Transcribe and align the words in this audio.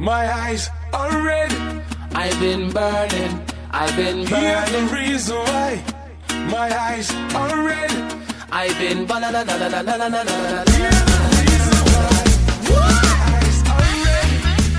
My 0.00 0.32
eyes 0.32 0.70
are 0.94 1.22
red. 1.26 1.52
I've 2.12 2.40
been 2.40 2.70
burning. 2.70 3.44
I've 3.70 3.94
been 3.96 4.26
Here's 4.26 4.30
the 4.30 4.78
burning. 4.78 4.94
reason 4.94 5.36
why. 5.36 5.84
My 6.50 6.74
eyes 6.74 7.10
are 7.34 7.62
red. 7.66 7.90
I've 8.50 8.78
been. 8.78 9.06
Here's 9.06 9.06
the 9.06 9.44
reason 11.44 11.84
why. 11.92 12.16
My 12.70 12.96
eyes 13.36 13.60
are 13.68 13.94
red. 14.06 14.30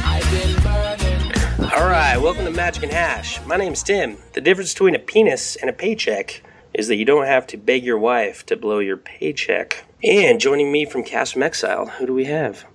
I've 0.04 0.32
been 0.32 0.54
burning. 0.64 1.72
All 1.72 1.88
right, 1.88 2.18
welcome 2.18 2.46
to 2.46 2.52
Magic 2.52 2.82
and 2.82 2.92
Hash. 2.92 3.40
My 3.46 3.58
name's 3.58 3.84
Tim. 3.84 4.18
The 4.34 4.42
difference 4.42 4.74
between 4.74 4.96
a 4.96 5.00
penis 5.00 5.56
and 5.56 5.70
a 5.70 5.74
paycheck 5.74 6.42
is 6.74 6.88
that 6.88 6.96
you 6.96 7.06
don't 7.06 7.28
have 7.28 7.46
to 7.48 7.58
beg 7.58 7.84
your 7.84 8.00
wife 8.00 8.44
to 8.48 8.58
blow 8.58 8.80
your 8.80 8.98
paycheck. 8.98 9.84
And 10.04 10.40
joining 10.40 10.72
me 10.72 10.86
from 10.86 11.04
Cast 11.04 11.34
from 11.34 11.44
Exile, 11.44 11.86
who 11.86 12.08
do 12.08 12.14
we 12.16 12.26
have? 12.26 12.66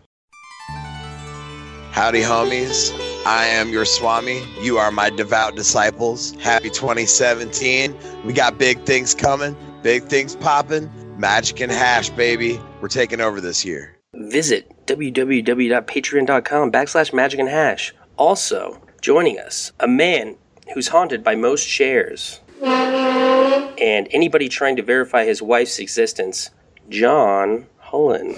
Howdy, 1.97 2.21
homies. 2.21 2.93
I 3.25 3.47
am 3.47 3.71
your 3.71 3.87
Swami. 3.87 4.43
You 4.61 4.77
are 4.77 4.91
my 4.91 5.09
devout 5.09 5.57
disciples. 5.57 6.33
Happy 6.43 6.69
2017. 6.69 7.97
We 8.23 8.35
got 8.35 8.59
big 8.59 8.85
things 8.85 9.15
coming, 9.15 9.57
big 9.83 10.05
things 10.05 10.37
popping. 10.37 10.91
Magic 11.19 11.59
and 11.61 11.73
hash, 11.73 12.11
baby. 12.11 12.61
We're 12.83 12.89
taking 12.89 13.23
over 13.23 13.41
this 13.41 13.65
year. 13.65 13.97
Visit 14.13 14.71
www.patreon.com 14.87 16.71
backslash 16.71 17.15
magic 17.15 17.41
and 17.41 17.49
hash. 17.49 17.95
Also, 18.19 18.79
joining 19.01 19.39
us, 19.39 19.73
a 19.81 19.89
man 19.89 20.37
who's 20.75 20.89
haunted 20.89 21.25
by 21.25 21.35
most 21.35 21.67
shares. 21.67 22.41
And 22.63 24.07
anybody 24.11 24.51
trying 24.51 24.77
to 24.77 24.83
verify 24.83 25.25
his 25.25 25.41
wife's 25.41 25.79
existence, 25.79 26.51
John 26.91 27.69
Hollein. 27.83 28.37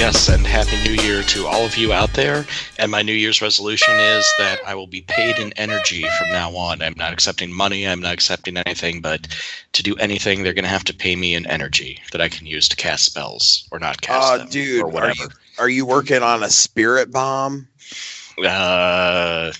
Yes, 0.00 0.30
and 0.30 0.46
Happy 0.46 0.82
New 0.82 1.02
Year 1.02 1.22
to 1.24 1.46
all 1.46 1.66
of 1.66 1.76
you 1.76 1.92
out 1.92 2.14
there. 2.14 2.46
And 2.78 2.90
my 2.90 3.02
New 3.02 3.12
Year's 3.12 3.42
resolution 3.42 3.92
is 4.00 4.24
that 4.38 4.58
I 4.66 4.74
will 4.74 4.86
be 4.86 5.02
paid 5.02 5.38
in 5.38 5.52
energy 5.58 6.06
from 6.18 6.32
now 6.32 6.56
on. 6.56 6.80
I'm 6.80 6.94
not 6.96 7.12
accepting 7.12 7.52
money, 7.52 7.86
I'm 7.86 8.00
not 8.00 8.14
accepting 8.14 8.56
anything, 8.56 9.02
but 9.02 9.28
to 9.74 9.82
do 9.82 9.94
anything, 9.96 10.42
they're 10.42 10.54
going 10.54 10.64
to 10.64 10.70
have 10.70 10.84
to 10.84 10.94
pay 10.94 11.16
me 11.16 11.34
in 11.34 11.44
energy 11.44 12.00
that 12.12 12.22
I 12.22 12.30
can 12.30 12.46
use 12.46 12.66
to 12.70 12.76
cast 12.76 13.04
spells 13.04 13.68
or 13.70 13.78
not 13.78 14.00
cast 14.00 14.32
Oh, 14.32 14.38
them 14.38 14.48
dude, 14.48 14.80
or 14.80 14.86
are 14.86 14.90
whatever. 14.90 15.22
you, 15.24 15.28
are 15.58 15.68
you 15.68 15.84
working 15.84 16.22
on 16.22 16.42
a 16.42 16.48
spirit 16.48 17.12
bomb? 17.12 17.68
Uh, 18.42 19.52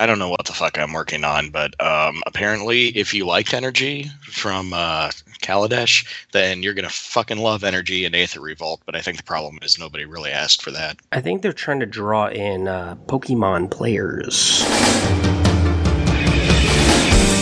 I 0.00 0.06
don't 0.06 0.18
know 0.18 0.30
what 0.30 0.46
the 0.46 0.54
fuck 0.54 0.78
I'm 0.78 0.94
working 0.94 1.24
on, 1.24 1.50
but 1.50 1.78
um, 1.78 2.22
apparently, 2.26 2.88
if 2.88 3.12
you 3.12 3.26
liked 3.26 3.52
energy 3.52 4.10
from 4.22 4.72
uh, 4.72 5.10
Kaladesh, 5.42 6.06
then 6.32 6.62
you're 6.62 6.72
gonna 6.72 6.88
fucking 6.88 7.36
love 7.36 7.64
energy 7.64 8.06
in 8.06 8.14
Aether 8.14 8.40
Revolt. 8.40 8.80
But 8.86 8.96
I 8.96 9.02
think 9.02 9.18
the 9.18 9.22
problem 9.22 9.58
is 9.60 9.78
nobody 9.78 10.06
really 10.06 10.30
asked 10.30 10.62
for 10.62 10.70
that. 10.70 10.96
I 11.12 11.20
think 11.20 11.42
they're 11.42 11.52
trying 11.52 11.80
to 11.80 11.86
draw 11.86 12.28
in 12.28 12.66
uh, 12.66 12.96
Pokemon 13.08 13.70
players. 13.70 14.62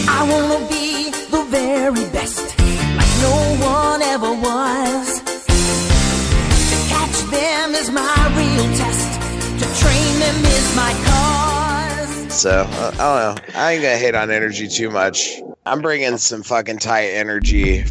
I 0.09 0.27
wanna 0.29 0.67
be 0.69 1.11
the 1.31 1.47
very 1.49 2.11
best, 2.11 2.59
like 2.59 3.23
no 3.23 3.58
So, 12.39 12.51
uh, 12.71 12.93
I 12.95 13.35
don't 13.35 13.53
know. 13.53 13.59
I 13.59 13.73
ain't 13.73 13.83
gonna 13.83 13.97
hate 13.97 14.15
on 14.15 14.31
energy 14.31 14.69
too 14.69 14.91
much. 14.91 15.43
I'm 15.67 15.83
bringing 15.83 16.17
some 16.19 16.45
fucking 16.45 16.79
tight 16.79 17.09
energy 17.09 17.83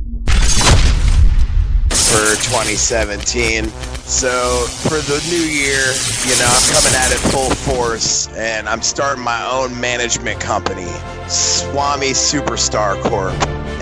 for 1.91 2.23
2017. 2.47 3.67
So, 4.07 4.65
for 4.87 4.99
the 4.99 5.21
new 5.29 5.35
year, 5.35 5.83
you 6.23 6.39
know, 6.39 6.47
I'm 6.47 6.63
coming 6.71 6.95
at 6.95 7.11
it 7.11 7.19
full 7.29 7.49
force 7.49 8.29
and 8.37 8.69
I'm 8.69 8.81
starting 8.81 9.21
my 9.21 9.45
own 9.51 9.77
management 9.81 10.39
company, 10.39 10.87
Swami 11.27 12.11
Superstar 12.11 13.03
Corp. 13.03 13.33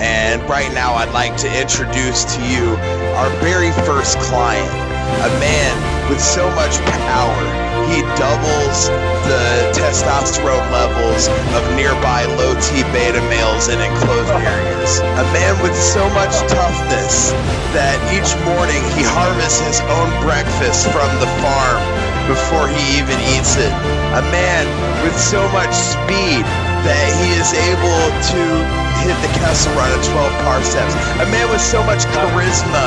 And 0.01 0.41
right 0.49 0.73
now, 0.73 0.95
I'd 0.95 1.13
like 1.13 1.37
to 1.37 1.61
introduce 1.61 2.25
to 2.35 2.41
you 2.41 2.75
our 3.13 3.29
very 3.37 3.71
first 3.85 4.17
client, 4.17 4.67
a 4.67 5.29
man 5.39 6.09
with 6.09 6.19
so 6.19 6.49
much 6.55 6.75
power. 7.05 7.64
He 7.89 8.01
doubles 8.17 8.89
the 9.29 9.71
testosterone 9.73 10.69
levels 10.71 11.27
of 11.53 11.63
nearby 11.75 12.25
low 12.37 12.53
T 12.59 12.83
beta 12.93 13.21
males 13.29 13.67
in 13.69 13.79
enclosed 13.79 14.31
areas. 14.41 14.99
A 14.99 15.25
man 15.33 15.53
with 15.61 15.75
so 15.75 16.03
much 16.17 16.33
toughness 16.49 17.31
that 17.77 17.97
each 18.09 18.33
morning 18.45 18.81
he 18.97 19.03
harvests 19.05 19.61
his 19.61 19.79
own 19.93 20.09
breakfast 20.25 20.89
from 20.89 21.09
the 21.21 21.29
farm 21.41 21.81
before 22.27 22.67
he 22.67 22.97
even 22.97 23.17
eats 23.37 23.57
it. 23.57 23.73
A 24.17 24.23
man 24.33 24.65
with 25.03 25.17
so 25.19 25.41
much 25.53 25.73
speed 25.73 26.45
that 26.85 27.07
he 27.21 27.37
is 27.37 27.53
able 27.53 28.05
to 28.33 28.84
hit 29.03 29.17
the 29.19 29.31
Kessel 29.39 29.73
Run 29.73 29.91
at 29.91 30.03
12 30.03 30.31
parsecs. 30.47 30.95
A 31.19 31.25
man 31.27 31.49
with 31.49 31.61
so 31.61 31.83
much 31.83 32.07
charisma, 32.15 32.85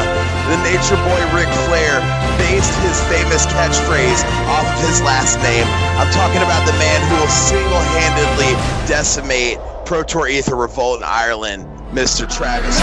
the 0.48 0.58
Nature 0.64 0.96
Boy 1.04 1.22
Ric 1.36 1.50
Flair 1.68 2.00
based 2.38 2.72
his 2.80 2.96
famous 3.12 3.44
catchphrase 3.46 4.24
off 4.48 4.64
of 4.64 4.78
his 4.86 5.02
last 5.02 5.36
name. 5.44 5.66
I'm 6.00 6.10
talking 6.12 6.40
about 6.40 6.64
the 6.64 6.76
man 6.78 6.98
who 7.08 7.20
will 7.20 7.28
single-handedly 7.28 8.52
decimate 8.88 9.58
Pro 9.84 10.02
Tour 10.02 10.28
Aether 10.28 10.56
Revolt 10.56 10.98
in 10.98 11.04
Ireland, 11.04 11.66
Mr. 11.92 12.28
Travis. 12.28 12.78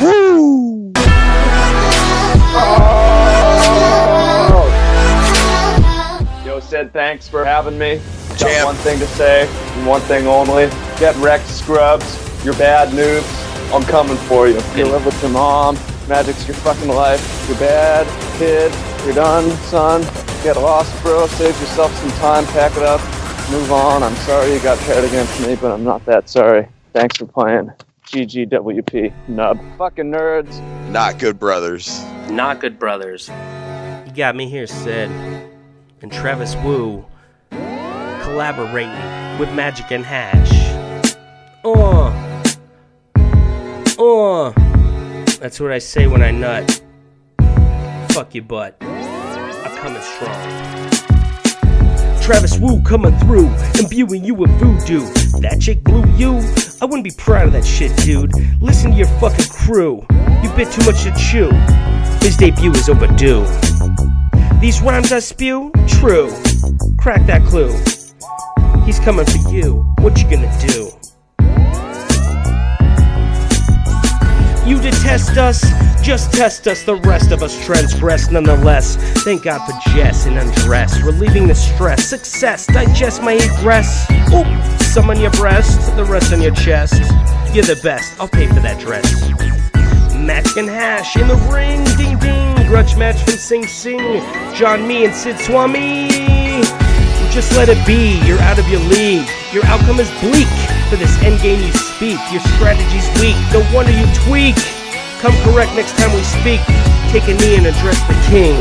Woo! 0.00 0.92
Yo, 6.44 6.60
Sid, 6.60 6.92
thanks 6.92 7.28
for 7.28 7.44
having 7.44 7.78
me. 7.78 8.00
Got 8.38 8.64
one 8.66 8.76
thing 8.76 8.98
to 9.00 9.06
say, 9.08 9.48
and 9.48 9.86
one 9.86 10.00
thing 10.02 10.26
only. 10.28 10.70
Get 10.98 11.14
wrecked, 11.16 11.46
scrubs. 11.46 12.18
You're 12.44 12.54
bad 12.54 12.88
noobs. 12.88 13.72
I'm 13.72 13.82
coming 13.84 14.16
for 14.16 14.48
you. 14.48 14.60
You 14.74 14.86
live 14.86 15.06
with 15.06 15.20
your 15.22 15.30
mom. 15.30 15.76
Magic's 16.08 16.46
your 16.48 16.56
fucking 16.56 16.88
life. 16.88 17.46
You're 17.48 17.58
bad, 17.58 18.06
kid. 18.38 18.72
You're 19.04 19.14
done, 19.14 19.50
son. 19.68 20.02
Get 20.42 20.56
lost, 20.56 21.00
bro. 21.02 21.26
Save 21.28 21.60
yourself 21.60 21.94
some 21.94 22.10
time. 22.18 22.46
Pack 22.46 22.76
it 22.76 22.82
up. 22.82 23.00
Move 23.50 23.70
on. 23.70 24.02
I'm 24.02 24.14
sorry 24.16 24.52
you 24.52 24.58
got 24.60 24.76
paired 24.78 25.04
against 25.04 25.40
me, 25.46 25.54
but 25.54 25.70
I'm 25.70 25.84
not 25.84 26.04
that 26.06 26.28
sorry. 26.28 26.66
Thanks 26.92 27.16
for 27.16 27.26
playing. 27.26 27.70
GGWP, 28.06 29.12
nub. 29.28 29.60
Fucking 29.78 30.10
nerds. 30.10 30.60
Not 30.88 31.18
good 31.18 31.38
brothers. 31.38 32.02
Not 32.28 32.60
good 32.60 32.78
brothers. 32.78 33.28
You 34.04 34.12
got 34.14 34.34
me 34.34 34.48
here, 34.48 34.66
Sid. 34.66 35.10
And 36.02 36.10
Travis 36.10 36.56
Woo 36.56 37.04
collaborating 38.28 39.38
with 39.38 39.52
Magic 39.54 39.90
and 39.90 40.04
Hash. 40.04 40.57
Uh. 41.76 42.08
Uh. 43.98 44.52
That's 45.38 45.60
what 45.60 45.70
I 45.70 45.78
say 45.78 46.06
when 46.06 46.22
I 46.22 46.30
nut. 46.30 46.82
Fuck 48.12 48.34
your 48.34 48.44
butt. 48.44 48.76
I'm 48.80 49.76
coming 49.76 50.00
strong. 50.00 50.88
Travis 52.22 52.58
Woo 52.58 52.82
coming 52.82 53.16
through, 53.18 53.50
imbuing 53.78 54.24
you 54.24 54.34
with 54.34 54.50
voodoo. 54.58 55.00
That 55.40 55.58
chick 55.60 55.84
blew 55.84 56.04
you? 56.16 56.38
I 56.80 56.86
wouldn't 56.86 57.04
be 57.04 57.12
proud 57.18 57.48
of 57.48 57.52
that 57.52 57.66
shit, 57.66 57.94
dude. 57.98 58.32
Listen 58.62 58.92
to 58.92 58.96
your 58.96 59.06
fucking 59.20 59.46
crew. 59.50 60.06
You 60.42 60.50
bit 60.56 60.72
too 60.72 60.84
much 60.86 61.02
to 61.02 61.12
chew. 61.18 61.50
His 62.24 62.36
debut 62.38 62.70
is 62.72 62.88
overdue. 62.88 63.44
These 64.60 64.80
rhymes 64.80 65.12
I 65.12 65.18
spew, 65.18 65.70
true. 65.86 66.30
Crack 66.98 67.26
that 67.26 67.44
clue. 67.46 67.72
He's 68.84 68.98
coming 68.98 69.26
for 69.26 69.50
you. 69.50 69.82
What 69.98 70.18
you 70.22 70.30
gonna 70.30 70.54
do? 70.66 70.97
You 74.68 74.78
detest 74.82 75.38
us, 75.38 75.62
just 76.02 76.30
test 76.30 76.68
us. 76.68 76.82
The 76.82 76.96
rest 76.96 77.30
of 77.30 77.42
us 77.42 77.64
transgress 77.64 78.30
nonetheless. 78.30 78.96
Thank 79.24 79.44
God 79.44 79.64
for 79.64 79.90
Jess 79.92 80.26
and 80.26 80.36
undress, 80.36 81.00
relieving 81.00 81.48
the 81.48 81.54
stress. 81.54 82.04
Success, 82.04 82.66
digest 82.66 83.22
my 83.22 83.32
egress. 83.32 84.06
Oop, 84.30 84.46
some 84.82 85.08
on 85.08 85.18
your 85.18 85.30
breast, 85.30 85.96
the 85.96 86.04
rest 86.04 86.34
on 86.34 86.42
your 86.42 86.54
chest. 86.54 87.00
You're 87.54 87.64
the 87.64 87.80
best, 87.82 88.20
I'll 88.20 88.28
pay 88.28 88.46
for 88.46 88.60
that 88.60 88.78
dress. 88.78 89.30
Match 90.14 90.58
and 90.58 90.68
hash 90.68 91.16
in 91.16 91.28
the 91.28 91.36
ring, 91.50 91.82
ding 91.96 92.18
ding. 92.18 92.66
Grudge 92.66 92.94
match 92.94 93.16
from 93.22 93.38
Sing 93.38 93.66
Sing. 93.66 94.22
John 94.54 94.86
Me 94.86 95.06
and 95.06 95.14
Sid 95.14 95.38
Swami. 95.38 96.97
Just 97.38 97.56
let 97.56 97.68
it 97.68 97.78
be, 97.86 98.18
you're 98.26 98.40
out 98.40 98.58
of 98.58 98.68
your 98.68 98.80
league. 98.80 99.28
Your 99.52 99.64
outcome 99.66 100.00
is 100.00 100.10
bleak. 100.18 100.48
For 100.90 100.96
this 100.96 101.16
endgame 101.18 101.64
you 101.64 101.72
speak, 101.72 102.18
your 102.32 102.40
strategy's 102.58 103.06
weak. 103.22 103.36
No 103.54 103.62
wonder 103.72 103.92
you 103.92 104.06
tweak. 104.26 104.56
Come 105.22 105.30
correct 105.46 105.72
next 105.76 105.96
time 105.96 106.12
we 106.16 106.24
speak. 106.24 106.58
Take 107.14 107.28
a 107.28 107.34
knee 107.38 107.54
and 107.54 107.68
address 107.68 108.02
the 108.08 108.14
king. 108.26 108.58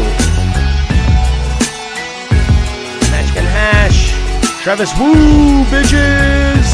Magic 3.09 3.37
and 3.37 3.47
Hash. 3.49 4.13
Travis 4.61 4.93
Woo, 4.99 5.63
bitches! 5.73 6.69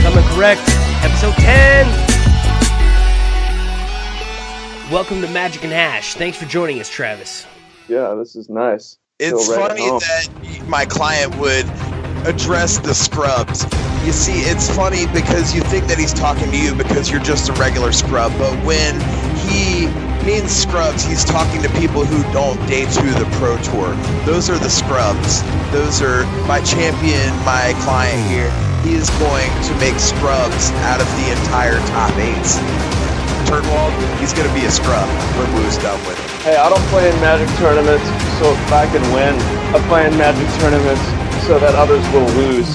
Coming 0.00 0.22
correct, 0.36 0.62
episode 1.02 1.34
10. 1.42 1.88
Welcome 4.92 5.20
to 5.22 5.28
Magic 5.30 5.64
and 5.64 5.72
Hash. 5.72 6.14
Thanks 6.14 6.38
for 6.38 6.46
joining 6.46 6.78
us, 6.78 6.88
Travis. 6.88 7.48
Yeah, 7.88 8.14
this 8.14 8.36
is 8.36 8.48
nice. 8.48 8.96
It's 9.20 9.48
right 9.48 9.70
funny 9.70 9.82
that 9.82 10.68
my 10.68 10.84
client 10.86 11.36
would 11.38 11.66
address 12.24 12.78
the 12.78 12.94
scrubs. 12.94 13.64
You 14.06 14.12
see, 14.12 14.46
it's 14.46 14.70
funny 14.70 15.06
because 15.08 15.52
you 15.52 15.60
think 15.62 15.88
that 15.88 15.98
he's 15.98 16.14
talking 16.14 16.48
to 16.52 16.56
you 16.56 16.72
because 16.72 17.10
you're 17.10 17.26
just 17.26 17.48
a 17.48 17.52
regular 17.54 17.90
scrub, 17.90 18.30
but 18.38 18.54
when 18.64 18.94
he 19.42 19.90
means 20.24 20.54
scrubs, 20.54 21.02
he's 21.02 21.24
talking 21.24 21.60
to 21.62 21.68
people 21.82 22.04
who 22.04 22.22
don't 22.32 22.64
debut 22.68 23.10
the 23.18 23.26
Pro 23.42 23.58
Tour. 23.58 23.90
Those 24.22 24.48
are 24.48 24.58
the 24.58 24.70
scrubs. 24.70 25.42
Those 25.72 26.00
are 26.00 26.22
my 26.46 26.60
champion, 26.62 27.34
my 27.42 27.74
client 27.82 28.22
here. 28.30 28.54
He 28.86 28.94
is 28.94 29.10
going 29.18 29.50
to 29.66 29.74
make 29.82 29.98
scrubs 29.98 30.70
out 30.86 31.02
of 31.02 31.10
the 31.18 31.26
entire 31.34 31.82
top 31.90 32.14
eights. 32.22 32.54
Turnwald, 33.46 33.92
he's 34.18 34.32
going 34.32 34.48
to 34.48 34.54
be 34.54 34.66
a 34.66 34.70
scrub 34.70 35.08
when 35.38 35.46
Woo's 35.54 35.78
done 35.78 35.98
with 36.06 36.18
him. 36.18 36.28
Hey, 36.42 36.56
I 36.56 36.68
don't 36.68 36.82
play 36.88 37.08
in 37.08 37.14
Magic 37.20 37.48
tournaments 37.58 38.06
so 38.38 38.52
if 38.52 38.72
I 38.72 38.86
can 38.90 39.02
win. 39.14 39.34
I 39.74 39.78
play 39.86 40.06
in 40.06 40.16
Magic 40.16 40.46
tournaments 40.58 41.02
so 41.46 41.58
that 41.58 41.74
others 41.74 42.04
will 42.12 42.26
lose. 42.36 42.74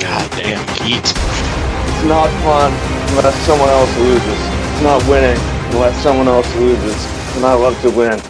God 0.00 0.24
damn, 0.32 0.60
Pete. 0.78 0.98
It's 1.00 2.04
not 2.08 2.28
fun 2.42 2.72
unless 3.16 3.36
someone 3.46 3.68
else 3.68 3.92
loses. 3.98 4.40
It's 4.72 4.82
not 4.82 5.00
winning 5.08 5.38
unless 5.72 5.96
someone 6.02 6.28
else 6.28 6.48
loses. 6.56 6.96
And 7.36 7.44
I 7.44 7.54
love 7.54 7.80
to 7.82 7.90
win. 7.90 8.20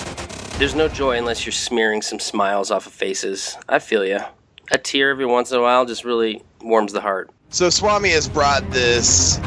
There's 0.59 0.75
no 0.75 0.89
joy 0.89 1.17
unless 1.17 1.47
you're 1.47 1.53
smearing 1.53 2.03
some 2.03 2.19
smiles 2.19 2.71
off 2.71 2.87
of 2.87 2.93
faces. 2.93 3.57
I 3.69 3.79
feel 3.79 4.05
ya. 4.05 4.29
A 4.73 4.79
tear 4.79 5.11
every 5.11 5.27
once 5.27 5.51
in 5.51 5.59
a 5.59 5.63
while 5.63 5.87
just 5.87 6.05
really 6.05 6.43
warms 6.61 6.93
the 6.93 7.01
heart. 7.01 7.31
So 7.49 7.71
Swami 7.71 8.11
has 8.11 8.29
brought 8.29 8.69
this 8.71 9.39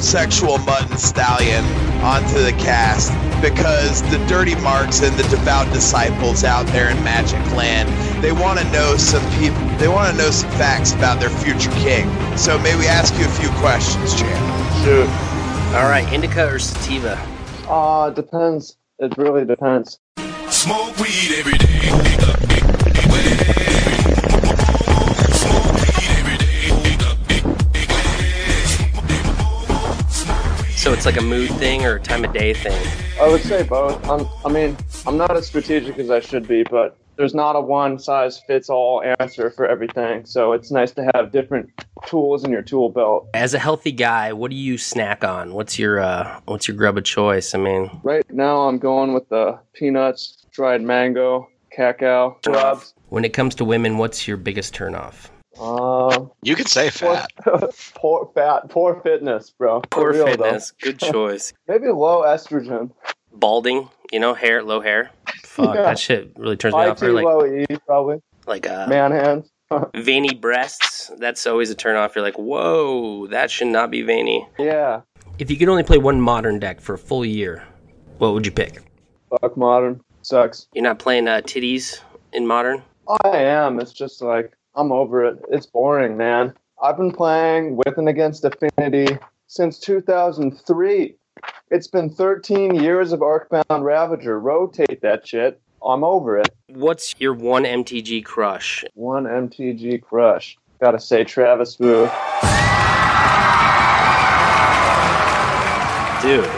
sexual 0.00 0.58
mutton 0.58 0.96
stallion 0.96 1.64
onto 2.02 2.42
the 2.42 2.52
cast 2.58 3.12
because 3.40 4.02
the 4.10 4.18
dirty 4.26 4.54
marks 4.56 5.02
and 5.02 5.16
the 5.16 5.22
devout 5.24 5.70
disciples 5.72 6.44
out 6.44 6.66
there 6.68 6.90
in 6.90 7.02
Magic 7.04 7.40
Land, 7.52 7.88
they 8.22 8.32
want 8.32 8.58
to 8.58 8.64
know 8.72 8.96
some 8.96 9.22
people, 9.38 9.58
they 9.78 9.88
want 9.88 10.10
to 10.10 10.16
know 10.16 10.30
some 10.30 10.50
facts 10.52 10.92
about 10.92 11.20
their 11.20 11.30
future 11.30 11.70
king. 11.72 12.08
So 12.36 12.58
may 12.58 12.76
we 12.76 12.86
ask 12.86 13.14
you 13.18 13.26
a 13.26 13.30
few 13.30 13.48
questions, 13.60 14.14
champ? 14.14 14.84
Shoot. 14.84 15.08
All 15.74 15.88
right, 15.88 16.10
indica 16.12 16.46
or 16.46 16.58
sativa? 16.58 17.18
Ah, 17.66 18.08
it 18.08 18.14
depends. 18.14 18.76
It 18.98 19.16
really 19.18 19.44
depends. 19.44 19.98
Smoke 20.48 20.96
weed 20.98 21.34
every 21.36 21.58
day. 21.58 23.43
It's 30.94 31.06
like 31.06 31.16
a 31.16 31.22
mood 31.22 31.50
thing 31.50 31.84
or 31.84 31.96
a 31.96 32.00
time 32.00 32.24
of 32.24 32.32
day 32.32 32.54
thing. 32.54 32.80
I 33.20 33.26
would 33.28 33.42
say 33.42 33.64
both. 33.64 34.08
I'm, 34.08 34.28
I 34.46 34.48
mean, 34.48 34.76
I'm 35.08 35.16
not 35.16 35.36
as 35.36 35.44
strategic 35.44 35.98
as 35.98 36.08
I 36.08 36.20
should 36.20 36.46
be, 36.46 36.62
but 36.62 36.96
there's 37.16 37.34
not 37.34 37.56
a 37.56 37.60
one 37.60 37.98
size 37.98 38.40
fits 38.46 38.70
all 38.70 39.02
answer 39.18 39.50
for 39.50 39.66
everything. 39.66 40.24
So 40.24 40.52
it's 40.52 40.70
nice 40.70 40.92
to 40.92 41.10
have 41.12 41.32
different 41.32 41.68
tools 42.06 42.44
in 42.44 42.52
your 42.52 42.62
tool 42.62 42.90
belt. 42.90 43.28
As 43.34 43.54
a 43.54 43.58
healthy 43.58 43.90
guy, 43.90 44.32
what 44.32 44.52
do 44.52 44.56
you 44.56 44.78
snack 44.78 45.24
on? 45.24 45.52
What's 45.52 45.80
your 45.80 45.98
uh 45.98 46.40
what's 46.44 46.68
your 46.68 46.76
grub 46.76 46.96
of 46.96 47.02
choice? 47.02 47.56
I 47.56 47.58
mean, 47.58 47.90
Right 48.04 48.24
now, 48.30 48.68
I'm 48.68 48.78
going 48.78 49.14
with 49.14 49.28
the 49.28 49.58
peanuts, 49.72 50.46
dried 50.52 50.80
mango, 50.80 51.48
cacao, 51.72 52.38
rubs. 52.46 52.94
when 53.08 53.24
it 53.24 53.32
comes 53.32 53.56
to 53.56 53.64
women, 53.64 53.98
what's 53.98 54.28
your 54.28 54.36
biggest 54.36 54.72
turnoff? 54.74 55.28
Um, 55.60 56.30
You 56.42 56.56
could 56.56 56.68
say 56.68 56.90
fat. 56.90 57.30
poor 57.94 58.30
fat, 58.34 58.68
poor 58.70 59.00
fitness, 59.02 59.50
bro. 59.50 59.80
Poor 59.90 60.12
real, 60.12 60.24
though. 60.26 60.30
fitness. 60.32 60.72
Good 60.80 60.98
choice. 61.12 61.52
Maybe 61.68 61.88
low 61.88 62.22
estrogen. 62.22 62.90
Balding, 63.32 63.88
you 64.12 64.20
know, 64.20 64.34
hair, 64.34 64.62
low 64.62 64.80
hair. 64.80 65.10
Fuck, 65.44 65.74
Yeah. 65.74 65.82
that 65.82 65.98
shit 65.98 66.32
really 66.36 66.56
turns 66.56 66.74
me 66.74 66.80
off. 66.80 66.98
T, 67.00 67.06
Or 67.06 67.12
like 67.12 67.24
low 67.24 67.44
E, 67.44 67.66
probably. 67.86 68.20
like 68.46 68.66
uh 68.68 68.86
Man 68.86 69.10
hands. 69.12 69.50
veiny 69.96 70.34
breasts. 70.34 71.10
That's 71.18 71.46
always 71.46 71.70
a 71.70 71.74
turn 71.74 71.96
off. 71.96 72.14
You're 72.14 72.24
like, 72.24 72.38
whoa, 72.38 73.26
that 73.28 73.50
should 73.50 73.68
not 73.68 73.90
be 73.90 74.02
veiny. 74.02 74.46
Yeah. 74.58 75.00
If 75.38 75.50
you 75.50 75.56
could 75.56 75.68
only 75.68 75.82
play 75.82 75.98
one 75.98 76.20
modern 76.20 76.58
deck 76.60 76.80
for 76.80 76.94
a 76.94 76.98
full 76.98 77.24
year, 77.24 77.64
what 78.18 78.34
would 78.34 78.46
you 78.46 78.52
pick? 78.52 78.82
Fuck 79.40 79.56
modern. 79.56 80.00
Sucks. 80.22 80.68
You're 80.74 80.84
not 80.84 80.98
playing 81.00 81.26
uh, 81.28 81.40
titties 81.44 82.00
in 82.32 82.46
modern? 82.46 82.82
I 83.24 83.38
am. 83.38 83.80
It's 83.80 83.92
just 83.92 84.22
like 84.22 84.52
I'm 84.76 84.90
over 84.90 85.24
it. 85.24 85.38
It's 85.50 85.66
boring, 85.66 86.16
man. 86.16 86.54
I've 86.82 86.96
been 86.96 87.12
playing 87.12 87.76
with 87.76 87.96
and 87.96 88.08
against 88.08 88.44
Affinity 88.44 89.18
since 89.46 89.78
2003. 89.78 91.14
It's 91.70 91.86
been 91.86 92.10
13 92.10 92.74
years 92.74 93.12
of 93.12 93.20
Arcbound 93.20 93.84
Ravager. 93.84 94.40
Rotate 94.40 95.00
that 95.02 95.26
shit. 95.26 95.60
I'm 95.84 96.02
over 96.02 96.38
it. 96.38 96.48
What's 96.68 97.14
your 97.18 97.34
one 97.34 97.64
MTG 97.64 98.24
crush? 98.24 98.84
One 98.94 99.24
MTG 99.24 100.02
crush. 100.02 100.56
Gotta 100.80 100.98
say, 100.98 101.22
Travis 101.24 101.78
Woo. 101.78 102.10
Dude, 106.22 106.50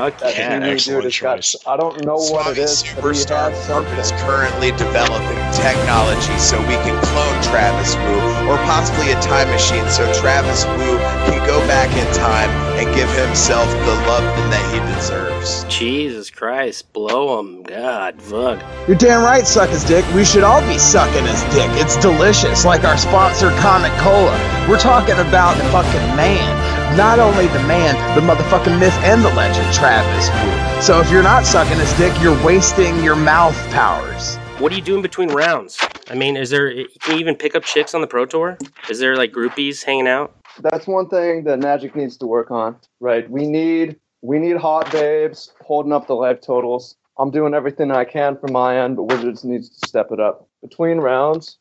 fuck 0.00 0.18
That 0.20 0.36
yeah. 0.36 0.58
Dude 0.60 0.68
excellent 0.68 1.20
got. 1.20 1.42
choice. 1.42 1.56
I 1.66 1.76
don't 1.76 2.04
know 2.04 2.16
what 2.16 2.46
it 2.56 2.58
is, 2.58 2.82
but 2.82 3.04
he 3.14 3.24
Superstar 3.24 3.52
Corp 3.66 3.86
is 3.98 4.12
currently 4.24 4.70
developing 4.72 5.38
technology 5.52 6.36
so 6.38 6.58
we 6.62 6.76
can 6.86 6.96
clone 7.04 7.42
Travis 7.42 7.96
Woo, 7.96 8.48
or 8.50 8.56
possibly 8.64 9.12
a 9.12 9.20
time 9.20 9.48
machine 9.50 9.88
so 9.90 10.10
Travis 10.14 10.64
Woo 10.66 10.98
can 11.28 11.46
go 11.46 11.60
back 11.66 11.90
in 11.96 12.06
time 12.14 12.50
and 12.78 12.94
give 12.94 13.10
himself 13.16 13.68
the 13.68 13.94
love 14.08 14.24
that 14.50 14.64
he 14.72 14.78
deserves. 14.94 15.64
Jesus 15.68 16.30
Christ, 16.30 16.92
blow 16.92 17.38
him. 17.40 17.62
God, 17.62 18.20
fuck. 18.20 18.62
You're 18.88 18.96
damn 18.96 19.22
right, 19.22 19.46
suck 19.46 19.70
his 19.70 19.84
dick. 19.84 20.04
We 20.14 20.24
should 20.24 20.44
all 20.44 20.60
be 20.66 20.78
sucking 20.78 21.26
his 21.26 21.42
dick. 21.54 21.70
It's 21.74 21.96
delicious, 21.98 22.64
like 22.64 22.84
our 22.84 22.96
sponsor, 22.98 23.50
Comic 23.60 23.92
Cola. 23.98 24.36
We're 24.68 24.78
talking 24.78 25.18
about 25.18 25.56
the 25.56 25.64
fucking 25.64 26.16
man. 26.16 26.79
Not 26.96 27.20
only 27.20 27.46
the 27.46 27.62
man, 27.68 27.94
the 28.16 28.20
motherfucking 28.20 28.80
myth 28.80 28.92
and 29.04 29.24
the 29.24 29.28
legend, 29.34 29.72
Travis 29.72 30.28
Woo. 30.28 30.82
So 30.82 31.00
if 31.00 31.08
you're 31.08 31.22
not 31.22 31.46
sucking 31.46 31.78
his 31.78 31.92
dick, 31.92 32.12
you're 32.20 32.44
wasting 32.44 33.02
your 33.04 33.14
mouth 33.14 33.56
powers. 33.70 34.36
What 34.58 34.70
do 34.70 34.76
you 34.76 34.82
do 34.82 34.96
in 34.96 35.02
between 35.02 35.28
rounds? 35.28 35.78
I 36.10 36.14
mean, 36.14 36.36
is 36.36 36.50
there, 36.50 36.72
can 36.72 37.14
you 37.14 37.18
even 37.20 37.36
pick 37.36 37.54
up 37.54 37.62
chicks 37.62 37.94
on 37.94 38.00
the 38.00 38.08
Pro 38.08 38.26
Tour? 38.26 38.58
Is 38.88 38.98
there 38.98 39.16
like 39.16 39.30
groupies 39.30 39.84
hanging 39.84 40.08
out? 40.08 40.34
That's 40.60 40.88
one 40.88 41.08
thing 41.08 41.44
that 41.44 41.60
Magic 41.60 41.94
needs 41.94 42.16
to 42.18 42.26
work 42.26 42.50
on. 42.50 42.76
Right. 42.98 43.30
We 43.30 43.46
need 43.46 43.96
we 44.22 44.38
need 44.38 44.56
hot 44.56 44.90
babes 44.90 45.52
holding 45.60 45.92
up 45.92 46.08
the 46.08 46.14
life 46.14 46.40
totals. 46.40 46.96
I'm 47.18 47.30
doing 47.30 47.54
everything 47.54 47.90
I 47.92 48.04
can 48.04 48.36
from 48.36 48.52
my 48.52 48.82
end, 48.82 48.96
but 48.96 49.04
Wizards 49.04 49.44
needs 49.44 49.70
to 49.70 49.88
step 49.88 50.08
it 50.10 50.20
up. 50.20 50.48
Between 50.60 50.98
rounds, 50.98 51.58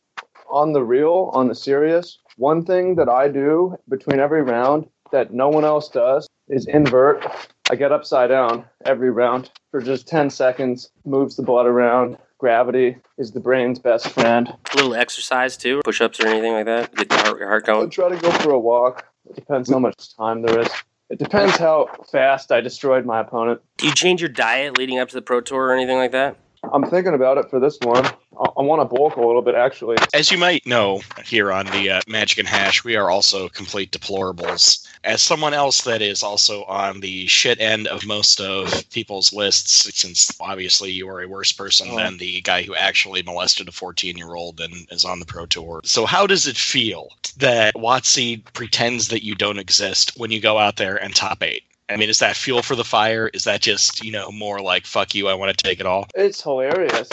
on 0.49 0.73
the 0.73 0.83
real, 0.83 1.29
on 1.33 1.47
the 1.47 1.55
serious, 1.55 2.17
one 2.37 2.65
thing 2.65 2.95
that 2.95 3.07
I 3.07 3.27
do 3.27 3.77
between 3.87 4.19
every 4.19 4.41
round 4.41 4.87
that 5.11 5.33
no 5.33 5.49
one 5.49 5.65
else 5.65 5.89
does 5.89 6.27
is 6.47 6.65
invert. 6.67 7.25
I 7.69 7.75
get 7.75 7.91
upside 7.91 8.29
down 8.29 8.65
every 8.85 9.11
round 9.11 9.51
for 9.71 9.81
just 9.81 10.07
10 10.07 10.29
seconds, 10.29 10.89
moves 11.05 11.35
the 11.35 11.43
blood 11.43 11.67
around. 11.67 12.17
Gravity 12.39 12.97
is 13.17 13.31
the 13.31 13.39
brain's 13.39 13.79
best 13.79 14.09
friend. 14.09 14.47
A 14.47 14.75
little 14.77 14.95
exercise 14.95 15.57
too? 15.57 15.81
Push 15.83 16.01
ups 16.01 16.19
or 16.19 16.27
anything 16.27 16.53
like 16.53 16.65
that? 16.65 16.95
Get 16.95 17.11
your 17.11 17.19
heart, 17.19 17.39
your 17.39 17.47
heart 17.47 17.69
I'll 17.69 17.89
try 17.89 18.09
to 18.09 18.17
go 18.17 18.31
for 18.31 18.51
a 18.51 18.59
walk. 18.59 19.05
It 19.29 19.35
depends 19.35 19.69
how 19.69 19.79
much 19.79 20.15
time 20.15 20.41
there 20.41 20.59
is. 20.59 20.69
It 21.09 21.19
depends 21.19 21.57
how 21.57 21.87
fast 22.11 22.51
I 22.51 22.61
destroyed 22.61 23.05
my 23.05 23.19
opponent. 23.19 23.61
Do 23.77 23.87
you 23.87 23.93
change 23.93 24.21
your 24.21 24.29
diet 24.29 24.77
leading 24.77 24.99
up 24.99 25.09
to 25.09 25.15
the 25.15 25.21
Pro 25.21 25.41
Tour 25.41 25.65
or 25.65 25.73
anything 25.73 25.97
like 25.97 26.11
that? 26.11 26.37
I'm 26.63 26.83
thinking 26.89 27.13
about 27.13 27.37
it 27.37 27.49
for 27.49 27.59
this 27.59 27.77
one. 27.81 28.05
I, 28.05 28.45
I 28.57 28.61
want 28.61 28.81
to 28.81 28.85
bulk 28.95 29.15
a 29.15 29.25
little 29.25 29.41
bit, 29.41 29.55
actually. 29.55 29.97
As 30.13 30.31
you 30.31 30.37
might 30.37 30.65
know, 30.65 31.01
here 31.25 31.51
on 31.51 31.65
the 31.67 31.89
uh, 31.91 32.01
Magic 32.07 32.37
and 32.39 32.47
Hash, 32.47 32.83
we 32.83 32.95
are 32.95 33.09
also 33.09 33.47
complete 33.49 33.91
deplorables. 33.91 34.85
As 35.03 35.21
someone 35.21 35.53
else 35.53 35.81
that 35.83 36.01
is 36.01 36.21
also 36.23 36.63
on 36.65 36.99
the 36.99 37.25
shit 37.27 37.59
end 37.61 37.87
of 37.87 38.05
most 38.05 38.41
of 38.41 38.89
people's 38.89 39.31
lists, 39.31 39.89
since 39.97 40.31
obviously 40.41 40.91
you 40.91 41.07
are 41.09 41.21
a 41.21 41.27
worse 41.27 41.51
person 41.51 41.87
Oh. 41.91 41.95
than 41.95 42.17
the 42.17 42.41
guy 42.41 42.61
who 42.63 42.75
actually 42.75 43.23
molested 43.23 43.67
a 43.69 43.71
14 43.71 44.17
year 44.17 44.35
old 44.35 44.59
and 44.59 44.87
is 44.91 45.05
on 45.05 45.19
the 45.19 45.25
Pro 45.25 45.45
Tour. 45.45 45.81
So, 45.85 46.05
how 46.05 46.27
does 46.27 46.45
it 46.47 46.57
feel 46.57 47.09
that 47.37 47.73
WotC 47.75 48.43
pretends 48.53 49.07
that 49.07 49.23
you 49.23 49.35
don't 49.35 49.59
exist 49.59 50.11
when 50.17 50.31
you 50.31 50.41
go 50.41 50.57
out 50.57 50.75
there 50.75 50.97
and 51.01 51.15
top 51.15 51.41
eight? 51.41 51.63
I 51.89 51.97
mean, 51.97 52.09
is 52.09 52.19
that 52.19 52.35
fuel 52.35 52.61
for 52.61 52.75
the 52.75 52.83
fire? 52.83 53.29
Is 53.33 53.45
that 53.45 53.61
just, 53.61 54.03
you 54.03 54.11
know, 54.11 54.31
more 54.31 54.61
like, 54.61 54.85
fuck 54.85 55.15
you, 55.15 55.27
I 55.27 55.33
want 55.33 55.57
to 55.57 55.63
take 55.63 55.79
it 55.79 55.87
all? 55.87 56.07
It's 56.13 56.41
hilarious. 56.41 57.09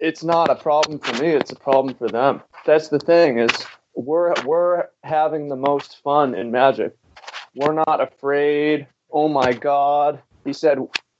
It's 0.00 0.24
not 0.24 0.50
a 0.50 0.56
problem 0.56 0.98
for 0.98 1.22
me. 1.22 1.28
It's 1.28 1.52
a 1.52 1.56
problem 1.56 1.94
for 1.94 2.08
them. 2.08 2.42
That's 2.64 2.88
the 2.88 2.98
thing 2.98 3.38
is 3.38 3.50
we're 3.94 4.34
we're 4.44 4.88
having 5.04 5.48
the 5.48 5.56
most 5.56 6.02
fun 6.02 6.34
in 6.34 6.50
Magic. 6.50 6.94
We're 7.54 7.72
not 7.72 8.00
afraid. 8.00 8.86
Oh 9.10 9.28
my 9.28 9.52
God! 9.52 10.20
He 10.44 10.52
said 10.52 10.78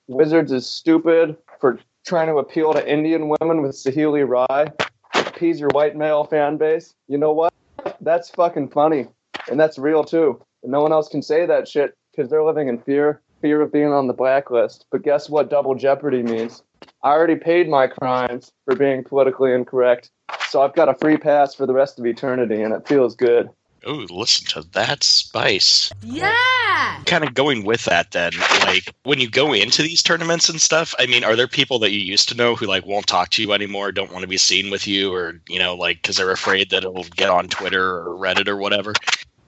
Wizards 0.08 0.52
is 0.52 0.68
stupid 0.68 1.36
for 1.58 1.78
trying 2.06 2.26
to 2.26 2.36
appeal 2.36 2.74
to 2.74 2.86
Indian 2.86 3.28
women 3.28 3.62
with 3.62 3.72
Saheeli 3.72 4.28
Rai. 4.28 4.66
Appease 5.14 5.58
your 5.58 5.70
white 5.70 5.96
male 5.96 6.24
fan 6.24 6.58
base. 6.58 6.92
You 7.08 7.16
know 7.16 7.32
what? 7.32 7.54
That's 8.02 8.28
fucking 8.30 8.68
funny, 8.70 9.06
and 9.50 9.58
that's 9.58 9.78
real 9.78 10.04
too. 10.04 10.42
And 10.62 10.72
no 10.72 10.82
one 10.82 10.92
else 10.92 11.08
can 11.08 11.22
say 11.22 11.46
that 11.46 11.66
shit 11.66 11.94
because 12.16 12.30
they're 12.30 12.44
living 12.44 12.68
in 12.68 12.78
fear, 12.78 13.20
fear 13.42 13.60
of 13.60 13.72
being 13.72 13.92
on 13.92 14.06
the 14.06 14.12
blacklist. 14.14 14.86
But 14.90 15.02
guess 15.02 15.28
what 15.28 15.50
double 15.50 15.74
jeopardy 15.74 16.22
means? 16.22 16.62
I 17.02 17.10
already 17.10 17.36
paid 17.36 17.68
my 17.68 17.86
crimes 17.86 18.52
for 18.64 18.74
being 18.74 19.04
politically 19.04 19.52
incorrect. 19.52 20.10
So 20.48 20.62
I've 20.62 20.74
got 20.74 20.88
a 20.88 20.94
free 20.94 21.16
pass 21.16 21.54
for 21.54 21.66
the 21.66 21.74
rest 21.74 21.98
of 21.98 22.06
eternity 22.06 22.62
and 22.62 22.72
it 22.72 22.88
feels 22.88 23.14
good. 23.14 23.50
Oh, 23.84 24.04
listen 24.10 24.46
to 24.46 24.68
that 24.72 25.04
spice. 25.04 25.92
Yeah! 26.02 27.02
Kind 27.04 27.22
of 27.22 27.34
going 27.34 27.64
with 27.64 27.84
that, 27.84 28.10
then, 28.10 28.32
like 28.62 28.92
when 29.04 29.20
you 29.20 29.30
go 29.30 29.52
into 29.52 29.82
these 29.82 30.02
tournaments 30.02 30.48
and 30.48 30.60
stuff. 30.60 30.92
I 30.98 31.06
mean, 31.06 31.22
are 31.22 31.36
there 31.36 31.46
people 31.46 31.78
that 31.80 31.92
you 31.92 32.00
used 32.00 32.28
to 32.30 32.34
know 32.34 32.56
who 32.56 32.66
like 32.66 32.84
won't 32.84 33.06
talk 33.06 33.30
to 33.30 33.42
you 33.42 33.52
anymore, 33.52 33.92
don't 33.92 34.10
want 34.10 34.22
to 34.22 34.28
be 34.28 34.38
seen 34.38 34.70
with 34.70 34.88
you, 34.88 35.14
or 35.14 35.40
you 35.48 35.60
know, 35.60 35.76
like 35.76 36.02
because 36.02 36.16
they're 36.16 36.32
afraid 36.32 36.70
that 36.70 36.84
it'll 36.84 37.04
get 37.04 37.30
on 37.30 37.46
Twitter 37.46 37.98
or 37.98 38.16
Reddit 38.18 38.48
or 38.48 38.56
whatever? 38.56 38.92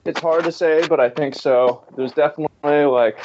It's 0.05 0.21
hard 0.21 0.45
to 0.45 0.51
say, 0.51 0.87
but 0.87 1.01
I 1.01 1.09
think 1.09 1.35
so. 1.35 1.83
There's 1.97 2.13
definitely 2.13 2.85
like, 2.85 3.19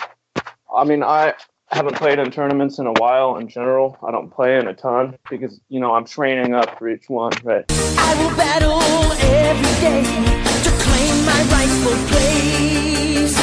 I 0.75 0.83
mean, 0.85 1.05
I 1.05 1.35
haven't 1.69 1.95
played 1.97 2.19
in 2.19 2.33
tournaments 2.33 2.79
in 2.79 2.87
a 2.87 2.93
while 2.93 3.37
in 3.37 3.49
general. 3.49 3.97
I 4.03 4.11
don't 4.11 4.29
play 4.29 4.59
in 4.59 4.67
a 4.67 4.75
ton 4.75 5.17
because, 5.31 5.61
you 5.69 5.79
know, 5.79 5.95
I'm 5.95 6.05
training 6.05 6.53
up 6.53 6.77
for 6.79 6.89
each 6.89 7.09
one, 7.09 7.33
right? 7.45 7.65
I 7.71 8.15
will 8.21 8.37
battle 8.37 8.83
every 9.23 9.75
day 9.81 10.03
to 10.65 10.71
claim 10.83 11.25
my 11.25 11.43
rightful 11.53 11.95
place. 12.09 13.37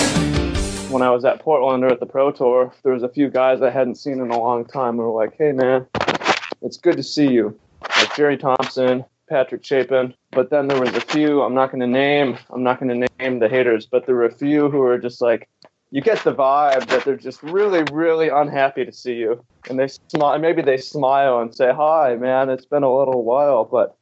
When 0.91 1.01
I 1.01 1.09
was 1.09 1.23
at 1.23 1.39
Portland 1.39 1.85
or 1.85 1.87
at 1.87 2.01
the 2.01 2.05
Pro 2.05 2.31
Tour, 2.31 2.73
there 2.83 2.91
was 2.91 3.03
a 3.03 3.09
few 3.09 3.29
guys 3.29 3.61
I 3.61 3.69
hadn't 3.69 3.95
seen 3.95 4.19
in 4.19 4.29
a 4.29 4.37
long 4.37 4.65
time 4.65 4.97
who 4.97 5.03
were 5.03 5.23
like, 5.23 5.37
hey, 5.37 5.53
man, 5.53 5.87
it's 6.61 6.75
good 6.75 6.97
to 6.97 7.03
see 7.03 7.29
you. 7.31 7.57
Like 7.81 8.13
Jerry 8.13 8.35
Thompson, 8.37 9.05
Patrick 9.31 9.63
Chapin. 9.63 10.13
But 10.31 10.49
then 10.49 10.67
there 10.67 10.79
was 10.79 10.93
a 10.93 10.99
few, 11.01 11.41
I'm 11.41 11.55
not 11.55 11.71
going 11.71 11.79
to 11.79 11.87
name, 11.87 12.37
I'm 12.49 12.63
not 12.63 12.81
going 12.81 12.89
to 12.89 13.07
name 13.17 13.39
the 13.39 13.47
haters, 13.47 13.85
but 13.85 14.05
there 14.05 14.15
were 14.15 14.25
a 14.25 14.31
few 14.31 14.69
who 14.69 14.79
were 14.79 14.99
just 14.99 15.21
like, 15.21 15.47
you 15.89 16.01
get 16.01 16.21
the 16.25 16.33
vibe 16.33 16.87
that 16.89 17.05
they're 17.05 17.15
just 17.15 17.41
really, 17.41 17.83
really 17.93 18.27
unhappy 18.27 18.83
to 18.83 18.91
see 18.91 19.15
you. 19.15 19.43
And 19.69 19.79
they 19.79 19.87
smile, 20.09 20.37
maybe 20.37 20.61
they 20.61 20.77
smile 20.77 21.39
and 21.39 21.55
say, 21.55 21.71
hi, 21.73 22.15
man, 22.15 22.49
it's 22.49 22.65
been 22.65 22.83
a 22.83 22.93
little 22.93 23.23
while, 23.23 23.63
but 23.63 23.97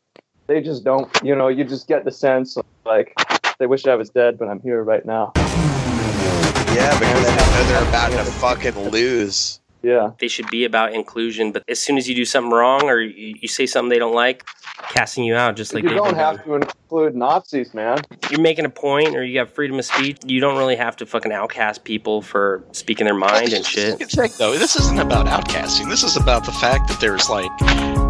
they 0.48 0.62
just 0.62 0.84
don't, 0.84 1.08
you 1.24 1.36
know, 1.36 1.48
you 1.48 1.64
just 1.64 1.88
get 1.88 2.06
the 2.06 2.12
sense 2.12 2.58
like 2.86 3.14
they 3.60 3.68
wish 3.68 3.86
I 3.86 3.94
was 3.94 4.10
dead, 4.10 4.40
but 4.40 4.48
I'm 4.48 4.62
here 4.62 4.84
right 4.84 5.06
now. 5.06 5.32
Yeah, 5.36 6.98
because 7.00 7.26
they 7.26 7.36
know 7.36 7.64
they're 7.68 7.88
about 7.88 8.12
to 8.12 8.32
fucking 8.32 8.90
lose. 8.90 9.60
Yeah. 9.82 10.12
They 10.20 10.28
should 10.28 10.50
be 10.50 10.66
about 10.66 10.94
inclusion, 10.94 11.52
but 11.52 11.64
as 11.68 11.80
soon 11.80 11.98
as 11.98 12.08
you 12.10 12.16
do 12.16 12.26
something 12.26 12.52
wrong 12.52 12.84
or 12.90 13.00
you, 13.00 13.36
you 13.42 13.48
say 13.48 13.66
something 13.66 13.90
they 13.90 14.00
don't 14.00 14.16
like, 14.16 14.46
casting 14.90 15.24
you 15.24 15.36
out 15.36 15.56
just 15.56 15.74
like 15.74 15.84
you 15.84 15.90
don't 15.90 16.16
have 16.16 16.44
to 16.44 16.68
include 16.90 17.16
Nazis, 17.16 17.72
man. 17.76 18.02
you're 18.32 18.42
making 18.42 18.66
a 18.66 18.70
point 18.70 19.16
or 19.16 19.24
you 19.24 19.38
have 19.38 19.52
freedom 19.52 19.78
of 19.78 19.86
speech, 19.86 20.18
you 20.26 20.40
don't 20.40 20.58
really 20.58 20.76
have 20.76 20.96
to 20.96 21.06
fucking 21.06 21.32
outcast 21.32 21.84
people 21.84 22.24
for 22.24 22.64
speaking 22.72 23.06
their 23.06 23.14
mind 23.14 23.54
and 23.54 23.64
shit. 23.64 24.00
Check 24.10 24.32
though, 24.40 24.58
this 24.58 24.76
isn't 24.76 24.98
about 24.98 25.28
outcasting. 25.28 25.88
This 25.88 26.04
is 26.04 26.18
about 26.18 26.46
the 26.46 26.52
fact 26.52 26.88
that 26.88 27.00
there's 27.00 27.30
like, 27.30 27.52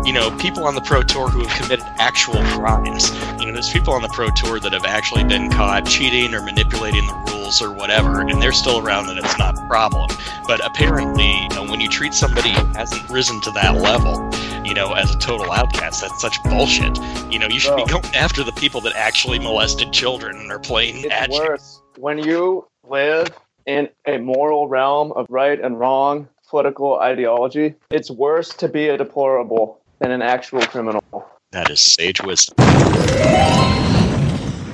you 0.05 0.13
know, 0.13 0.33
people 0.37 0.63
on 0.63 0.75
the 0.75 0.81
pro 0.81 1.03
tour 1.03 1.27
who 1.27 1.43
have 1.43 1.61
committed 1.61 1.85
actual 1.97 2.41
crimes. 2.55 3.11
You 3.37 3.47
know, 3.47 3.51
there's 3.51 3.69
people 3.69 3.93
on 3.93 4.01
the 4.01 4.07
pro 4.13 4.29
tour 4.29 4.61
that 4.61 4.71
have 4.71 4.85
actually 4.85 5.25
been 5.25 5.51
caught 5.51 5.85
cheating 5.85 6.33
or 6.33 6.41
manipulating 6.41 7.05
the 7.05 7.33
rules 7.33 7.61
or 7.61 7.73
whatever, 7.73 8.21
and 8.21 8.41
they're 8.41 8.53
still 8.53 8.79
around 8.79 9.09
and 9.09 9.19
it's 9.19 9.37
not 9.37 9.59
a 9.59 9.67
problem. 9.67 10.09
But 10.47 10.65
apparently, 10.65 11.29
you 11.29 11.49
know, 11.49 11.65
when 11.69 11.81
you 11.81 11.89
treat 11.89 12.13
somebody 12.13 12.53
who 12.53 12.65
hasn't 12.67 13.09
risen 13.09 13.41
to 13.41 13.51
that 13.51 13.75
level, 13.75 14.29
you 14.65 14.73
know, 14.73 14.93
as 14.93 15.13
a 15.13 15.17
total 15.19 15.51
outcast, 15.51 16.01
that's 16.01 16.21
such 16.21 16.41
bullshit. 16.43 16.97
You 17.31 17.39
know, 17.39 17.47
you 17.47 17.59
should 17.59 17.75
be 17.75 17.85
going 17.85 18.05
after 18.15 18.43
the 18.43 18.51
people 18.53 18.81
that 18.81 18.95
actually 18.95 19.39
molested 19.39 19.91
children 19.91 20.37
and 20.37 20.51
are 20.51 20.59
playing 20.59 21.05
It's 21.05 21.13
at 21.13 21.31
you. 21.31 21.39
worse 21.39 21.81
when 21.97 22.17
you 22.19 22.67
live 22.87 23.27
in 23.65 23.89
a 24.05 24.17
moral 24.17 24.67
realm 24.67 25.11
of 25.13 25.27
right 25.29 25.59
and 25.59 25.79
wrong 25.79 26.27
political 26.49 26.99
ideology. 26.99 27.75
It's 27.91 28.09
worse 28.09 28.49
to 28.55 28.67
be 28.67 28.87
a 28.89 28.97
deplorable 28.97 29.79
than 29.99 30.11
an 30.11 30.21
actual 30.21 30.61
criminal. 30.61 31.03
That 31.51 31.69
is 31.69 31.79
sage 31.81 32.21
wisdom. 32.23 32.55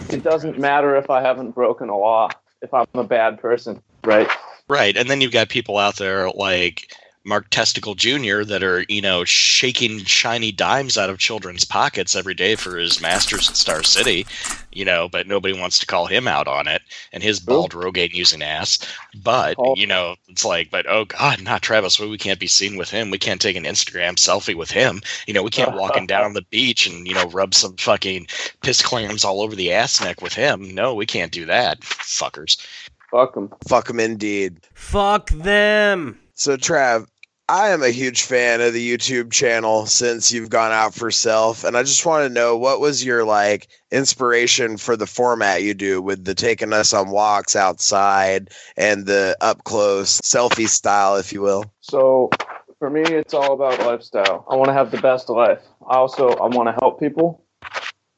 It 0.10 0.24
doesn't 0.24 0.58
matter 0.58 0.96
if 0.96 1.10
I 1.10 1.22
haven't 1.22 1.52
broken 1.52 1.90
a 1.90 1.98
law, 1.98 2.30
if 2.62 2.74
I'm 2.74 2.86
a 2.94 3.04
bad 3.04 3.40
person, 3.40 3.82
right? 4.06 4.30
Right. 4.70 4.96
And 4.96 5.10
then 5.10 5.20
you've 5.20 5.34
got 5.34 5.50
people 5.50 5.78
out 5.78 5.98
there 5.98 6.30
like 6.30 6.94
Mark 7.26 7.50
Testicle 7.50 7.96
Jr. 7.96 8.44
that 8.44 8.62
are, 8.64 8.86
you 8.88 9.02
know, 9.02 9.24
shaking 9.26 10.00
shiny 10.06 10.52
dimes 10.52 10.98
out 10.98 11.10
of 11.10 11.18
children's 11.18 11.66
pockets 11.66 12.16
every 12.16 12.36
day 12.36 12.56
for 12.56 12.78
his 12.78 13.02
masters 13.02 13.50
at 13.50 13.56
Star 13.56 13.82
City, 13.84 14.28
you 14.72 14.86
know, 14.86 15.10
but 15.10 15.26
nobody 15.28 15.60
wants 15.60 15.80
to 15.80 15.86
call 15.88 16.06
him 16.06 16.28
out 16.28 16.48
on 16.48 16.68
it 16.68 16.84
and 17.12 17.24
his 17.24 17.40
bald 17.40 17.72
Rogaine 17.72 18.14
using 18.14 18.44
ass. 18.44 18.78
But, 19.24 19.56
Oh. 19.58 19.76
you 19.76 19.88
know, 19.88 20.16
it's 20.28 20.46
like, 20.46 20.70
but 20.70 20.86
oh 20.88 21.06
God, 21.06 21.42
not 21.42 21.62
Travis. 21.64 22.00
We 22.00 22.08
we 22.08 22.18
can't 22.20 22.40
be 22.40 22.48
seen 22.48 22.78
with 22.78 22.90
him. 22.92 23.10
We 23.10 23.18
can't 23.18 23.42
take 23.42 23.56
an 23.56 23.64
Instagram 23.64 24.14
selfie 24.16 24.56
with 24.56 24.70
him. 24.70 25.02
You 25.28 25.34
know, 25.34 25.44
we 25.44 25.50
can't 25.50 25.76
walk 25.76 25.96
him 25.98 26.06
down 26.06 26.34
the 26.34 26.44
beach 26.44 26.86
and, 26.88 27.08
you 27.08 27.16
know, 27.16 27.26
rub 27.30 27.54
some 27.56 27.76
fucking 27.78 28.28
piss 28.62 28.82
clams 28.82 29.26
all 29.26 29.42
over 29.42 29.56
the 29.56 29.74
ass 29.74 30.00
neck 30.00 30.22
with 30.22 30.34
him. 30.34 30.74
No, 30.76 30.94
we 30.94 31.06
can't 31.08 31.32
do 31.32 31.46
that. 31.48 31.80
Fuckers. 31.82 32.64
Fuck 33.12 33.34
them. 33.34 33.52
Fuck 33.68 33.88
them 33.88 34.00
indeed. 34.00 34.60
Fuck 34.74 35.30
them. 35.32 36.20
So, 36.38 36.58
Trav, 36.58 37.08
I 37.48 37.70
am 37.70 37.84
a 37.84 37.90
huge 37.90 38.24
fan 38.24 38.60
of 38.60 38.74
the 38.74 38.98
YouTube 38.98 39.32
channel 39.32 39.86
since 39.86 40.32
you've 40.32 40.50
gone 40.50 40.72
out 40.72 40.96
for 40.96 41.12
self, 41.12 41.64
and 41.64 41.78
I 41.78 41.84
just 41.84 42.04
want 42.04 42.28
to 42.28 42.34
know 42.34 42.58
what 42.58 42.80
was 42.80 43.06
your 43.06 43.24
like 43.24 43.68
inspiration 43.92 44.78
for 44.78 44.98
the 44.98 45.06
format 45.06 45.62
you 45.62 45.76
do 45.76 46.02
with 46.02 46.26
the 46.26 46.34
taking 46.34 46.74
us 46.74 46.92
on 46.92 47.12
walks 47.12 47.56
outside 47.56 48.50
and 48.78 49.06
the 49.06 49.38
up 49.42 49.64
close 49.64 50.20
selfie 50.22 50.68
style, 50.68 51.18
if 51.18 51.32
you 51.32 51.42
will. 51.42 51.66
So 51.82 52.32
for 52.80 52.90
me, 52.90 53.04
it's 53.04 53.36
all 53.36 53.54
about 53.54 53.78
lifestyle. 53.86 54.44
I 54.50 54.56
want 54.56 54.70
to 54.70 54.74
have 54.74 54.90
the 54.90 55.02
best 55.02 55.30
life. 55.30 55.62
I 55.88 55.98
also 55.98 56.30
I 56.30 56.48
want 56.48 56.68
to 56.70 56.76
help 56.82 57.00
people. 57.00 57.44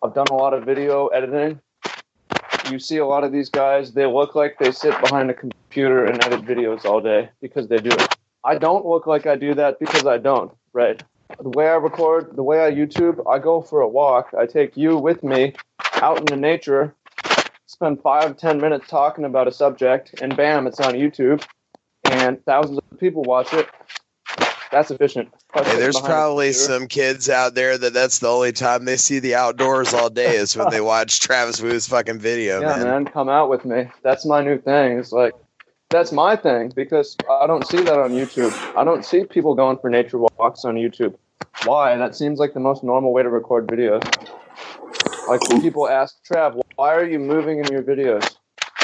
I've 0.02 0.14
done 0.14 0.28
a 0.32 0.36
lot 0.36 0.54
of 0.54 0.64
video 0.64 1.08
editing. 1.08 1.60
You 2.72 2.80
see 2.80 2.98
a 2.98 3.06
lot 3.06 3.26
of 3.26 3.34
these 3.34 3.50
guys, 3.50 3.92
they 3.92 4.06
look 4.06 4.36
like 4.36 4.58
they 4.58 4.72
sit 4.72 4.98
behind 5.02 5.30
a 5.30 5.34
computer 5.34 6.06
and 6.06 6.24
edit 6.24 6.46
videos 6.46 6.86
all 6.86 7.02
day 7.02 7.30
because 7.42 7.68
they 7.68 7.78
do 7.78 7.90
it. 7.90 8.17
I 8.48 8.58
don't 8.58 8.86
look 8.86 9.06
like 9.08 9.26
I 9.28 9.36
do 9.36 9.54
that 9.56 9.78
because 9.78 10.06
I 10.06 10.18
don't, 10.18 10.52
right? 10.72 11.04
The 11.42 11.50
way 11.50 11.68
I 11.68 11.74
record, 11.76 12.34
the 12.38 12.44
way 12.44 12.64
I 12.66 12.72
YouTube, 12.72 13.22
I 13.30 13.40
go 13.40 13.62
for 13.62 13.82
a 13.82 13.88
walk. 13.88 14.34
I 14.40 14.46
take 14.46 14.78
you 14.78 14.98
with 14.98 15.22
me 15.22 15.54
out 15.96 16.20
in 16.20 16.26
the 16.26 16.38
nature, 16.38 16.96
spend 17.66 18.02
five, 18.02 18.38
ten 18.38 18.62
minutes 18.62 18.88
talking 18.88 19.26
about 19.26 19.50
a 19.50 19.52
subject, 19.52 20.22
and 20.22 20.36
bam, 20.38 20.66
it's 20.66 20.80
on 20.80 20.94
YouTube 20.94 21.46
and 22.06 22.44
thousands 22.46 22.80
of 22.90 23.00
people 23.00 23.24
watch 23.24 23.54
it. 23.54 23.68
That's 24.72 24.92
efficient. 24.92 25.34
Hey, 25.54 25.64
there's 25.78 26.00
probably 26.00 26.48
computer. 26.54 26.74
some 26.74 26.88
kids 26.88 27.30
out 27.30 27.54
there 27.54 27.78
that 27.78 27.94
that's 27.94 28.20
the 28.20 28.28
only 28.30 28.54
time 28.54 28.86
they 28.86 28.98
see 28.98 29.20
the 29.20 29.36
outdoors 29.36 29.94
all 29.94 30.10
day 30.10 30.36
is 30.38 30.56
when 30.56 30.70
they 30.70 30.82
watch 30.94 31.20
Travis 31.20 31.62
Woo's 31.62 31.88
fucking 31.88 32.20
video, 32.20 32.62
Yeah, 32.62 32.78
man. 32.78 32.84
man, 32.84 33.06
come 33.06 33.28
out 33.30 33.50
with 33.50 33.66
me. 33.66 33.90
That's 34.04 34.26
my 34.26 34.42
new 34.42 34.58
thing. 34.58 35.00
It's 35.00 35.12
like 35.12 35.34
that's 35.90 36.12
my 36.12 36.36
thing 36.36 36.72
because 36.76 37.16
I 37.30 37.48
don't 37.48 37.66
see 37.66 37.82
that 37.82 37.98
on 37.98 38.12
YouTube. 38.12 38.54
I 38.76 38.84
don't 38.84 39.06
see 39.06 39.24
people 39.24 39.56
going 39.56 39.78
for 39.78 39.90
nature 39.90 40.18
walks 40.18 40.66
on 40.66 40.76
YouTube. 40.76 41.16
Why? 41.66 41.96
That 41.96 42.16
seems 42.16 42.40
like 42.40 42.54
the 42.54 42.60
most 42.60 42.84
normal 42.84 43.14
way 43.14 43.24
to 43.24 43.30
record 43.30 43.68
videos. 43.68 44.04
Like 45.28 45.48
when 45.50 45.62
people 45.62 45.88
ask 45.88 46.18
Trav, 46.26 46.62
why 46.76 46.94
are 46.94 47.06
you 47.06 47.20
moving 47.20 47.60
in 47.60 47.72
your 47.72 47.84
videos? 47.84 48.36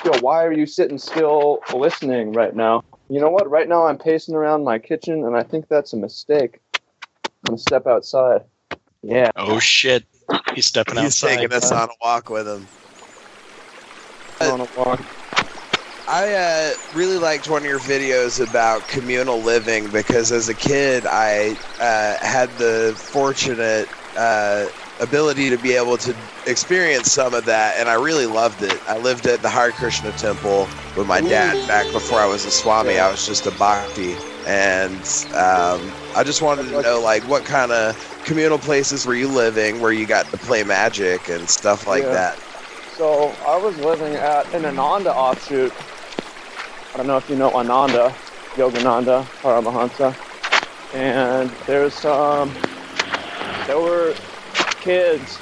Yo, 0.05 0.11
why 0.19 0.43
are 0.43 0.51
you 0.51 0.65
sitting 0.65 0.97
still 0.97 1.59
listening 1.73 2.33
right 2.33 2.55
now? 2.55 2.83
You 3.09 3.19
know 3.19 3.29
what? 3.29 3.49
Right 3.49 3.67
now 3.67 3.85
I'm 3.85 3.97
pacing 3.97 4.35
around 4.35 4.63
my 4.63 4.79
kitchen 4.79 5.25
and 5.25 5.35
I 5.35 5.43
think 5.43 5.67
that's 5.67 5.93
a 5.93 5.97
mistake. 5.97 6.59
I'm 6.75 7.31
gonna 7.47 7.57
step 7.57 7.85
outside. 7.85 8.43
Yeah. 9.01 9.31
Oh 9.35 9.59
shit. 9.59 10.05
He's 10.55 10.65
stepping 10.65 10.97
outside. 10.97 11.03
He's 11.03 11.23
outside. 11.23 11.35
taking 11.35 11.53
us 11.53 11.71
on 11.71 11.89
a 11.89 11.93
walk 12.01 12.29
with 12.29 12.47
him. 12.47 12.67
On 14.41 14.61
a 14.61 14.67
walk. 14.77 15.01
I 16.07 16.33
uh, 16.33 16.71
really 16.91 17.17
liked 17.17 17.47
one 17.47 17.61
of 17.63 17.65
your 17.65 17.79
videos 17.79 18.41
about 18.41 18.87
communal 18.87 19.41
living 19.41 19.89
because 19.91 20.31
as 20.31 20.49
a 20.49 20.55
kid, 20.55 21.05
I 21.05 21.57
uh, 21.79 22.15
had 22.21 22.57
the 22.57 22.95
fortunate 23.11 23.89
uh, 24.15 24.67
ability 24.99 25.49
to 25.49 25.57
be 25.57 25.73
able 25.73 25.97
to 25.99 26.15
experience 26.45 27.11
some 27.11 27.33
of 27.33 27.45
that, 27.45 27.77
and 27.77 27.89
I 27.89 27.93
really 27.93 28.25
loved 28.25 28.61
it. 28.63 28.81
I 28.87 28.97
lived 28.97 29.27
at 29.27 29.41
the 29.41 29.49
Hare 29.49 29.71
Krishna 29.71 30.11
temple 30.11 30.67
with 30.95 31.07
my 31.07 31.21
dad 31.21 31.65
back 31.67 31.91
before 31.91 32.19
I 32.19 32.25
was 32.25 32.45
a 32.45 32.51
Swami. 32.51 32.97
I 32.99 33.09
was 33.09 33.25
just 33.25 33.45
a 33.47 33.51
bhakti, 33.51 34.17
and 34.45 35.01
um, 35.33 35.93
I 36.15 36.23
just 36.25 36.41
wanted 36.41 36.65
to 36.69 36.77
know, 36.81 37.01
like, 37.01 37.23
what 37.25 37.45
kind 37.45 37.71
of 37.71 37.95
communal 38.23 38.59
places 38.59 39.05
were 39.05 39.15
you 39.15 39.29
living 39.29 39.79
where 39.79 39.91
you 39.91 40.05
got 40.05 40.31
to 40.31 40.37
play 40.37 40.63
magic 40.63 41.29
and 41.29 41.49
stuff 41.49 41.87
like 41.87 42.03
Yeah. 42.03 42.11
that? 42.11 42.39
So 42.85 43.37
I 43.45 43.57
was 43.57 43.77
living 43.77 44.15
at 44.15 44.53
an 44.53 44.65
Ananda 44.65 45.13
offshoot. 45.13 45.73
I 46.93 46.97
don't 46.97 47.07
know 47.07 47.17
if 47.17 47.27
you 47.27 47.35
know 47.35 47.49
Ananda, 47.49 48.13
Yogananda, 48.53 49.23
Paramahansa. 49.41 50.15
And 50.93 51.49
there's 51.65 51.95
some, 51.95 52.53
there 53.65 53.79
were 53.79 54.13
kids 54.79 55.39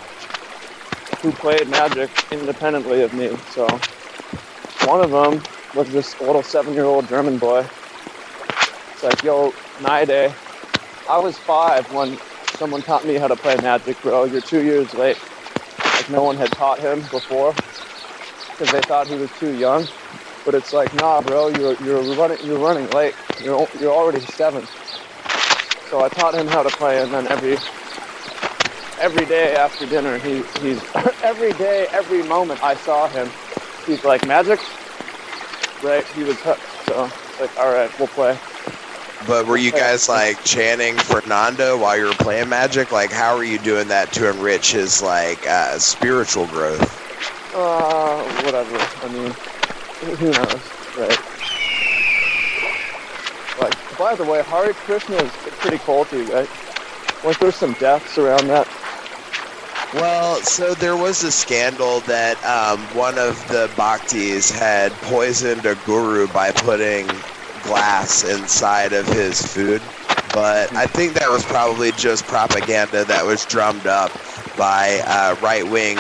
who 1.22 1.34
played 1.34 1.67
magic 1.67 2.10
independently 2.31 3.01
of 3.01 3.13
me. 3.13 3.36
So 3.50 3.67
one 4.88 5.01
of 5.01 5.12
them 5.12 5.43
was 5.75 5.91
this 5.91 6.22
little 6.22 6.41
seven-year-old 6.41 7.10
German 7.10 7.38
boy. 7.38 7.65
It's 8.93 9.03
like, 9.03 9.22
yo, 9.22 9.53
Nide, 9.81 10.34
I 11.10 11.20
was 11.20 11.38
five 11.38 11.91
when 11.93 12.17
someone 12.55 12.81
taught 12.81 13.05
me 13.05 13.15
how 13.15 13.27
to 13.27 13.36
play 13.36 13.58
Magic, 13.58 14.01
bro. 14.01 14.24
You're 14.24 14.39
two 14.39 14.63
years 14.63 14.93
late. 14.93 15.20
Like 15.84 16.10
no 16.10 16.24
one 16.24 16.38
had 16.38 16.53
taught 16.53 16.79
him 16.79 17.01
before 17.12 17.51
because 18.51 18.72
they 18.72 18.79
thought 18.81 19.08
he 19.08 19.15
was 19.15 19.29
too 19.38 19.53
young. 19.58 19.86
But 20.45 20.55
it's 20.55 20.74
like, 20.74 20.93
nah, 20.95 21.21
bro, 21.21 21.50
you're 21.50 21.75
you're 21.83 22.01
running 22.15 22.38
you're 22.43 22.60
running 22.60 22.89
late. 22.91 23.15
You're 23.43 23.67
you're 23.79 23.93
already 23.93 24.21
seven. 24.21 24.65
So 25.89 26.01
I 26.01 26.10
taught 26.10 26.33
him 26.33 26.48
how 26.48 26.63
to 26.63 26.69
play, 26.69 27.01
and 27.01 27.13
then 27.13 27.27
every 27.27 27.57
every 29.00 29.25
day 29.25 29.55
after 29.55 29.86
dinner, 29.86 30.17
he 30.17 30.43
he's 30.62 30.83
every 31.24 31.53
day, 31.53 31.88
every 31.91 32.24
moment 32.24 32.63
I 32.63 32.75
saw 32.75 33.07
him, 33.07 33.29
he's 33.86 34.03
like 34.03 34.25
magic. 34.27 34.60
Right? 35.83 36.05
He 36.07 36.24
was 36.24 36.39
hooked. 36.41 36.62
So 36.86 37.05
it's 37.05 37.39
like, 37.39 37.60
all 37.60 37.71
right, 37.71 37.91
we'll 38.00 38.07
play. 38.07 38.38
But 39.27 39.45
were 39.45 39.57
you 39.57 39.71
guys 39.71 40.10
like 40.10 40.43
chanting 40.43 40.98
Fernando 40.98 41.77
while 41.77 41.98
you 41.98 42.05
were 42.05 42.13
playing 42.13 42.50
Magic? 42.50 42.91
Like, 42.91 43.12
how 43.12 43.36
are 43.36 43.43
you 43.43 43.60
doing 43.60 43.88
that 43.89 44.12
to 44.13 44.29
enrich 44.29 44.71
his 44.71 45.01
like 45.01 45.45
uh, 45.48 45.77
spiritual 45.77 46.48
growth? 46.48 46.81
Uh, 47.53 48.24
whatever. 48.43 48.77
I 49.05 49.13
mean, 49.13 49.36
who 50.01 50.31
knows, 50.31 50.62
right? 50.98 51.20
Like, 53.60 53.98
by 53.98 54.15
the 54.15 54.24
way, 54.24 54.41
Hare 54.43 54.74
Krishna 54.74 55.17
is 55.17 55.31
pretty 55.60 55.77
culty, 55.77 56.27
right? 56.29 56.50
Like, 57.24 57.39
there's 57.39 57.55
some 57.55 57.74
deaths 57.74 58.17
around 58.17 58.48
that. 58.48 58.67
Well, 59.93 60.38
so 60.38 60.74
there 60.74 60.96
was 60.96 61.24
a 61.24 61.31
scandal 61.31 62.00
that 62.01 62.43
um, 62.46 62.79
one 62.96 63.17
of 63.17 63.46
the 63.50 63.70
bhaktis 63.75 64.50
had 64.50 64.93
poisoned 64.93 65.65
a 65.65 65.75
guru 65.86 66.27
by 66.27 66.51
putting 66.51 67.08
glass 67.63 68.24
inside 68.24 68.93
of 68.93 69.05
his 69.08 69.41
food. 69.41 69.81
But 70.34 70.74
I 70.74 70.86
think 70.86 71.13
that 71.15 71.29
was 71.29 71.43
probably 71.43 71.91
just 71.91 72.25
propaganda 72.25 73.03
that 73.05 73.25
was 73.25 73.46
drummed 73.46 73.86
up 73.86 74.12
by 74.58 75.01
uh, 75.05 75.36
right 75.41 75.70
wing 75.70 75.98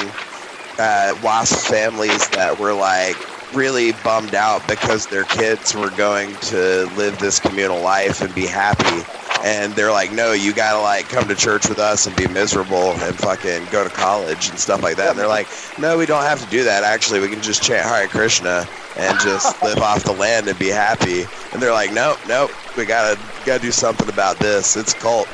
uh, 0.79 1.13
WASP 1.21 1.67
families 1.67 2.29
that 2.29 2.57
were 2.57 2.73
like 2.73 3.17
really 3.53 3.91
bummed 4.03 4.35
out 4.35 4.65
because 4.67 5.07
their 5.07 5.23
kids 5.23 5.75
were 5.75 5.89
going 5.91 6.35
to 6.35 6.89
live 6.97 7.17
this 7.19 7.39
communal 7.39 7.81
life 7.81 8.21
and 8.21 8.33
be 8.33 8.45
happy. 8.45 9.05
And 9.43 9.73
they're 9.73 9.91
like, 9.91 10.11
no, 10.11 10.33
you 10.33 10.53
gotta 10.53 10.79
like 10.79 11.09
come 11.09 11.27
to 11.27 11.35
church 11.35 11.67
with 11.67 11.79
us 11.79 12.05
and 12.05 12.15
be 12.15 12.27
miserable 12.27 12.91
and 12.91 13.15
fucking 13.15 13.65
go 13.71 13.83
to 13.83 13.89
college 13.89 14.49
and 14.49 14.59
stuff 14.59 14.83
like 14.83 14.97
that. 14.97 15.11
And 15.11 15.19
they're 15.19 15.27
like, 15.27 15.47
no, 15.79 15.97
we 15.97 16.05
don't 16.05 16.23
have 16.23 16.43
to 16.43 16.49
do 16.51 16.63
that. 16.63 16.83
Actually, 16.83 17.21
we 17.21 17.27
can 17.27 17.41
just 17.41 17.63
chant 17.63 17.87
Hare 17.87 18.07
Krishna 18.07 18.67
and 18.97 19.19
just 19.19 19.61
live 19.63 19.79
off 19.79 20.03
the 20.03 20.11
land 20.11 20.47
and 20.47 20.57
be 20.59 20.67
happy. 20.67 21.23
And 21.53 21.61
they're 21.61 21.73
like, 21.73 21.91
nope, 21.91 22.19
nope, 22.27 22.51
we 22.77 22.85
gotta 22.85 23.19
gotta 23.45 23.61
do 23.61 23.71
something 23.71 24.09
about 24.09 24.37
this. 24.37 24.77
It's 24.77 24.93
cult. 24.93 25.27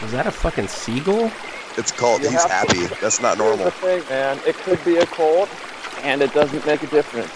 Was 0.00 0.12
that 0.12 0.26
a 0.26 0.30
fucking 0.30 0.68
seagull? 0.68 1.30
It's 1.76 1.90
a 1.90 1.94
cult. 1.94 2.22
You 2.22 2.30
He's 2.30 2.42
to- 2.42 2.48
happy. 2.48 2.86
That's 3.00 3.20
not 3.20 3.38
normal. 3.38 3.66
the 3.66 3.70
thing, 3.72 4.02
man. 4.08 4.38
It 4.46 4.56
could 4.58 4.82
be 4.84 4.96
a 4.96 5.06
cult, 5.06 5.48
and 6.02 6.22
it 6.22 6.32
doesn't 6.32 6.64
make 6.66 6.82
a 6.82 6.86
difference, 6.88 7.32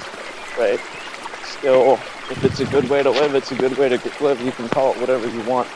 right? 0.59 0.81
Still, 1.45 1.95
if 2.31 2.45
it's 2.45 2.61
a 2.61 2.65
good 2.67 2.89
way 2.89 3.03
to 3.03 3.11
live, 3.11 3.35
it's 3.35 3.53
a 3.53 3.57
good 3.57 3.77
way 3.77 3.89
to 3.89 4.13
live. 4.23 4.41
You 4.41 4.53
can 4.53 4.69
call 4.69 4.93
it 4.95 5.01
whatever 5.01 5.29
you 5.29 5.43
want. 5.43 5.69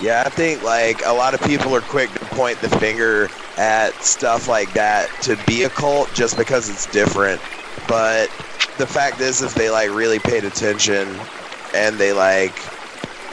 Yeah, 0.00 0.22
I 0.24 0.28
think 0.28 0.62
like 0.62 1.04
a 1.04 1.12
lot 1.12 1.34
of 1.34 1.40
people 1.42 1.74
are 1.74 1.80
quick 1.80 2.08
to 2.12 2.20
point 2.26 2.60
the 2.60 2.68
finger 2.68 3.28
at 3.56 3.90
stuff 4.04 4.46
like 4.46 4.72
that 4.74 5.10
to 5.22 5.36
be 5.44 5.64
a 5.64 5.68
cult 5.70 6.12
just 6.14 6.36
because 6.36 6.68
it's 6.70 6.86
different. 6.86 7.40
But 7.88 8.28
the 8.78 8.86
fact 8.86 9.20
is, 9.20 9.42
if 9.42 9.54
they 9.54 9.70
like 9.70 9.90
really 9.92 10.20
paid 10.20 10.44
attention 10.44 11.18
and 11.74 11.96
they 11.98 12.12
like 12.12 12.54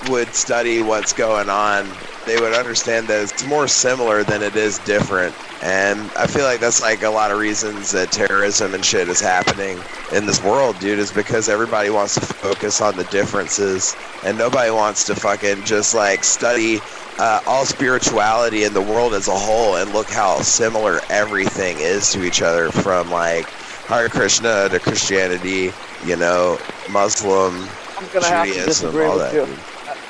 would 0.09 0.33
study 0.33 0.81
what's 0.81 1.13
going 1.13 1.49
on, 1.49 1.87
they 2.25 2.39
would 2.39 2.53
understand 2.53 3.07
that 3.07 3.21
it's 3.21 3.45
more 3.45 3.67
similar 3.67 4.23
than 4.23 4.41
it 4.41 4.55
is 4.55 4.79
different. 4.79 5.35
And 5.63 5.99
I 6.17 6.27
feel 6.27 6.43
like 6.43 6.59
that's 6.59 6.81
like 6.81 7.03
a 7.03 7.09
lot 7.09 7.31
of 7.31 7.39
reasons 7.39 7.91
that 7.91 8.11
terrorism 8.11 8.73
and 8.73 8.83
shit 8.83 9.07
is 9.07 9.19
happening 9.19 9.79
in 10.11 10.25
this 10.25 10.43
world, 10.43 10.77
dude, 10.79 10.99
is 10.99 11.11
because 11.11 11.49
everybody 11.49 11.89
wants 11.89 12.15
to 12.15 12.21
focus 12.21 12.81
on 12.81 12.97
the 12.97 13.03
differences 13.05 13.95
and 14.23 14.37
nobody 14.37 14.71
wants 14.71 15.05
to 15.05 15.15
fucking 15.15 15.63
just 15.65 15.95
like 15.95 16.23
study 16.23 16.79
uh, 17.17 17.41
all 17.47 17.65
spirituality 17.65 18.63
in 18.63 18.73
the 18.73 18.81
world 18.81 19.13
as 19.13 19.27
a 19.27 19.35
whole 19.35 19.77
and 19.77 19.93
look 19.93 20.07
how 20.07 20.41
similar 20.41 20.99
everything 21.09 21.77
is 21.79 22.11
to 22.11 22.23
each 22.25 22.41
other 22.41 22.69
from 22.71 23.09
like 23.09 23.47
Hare 23.87 24.09
Krishna 24.09 24.67
to 24.69 24.79
Christianity, 24.79 25.71
you 26.05 26.15
know, 26.15 26.59
Muslim, 26.89 27.67
I'm 27.97 28.07
gonna 28.11 28.25
have 28.25 28.45
to 28.45 28.53
Judaism, 28.53 28.65
disagree 28.65 29.07
with 29.07 29.19
that. 29.19 29.33
you. 29.33 29.47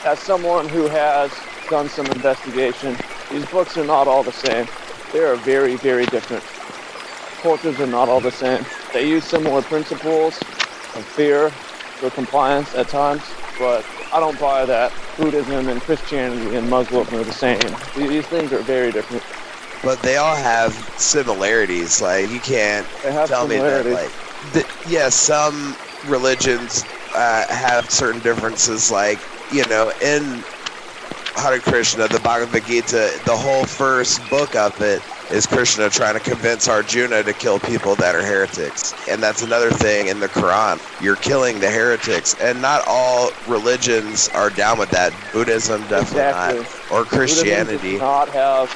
As 0.10 0.20
someone 0.20 0.68
who 0.70 0.88
has 0.88 1.32
done 1.70 1.90
some 1.90 2.06
investigation, 2.08 2.96
these 3.30 3.46
books 3.48 3.78
are 3.78 3.84
not 3.84 4.08
all 4.08 4.24
the 4.24 4.32
same. 4.32 4.68
They 5.12 5.20
are 5.20 5.36
very, 5.36 5.76
very 5.76 6.06
different. 6.06 6.44
Cultures 7.42 7.80
are 7.80 7.88
not 7.88 8.10
all 8.10 8.22
the 8.22 8.32
same. 8.32 8.66
They 8.94 9.08
use 9.08 9.24
similar 9.26 9.62
principles 9.62 10.40
of 10.96 11.06
fear 11.06 11.50
for 12.00 12.10
compliance 12.10 12.74
at 12.76 12.88
times, 12.88 13.24
but 13.60 13.86
I 14.12 14.20
don't 14.20 14.40
buy 14.40 14.66
that 14.66 14.94
Buddhism 15.18 15.70
and 15.70 15.82
Christianity 15.82 16.56
and 16.56 16.70
Muslim 16.70 17.08
are 17.14 17.24
the 17.24 17.32
same. 17.32 17.60
These 17.96 18.26
things 18.28 18.52
are 18.52 18.62
very 18.62 18.92
different. 18.92 19.24
But 19.84 20.02
they 20.02 20.18
all 20.18 20.36
have 20.36 20.74
similarities. 20.98 22.02
Like 22.02 22.30
you 22.30 22.40
can't 22.40 22.88
tell 23.26 23.48
me 23.48 23.60
that 23.60 23.86
like 23.86 24.12
th- 24.54 24.66
yes, 24.88 25.16
some 25.16 25.76
religions 26.06 26.86
uh, 27.14 27.46
have 27.50 27.90
certain 27.90 28.22
differences. 28.22 28.92
Like 28.92 29.20
you 29.52 29.66
know, 29.66 29.92
in 30.02 30.44
Hare 31.36 31.60
Krishna, 31.60 32.08
the 32.08 32.20
Bhagavad 32.20 32.66
Gita, 32.66 33.20
the 33.26 33.36
whole 33.36 33.66
first 33.66 34.28
book 34.30 34.56
of 34.56 34.80
it 34.82 35.02
is 35.32 35.46
Krishna 35.46 35.90
trying 35.90 36.14
to 36.14 36.20
convince 36.20 36.68
Arjuna 36.68 37.24
to 37.24 37.34
kill 37.34 37.60
people 37.60 37.96
that 37.96 38.16
are 38.16 38.24
heretics. 38.24 38.94
And 39.10 39.22
that's 39.22 39.42
another 39.42 39.70
thing 39.70 40.08
in 40.08 40.20
the 40.20 40.28
Quran. 40.28 40.80
You're 41.02 41.16
killing 41.18 41.60
the 41.60 41.70
heretics. 41.70 42.36
And 42.40 42.62
not 42.62 42.84
all 42.88 43.32
religions 43.48 44.30
are 44.30 44.50
down 44.50 44.80
with 44.80 44.90
that. 44.92 45.14
Buddhism 45.34 45.82
definitely 45.82 46.22
Exactly. 46.22 46.60
not. 46.60 46.92
Or 46.92 47.06
Christianity. 47.06 47.92
does 47.94 48.02
not 48.02 48.30
have 48.30 48.70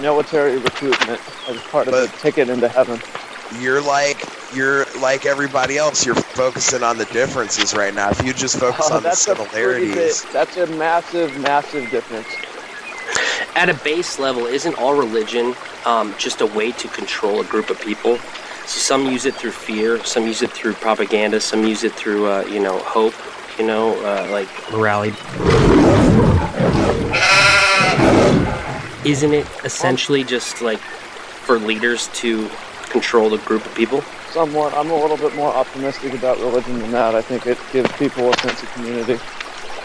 military 0.00 0.58
recruitment 0.58 1.20
as 1.48 1.56
part 1.62 1.88
of 1.88 1.94
the 1.94 2.08
ticket 2.18 2.48
into 2.48 2.68
heaven. 2.68 3.00
You're 3.60 3.80
like 3.80 4.22
you're 4.54 4.84
like 5.00 5.26
everybody 5.26 5.76
else. 5.78 6.04
You're 6.06 6.14
focusing 6.14 6.82
on 6.82 6.98
the 6.98 7.04
differences 7.06 7.74
right 7.74 7.92
now. 7.94 8.10
If 8.10 8.22
you 8.24 8.32
just 8.32 8.58
focus 8.58 8.86
Oh, 8.90 8.96
on 8.96 9.02
the 9.02 9.08
that's 9.08 9.26
a 9.26 9.34
similarities, 9.36 10.22
big- 10.22 10.32
that's 10.32 10.56
a 10.56 10.66
massive, 10.68 11.38
massive 11.40 11.90
difference. 11.90 12.28
At 13.56 13.68
a 13.70 13.74
base 13.82 14.18
level, 14.18 14.46
isn't 14.46 14.78
all 14.78 14.94
religion 14.94 15.54
um, 15.84 16.14
just 16.18 16.40
a 16.42 16.46
way 16.46 16.72
to 16.72 16.88
control 16.88 17.40
a 17.40 17.44
group 17.44 17.70
of 17.70 17.80
people? 17.80 18.18
So 18.66 18.78
some 18.80 19.06
use 19.06 19.26
it 19.26 19.34
through 19.34 19.52
fear, 19.52 20.02
some 20.04 20.26
use 20.26 20.42
it 20.42 20.50
through 20.52 20.74
propaganda, 20.74 21.40
some 21.40 21.64
use 21.64 21.82
it 21.84 21.92
through, 21.92 22.26
uh, 22.30 22.42
you 22.42 22.60
know, 22.60 22.78
hope. 22.80 23.14
You 23.58 23.66
know, 23.66 23.94
uh, 24.04 24.28
like 24.30 24.48
Rally. 24.72 25.14
isn't 29.04 29.32
it 29.32 29.46
essentially 29.64 30.24
just 30.24 30.60
like 30.60 30.78
for 30.80 31.58
leaders 31.58 32.08
to 32.08 32.50
control 32.90 33.30
the 33.30 33.38
group 33.38 33.64
of 33.64 33.74
people? 33.74 34.02
Somewhat, 34.30 34.74
I'm 34.74 34.90
a 34.90 34.96
little 34.96 35.16
bit 35.16 35.34
more 35.34 35.52
optimistic 35.52 36.14
about 36.14 36.38
religion 36.38 36.78
than 36.78 36.90
that. 36.92 37.14
I 37.14 37.22
think 37.22 37.46
it 37.46 37.58
gives 37.72 37.90
people 37.92 38.32
a 38.32 38.36
sense 38.38 38.62
of 38.62 38.72
community. 38.72 39.18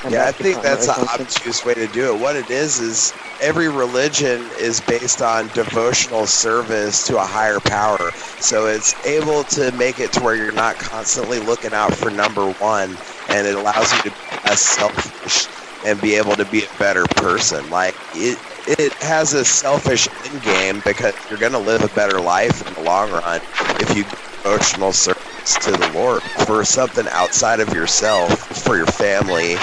And 0.03 0.13
yeah, 0.13 0.25
I 0.25 0.31
think 0.31 0.61
that's 0.63 0.87
an 0.87 0.95
primary 0.95 1.17
function. 1.17 1.41
obtuse 1.41 1.65
way 1.65 1.73
to 1.75 1.87
do 1.87 2.13
it. 2.13 2.19
What 2.19 2.35
it 2.35 2.49
is 2.49 2.79
is 2.79 3.13
every 3.39 3.69
religion 3.69 4.43
is 4.59 4.81
based 4.81 5.21
on 5.21 5.47
devotional 5.49 6.25
service 6.25 7.05
to 7.07 7.17
a 7.17 7.25
higher 7.25 7.59
power. 7.59 8.11
So 8.39 8.65
it's 8.65 8.95
able 9.05 9.43
to 9.45 9.71
make 9.73 9.99
it 9.99 10.11
to 10.13 10.23
where 10.23 10.35
you're 10.35 10.51
not 10.53 10.77
constantly 10.77 11.39
looking 11.39 11.73
out 11.73 11.93
for 11.93 12.09
number 12.09 12.51
one, 12.53 12.97
and 13.29 13.45
it 13.45 13.55
allows 13.55 13.91
you 13.93 14.01
to 14.03 14.09
be 14.09 14.15
less 14.45 14.61
selfish 14.61 15.47
and 15.85 16.01
be 16.01 16.15
able 16.15 16.35
to 16.35 16.45
be 16.45 16.63
a 16.63 16.69
better 16.79 17.05
person. 17.05 17.69
Like 17.69 17.95
it, 18.13 18.39
it 18.67 18.93
has 19.01 19.33
a 19.33 19.43
selfish 19.45 20.07
end 20.25 20.41
game 20.43 20.81
because 20.85 21.13
you're 21.29 21.39
going 21.39 21.51
to 21.51 21.59
live 21.59 21.83
a 21.83 21.89
better 21.89 22.19
life 22.19 22.65
in 22.67 22.73
the 22.73 22.81
long 22.81 23.11
run 23.11 23.41
if 23.79 23.95
you 23.95 24.03
give 24.03 24.19
devotional 24.43 24.91
service 24.91 25.57
to 25.61 25.71
the 25.71 25.91
Lord 25.93 26.21
for 26.45 26.63
something 26.63 27.07
outside 27.09 27.59
of 27.59 27.73
yourself, 27.73 28.31
for 28.63 28.75
your 28.77 28.85
family, 28.87 29.53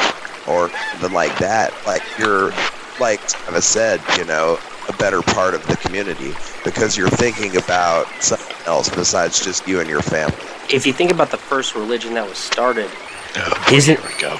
or 0.46 0.70
something 0.92 1.12
like 1.12 1.36
that. 1.38 1.72
Like 1.86 2.02
you're, 2.18 2.52
like 3.00 3.20
I 3.48 3.60
said, 3.60 4.00
you 4.16 4.24
know, 4.24 4.58
a 4.88 4.92
better 4.94 5.22
part 5.22 5.54
of 5.54 5.66
the 5.66 5.76
community 5.76 6.32
because 6.64 6.96
you're 6.96 7.10
thinking 7.10 7.56
about 7.56 8.06
something 8.22 8.56
else 8.66 8.88
besides 8.88 9.42
just 9.44 9.66
you 9.66 9.80
and 9.80 9.88
your 9.88 10.02
family. 10.02 10.36
If 10.70 10.86
you 10.86 10.92
think 10.92 11.10
about 11.10 11.30
the 11.30 11.36
first 11.38 11.74
religion 11.74 12.14
that 12.14 12.28
was 12.28 12.38
started, 12.38 12.90
Oh, 13.36 13.64
Isn't- 13.72 14.00
here 14.00 14.08
we 14.08 14.20
go. 14.20 14.38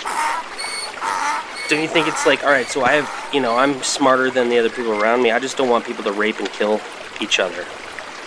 Don't 1.68 1.82
you 1.82 1.88
think 1.88 2.08
it's 2.08 2.26
like, 2.26 2.42
all 2.44 2.50
right, 2.50 2.66
so 2.66 2.82
I 2.82 2.92
have, 2.92 3.34
you 3.34 3.40
know, 3.40 3.56
I'm 3.56 3.82
smarter 3.82 4.30
than 4.30 4.48
the 4.48 4.58
other 4.58 4.70
people 4.70 4.92
around 5.00 5.22
me. 5.22 5.30
I 5.30 5.38
just 5.38 5.56
don't 5.56 5.68
want 5.68 5.84
people 5.84 6.04
to 6.04 6.12
rape 6.12 6.38
and 6.38 6.48
kill 6.50 6.80
each 7.20 7.38
other. 7.38 7.64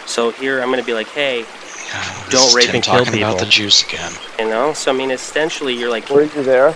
So 0.06 0.32
here 0.32 0.62
I'm 0.62 0.68
going 0.70 0.80
to 0.80 0.86
be 0.86 0.94
like, 0.94 1.08
hey, 1.08 1.42
This 1.44 2.30
Don't 2.30 2.54
rape 2.56 2.68
Tim 2.68 2.76
and 2.76 2.84
kill 2.84 3.06
talking 3.06 3.22
about 3.22 3.40
the 3.40 3.46
juice 3.46 3.84
again. 3.88 4.12
you 4.40 4.46
know. 4.46 4.74
So 4.74 4.92
I 4.94 4.96
mean, 4.96 5.12
essentially, 5.12 5.74
you're 5.78 5.90
like, 5.90 6.10
Were 6.10 6.24
you 6.24 6.44
there? 6.44 6.76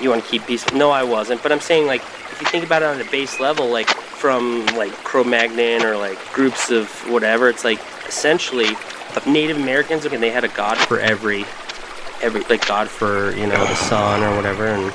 you 0.00 0.10
want 0.10 0.24
to 0.24 0.28
keep 0.30 0.44
peace. 0.46 0.70
No, 0.72 0.90
I 0.90 1.04
wasn't. 1.04 1.42
But 1.42 1.52
I'm 1.52 1.60
saying 1.60 1.86
like, 1.86 2.02
if 2.02 2.38
you 2.40 2.46
think 2.48 2.64
about 2.64 2.82
it 2.82 2.86
on 2.86 3.00
a 3.00 3.04
base 3.10 3.38
level, 3.38 3.68
like 3.68 3.88
from 3.88 4.66
like 4.74 4.92
Cro-Magnon 5.04 5.82
or 5.84 5.96
like 5.96 6.18
groups 6.32 6.70
of 6.70 6.88
whatever, 7.10 7.48
it's 7.48 7.64
like 7.64 7.80
essentially 8.08 8.70
Native 9.26 9.56
Americans. 9.56 10.04
Okay, 10.04 10.16
they 10.16 10.30
had 10.30 10.42
a 10.44 10.48
god 10.48 10.76
for 10.78 10.98
every, 10.98 11.44
every 12.20 12.40
like 12.50 12.66
god 12.66 12.88
for 12.88 13.30
you 13.36 13.46
know 13.46 13.64
the 13.64 13.74
sun 13.76 14.22
or 14.24 14.34
whatever, 14.34 14.66
and 14.66 14.92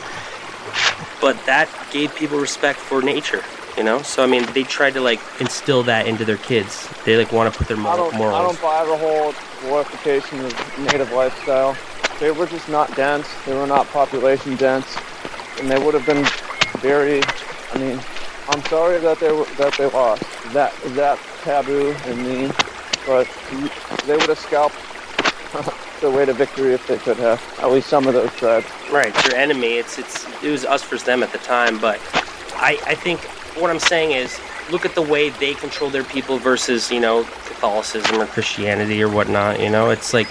but 1.22 1.38
that 1.46 1.70
gave 1.92 2.16
people 2.16 2.40
respect 2.40 2.80
for 2.80 3.02
nature. 3.02 3.44
You 3.78 3.84
know, 3.84 4.02
so 4.02 4.24
I 4.24 4.28
mean, 4.28 4.46
they 4.54 4.64
tried 4.64 4.96
to 4.96 5.02
like 5.02 5.22
instill 5.40 5.84
that 5.84 6.06
into 6.06 6.26
their 6.26 6.38
kids. 6.38 6.90
They 7.06 7.16
like 7.16 7.32
want 7.32 7.54
to 7.54 7.58
put 7.58 7.68
their 7.68 7.78
moral, 7.78 8.12
I 8.12 8.18
mor- 8.18 8.32
don't, 8.32 8.42
I 8.42 8.44
don't 8.44 8.62
buy 8.62 8.86
the 8.86 8.98
whole 8.98 9.34
glorification 9.62 10.44
of 10.44 10.80
native 10.80 11.12
lifestyle. 11.14 11.78
They 12.20 12.32
were 12.32 12.46
just 12.46 12.68
not 12.68 12.94
dense. 12.98 13.30
They 13.46 13.56
were 13.56 13.68
not 13.68 13.88
population 13.88 14.58
dense, 14.58 14.98
and 15.60 15.72
they 15.72 15.80
would 15.82 15.94
have 15.94 16.06
been 16.06 16.26
very. 16.82 17.22
I 17.72 17.78
mean, 17.78 18.02
I'm 18.50 18.62
sorry 18.66 19.00
that 19.00 19.20
they 19.20 19.32
were 19.32 19.46
that 19.58 19.74
they 19.78 19.86
lost. 19.86 20.24
That 20.52 20.74
that 20.96 21.18
taboo 21.44 21.96
and 22.06 22.18
mean, 22.22 22.52
but 23.06 23.30
they 24.06 24.18
would 24.18 24.28
have 24.28 24.40
scalped 24.40 24.76
their 26.00 26.12
way 26.12 26.26
to 26.26 26.34
victory 26.34 26.74
if 26.74 26.86
they 26.88 26.98
could 26.98 27.18
have. 27.18 27.42
At 27.60 27.72
least 27.72 27.88
some 27.88 28.08
of 28.08 28.14
those 28.14 28.34
tribes. 28.36 28.68
Right, 28.92 29.14
your 29.26 29.36
enemy. 29.36 29.78
It's 29.78 29.98
it's 29.98 30.26
it 30.44 30.52
was 30.52 30.66
us 30.66 30.84
versus 30.84 31.06
them 31.06 31.24
at 31.24 31.32
the 31.32 31.38
time, 31.40 31.80
but 31.80 32.00
I 32.56 32.80
I 32.86 32.96
think 32.96 33.20
what 33.60 33.70
I'm 33.70 33.80
saying 33.80 34.12
is 34.12 34.40
look 34.72 34.86
at 34.86 34.96
the 34.96 35.02
way 35.02 35.30
they 35.30 35.54
control 35.54 35.90
their 35.90 36.04
people 36.04 36.38
versus 36.38 36.92
you 36.92 37.00
know 37.00 37.24
Catholicism 37.24 38.22
or 38.22 38.26
Christianity 38.28 39.02
or 39.04 39.10
whatnot. 39.10 39.60
You 39.60 39.70
know, 39.70 39.90
it's 39.90 40.14
like 40.14 40.28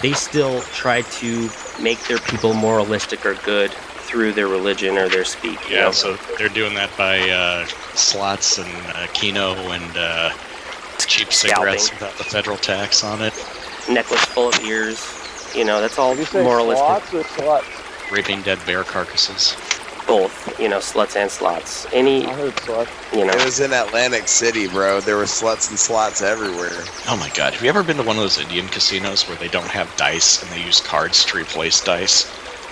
they 0.00 0.12
still 0.12 0.60
try 0.62 1.02
to 1.02 1.50
make 1.80 2.00
their 2.04 2.18
people 2.18 2.54
moralistic 2.54 3.24
or 3.24 3.34
good 3.34 3.70
through 3.70 4.32
their 4.32 4.48
religion 4.48 4.98
or 4.98 5.08
their 5.08 5.24
speak. 5.24 5.58
Yeah, 5.70 5.84
know? 5.86 5.92
so 5.92 6.16
they're 6.36 6.48
doing 6.48 6.74
that 6.74 6.94
by 6.98 7.30
uh, 7.30 7.64
slots 7.94 8.58
and 8.58 8.68
uh, 8.88 9.06
Keno 9.14 9.54
and 9.70 9.96
uh, 9.96 10.30
cheap 10.98 11.32
cigarettes 11.32 11.86
Scalping. 11.86 12.06
without 12.06 12.18
the 12.18 12.24
federal 12.24 12.56
tax 12.56 13.04
on 13.04 13.22
it, 13.22 13.32
necklace 13.88 14.24
full 14.26 14.48
of 14.48 14.60
ears. 14.64 15.00
You 15.54 15.64
know, 15.64 15.80
that's 15.80 15.98
all 15.98 16.10
Did 16.14 16.20
you 16.20 16.24
say 16.26 16.42
moralistic. 16.44 17.08
slots 17.08 17.14
or 17.14 17.22
sluts? 17.24 18.10
raping 18.10 18.42
dead 18.42 18.58
bear 18.66 18.84
carcasses. 18.84 19.56
Both, 20.06 20.58
you 20.60 20.68
know, 20.68 20.78
sluts 20.78 21.16
and 21.16 21.30
slots. 21.30 21.86
Any, 21.92 22.26
I 22.26 22.32
heard 22.34 22.54
sluts. 22.56 23.16
you 23.16 23.24
know, 23.24 23.32
It 23.32 23.44
was 23.44 23.60
in 23.60 23.72
Atlantic 23.72 24.28
City, 24.28 24.66
bro. 24.68 25.00
There 25.00 25.16
were 25.16 25.24
sluts 25.24 25.70
and 25.70 25.78
slots 25.78 26.20
everywhere. 26.20 26.82
Oh 27.08 27.16
my 27.18 27.30
god, 27.30 27.54
have 27.54 27.62
you 27.62 27.68
ever 27.68 27.82
been 27.82 27.96
to 27.98 28.02
one 28.02 28.16
of 28.16 28.22
those 28.22 28.38
Indian 28.38 28.66
casinos 28.68 29.28
where 29.28 29.36
they 29.38 29.48
don't 29.48 29.68
have 29.68 29.94
dice 29.96 30.42
and 30.42 30.50
they 30.50 30.62
use 30.64 30.80
cards 30.80 31.24
to 31.26 31.38
replace 31.38 31.82
dice? 31.82 32.26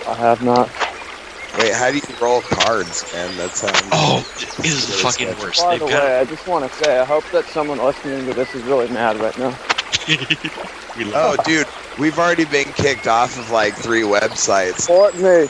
I 0.07 0.13
have 0.15 0.43
not. 0.43 0.67
Wait, 1.59 1.73
how 1.73 1.89
do 1.91 1.97
you 1.97 2.15
roll 2.21 2.41
cards, 2.41 3.11
man? 3.13 3.35
That 3.37 3.51
sounds. 3.51 3.81
Oh, 3.91 4.19
it 4.59 4.65
is 4.65 4.87
the 4.87 4.93
fucking 4.93 5.27
sketchy. 5.27 5.41
worst. 5.41 5.63
By 5.63 5.71
They've 5.77 5.87
the 5.87 5.93
got 5.93 6.03
way, 6.03 6.19
I 6.19 6.25
just 6.25 6.47
want 6.47 6.69
to 6.71 6.83
say, 6.83 6.99
I 6.99 7.05
hope 7.05 7.23
that 7.31 7.45
someone 7.45 7.77
listening 7.79 8.25
to 8.27 8.33
this 8.33 8.53
is 8.55 8.63
really 8.63 8.87
mad 8.89 9.17
right 9.19 9.37
now. 9.37 9.57
We 10.07 11.05
oh, 11.05 11.09
love 11.09 11.39
Oh, 11.39 11.43
dude, 11.43 11.67
we've 11.99 12.17
already 12.17 12.45
been 12.45 12.71
kicked 12.73 13.07
off 13.07 13.37
of 13.37 13.51
like 13.51 13.75
three 13.75 14.01
websites. 14.01 14.87
Report 14.89 15.15
me. 15.17 15.47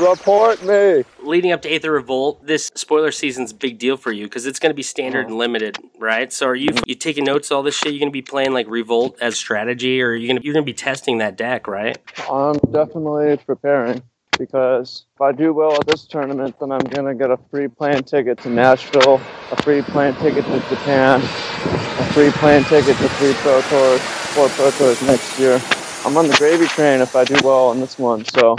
Report 0.00 0.62
me. 0.64 1.04
leading 1.22 1.52
up 1.52 1.62
to 1.62 1.70
Aether 1.70 1.92
Revolt, 1.92 2.44
this 2.44 2.70
spoiler 2.74 3.12
season's 3.12 3.52
a 3.52 3.54
big 3.54 3.78
deal 3.78 3.96
for 3.96 4.10
you 4.10 4.24
because 4.24 4.44
it's 4.44 4.58
going 4.58 4.70
to 4.70 4.74
be 4.74 4.82
standard 4.82 5.26
and 5.26 5.38
limited, 5.38 5.78
right? 5.98 6.32
So 6.32 6.46
are 6.46 6.54
you 6.54 6.70
you 6.86 6.96
taking 6.96 7.24
notes 7.24 7.52
all 7.52 7.62
this 7.62 7.76
shit? 7.76 7.92
You're 7.92 8.00
going 8.00 8.10
to 8.10 8.12
be 8.12 8.22
playing 8.22 8.52
like 8.52 8.66
Revolt 8.68 9.16
as 9.20 9.36
strategy, 9.36 10.02
or 10.02 10.14
you 10.14 10.26
going 10.26 10.38
to 10.38 10.44
you're 10.44 10.54
going 10.54 10.64
to 10.64 10.68
be 10.70 10.74
testing 10.74 11.18
that 11.18 11.36
deck, 11.36 11.68
right? 11.68 11.96
I'm 12.28 12.58
definitely 12.72 13.36
preparing 13.36 14.02
because 14.38 15.06
if 15.14 15.20
I 15.20 15.32
do 15.32 15.52
well 15.52 15.74
at 15.74 15.86
this 15.86 16.06
tournament, 16.06 16.58
then 16.60 16.72
I'm 16.72 16.80
gonna 16.80 17.14
get 17.14 17.30
a 17.30 17.36
free 17.50 17.68
plane 17.68 18.02
ticket 18.02 18.38
to 18.42 18.50
Nashville, 18.50 19.22
a 19.52 19.62
free 19.62 19.82
plane 19.82 20.14
ticket 20.14 20.44
to 20.46 20.60
Japan, 20.60 21.22
a 21.22 22.12
free 22.12 22.30
plane 22.30 22.64
ticket 22.64 22.96
to 22.98 23.08
three 23.10 23.34
Pro 23.34 23.62
Tours, 23.62 24.00
four 24.34 24.48
Pro 24.50 24.70
Tours 24.70 25.00
next 25.02 25.38
year. 25.38 25.60
I'm 26.04 26.16
on 26.16 26.28
the 26.28 26.36
gravy 26.36 26.66
train 26.66 27.00
if 27.00 27.14
I 27.16 27.24
do 27.24 27.36
well 27.44 27.68
on 27.68 27.80
this 27.80 27.98
one, 27.98 28.24
so 28.24 28.56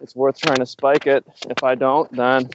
it's 0.00 0.14
worth 0.14 0.38
trying 0.38 0.58
to 0.58 0.66
spike 0.66 1.06
it. 1.06 1.24
If 1.48 1.62
I 1.64 1.74
don't, 1.74 2.10
then 2.12 2.50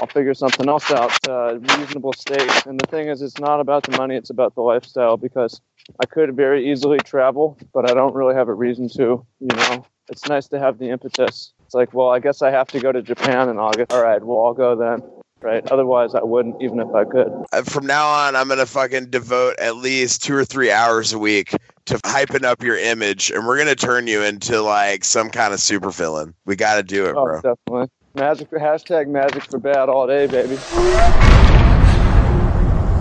I'll 0.00 0.06
figure 0.06 0.34
something 0.34 0.68
else 0.68 0.90
out. 0.90 1.12
Uh, 1.28 1.58
reasonable 1.58 2.12
stakes. 2.12 2.66
And 2.66 2.78
the 2.78 2.86
thing 2.86 3.08
is, 3.08 3.22
it's 3.22 3.38
not 3.38 3.60
about 3.60 3.82
the 3.84 3.96
money; 3.96 4.16
it's 4.16 4.30
about 4.30 4.54
the 4.54 4.62
lifestyle. 4.62 5.16
Because 5.16 5.60
I 6.00 6.06
could 6.06 6.36
very 6.36 6.70
easily 6.70 6.98
travel, 6.98 7.58
but 7.72 7.90
I 7.90 7.94
don't 7.94 8.14
really 8.14 8.34
have 8.34 8.48
a 8.48 8.54
reason 8.54 8.88
to. 8.90 9.26
You 9.40 9.56
know, 9.56 9.86
it's 10.08 10.28
nice 10.28 10.48
to 10.48 10.58
have 10.58 10.78
the 10.78 10.90
impetus. 10.90 11.52
It's 11.66 11.74
like, 11.74 11.92
well, 11.92 12.08
I 12.10 12.20
guess 12.20 12.42
I 12.42 12.50
have 12.50 12.68
to 12.68 12.80
go 12.80 12.92
to 12.92 13.02
Japan 13.02 13.48
in 13.48 13.58
August. 13.58 13.92
All 13.92 14.02
right, 14.02 14.22
well, 14.22 14.44
I'll 14.46 14.54
go 14.54 14.76
then. 14.76 15.02
Right? 15.42 15.68
Otherwise, 15.70 16.14
I 16.14 16.22
wouldn't, 16.24 16.62
even 16.62 16.80
if 16.80 16.88
I 16.94 17.04
could. 17.04 17.30
Uh, 17.52 17.62
From 17.62 17.86
now 17.86 18.08
on, 18.08 18.34
I'm 18.34 18.48
gonna 18.48 18.64
fucking 18.66 19.10
devote 19.10 19.58
at 19.58 19.76
least 19.76 20.24
two 20.24 20.34
or 20.34 20.44
three 20.44 20.70
hours 20.72 21.12
a 21.12 21.18
week 21.18 21.50
to 21.86 21.96
hyping 21.98 22.42
up 22.44 22.62
your 22.62 22.76
image, 22.78 23.30
and 23.30 23.46
we're 23.46 23.58
gonna 23.58 23.74
turn 23.74 24.06
you 24.06 24.22
into 24.22 24.62
like 24.62 25.04
some 25.04 25.28
kind 25.28 25.52
of 25.52 25.60
super 25.60 25.90
villain. 25.90 26.34
We 26.46 26.56
got 26.56 26.76
to 26.76 26.82
do 26.82 27.04
it, 27.04 27.14
Oh, 27.16 27.24
bro. 27.24 27.40
definitely. 27.42 27.90
Magic 28.14 28.50
hashtag 28.50 29.08
magic 29.08 29.44
for 29.44 29.58
bad 29.58 29.88
all 29.90 30.06
day, 30.06 30.26
baby. 30.26 30.56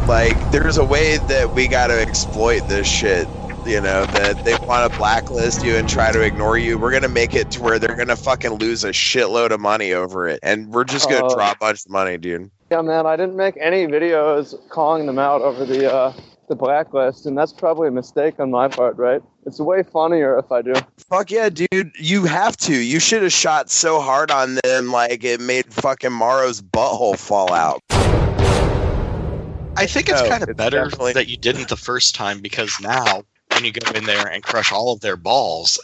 Like, 0.08 0.52
there's 0.52 0.78
a 0.78 0.84
way 0.86 1.18
that 1.30 1.52
we 1.56 1.68
got 1.68 1.88
to 1.88 2.00
exploit 2.00 2.60
this 2.68 2.86
shit. 2.86 3.28
You 3.66 3.82
know 3.82 4.06
that 4.06 4.46
they 4.46 4.54
want 4.68 4.92
to 4.92 4.98
blacklist 4.98 5.66
you 5.66 5.76
and 5.76 5.90
try 5.90 6.12
to 6.12 6.22
ignore 6.22 6.56
you. 6.58 6.78
We're 6.78 6.92
gonna 6.92 7.08
make 7.10 7.34
it 7.34 7.50
to 7.52 7.64
where 7.64 7.80
they're 7.80 7.96
gonna 7.96 8.16
fucking 8.16 8.52
lose 8.54 8.84
a 8.84 8.90
shitload 8.92 9.50
of 9.50 9.60
money 9.60 9.92
over 9.92 10.28
it, 10.28 10.40
and 10.44 10.70
we're 10.72 10.84
just 10.84 11.10
gonna 11.10 11.26
Oh. 11.26 11.34
draw 11.34 11.52
a 11.52 11.56
bunch 11.60 11.84
of 11.86 11.90
money, 11.92 12.18
dude. 12.18 12.52
Yeah, 12.72 12.82
man, 12.84 13.08
I 13.08 13.16
didn't 13.16 13.36
make 13.36 13.56
any 13.60 13.88
videos 13.88 14.54
calling 14.70 15.08
them 15.08 15.18
out 15.18 15.42
over 15.42 15.66
the 15.66 15.92
uh, 15.92 16.14
the 16.48 16.56
blacklist, 16.56 17.26
and 17.26 17.36
that's 17.36 17.52
probably 17.52 17.88
a 17.88 17.92
mistake 17.92 18.40
on 18.40 18.52
my 18.52 18.68
part, 18.68 18.98
right? 18.98 19.22
It's 19.48 19.60
way 19.60 19.82
funnier 19.82 20.38
if 20.38 20.52
I 20.52 20.62
do. 20.62 20.74
Fuck 21.10 21.32
yeah, 21.32 21.50
dude. 21.50 21.92
You 22.00 22.26
have 22.26 22.56
to. 22.58 22.74
You 22.74 23.00
should 23.00 23.24
have 23.24 23.34
shot 23.34 23.72
so 23.72 24.00
hard 24.00 24.30
on 24.30 24.60
them 24.64 24.92
like 24.92 25.24
it 25.24 25.42
made 25.42 25.74
fucking 25.74 26.12
Morrow's 26.14 26.62
butthole 26.62 27.18
fall 27.18 27.52
out. 27.52 27.82
I 29.78 29.88
think 29.88 30.08
it's 30.08 30.22
No, 30.22 30.30
kind 30.30 30.44
of 30.44 30.50
it's 30.50 30.58
better 30.58 30.84
definitely- 30.84 31.14
that 31.14 31.28
you 31.28 31.36
didn't 31.38 31.68
the 31.70 31.76
first 31.78 32.14
time 32.16 32.40
because 32.42 32.72
now 32.80 33.24
when 33.56 33.66
you 33.66 33.72
go 33.72 33.90
in 33.92 34.04
there 34.04 34.28
and 34.28 34.44
crush 34.44 34.72
all 34.72 34.92
of 34.94 35.00
their 35.00 35.16
balls, 35.18 35.80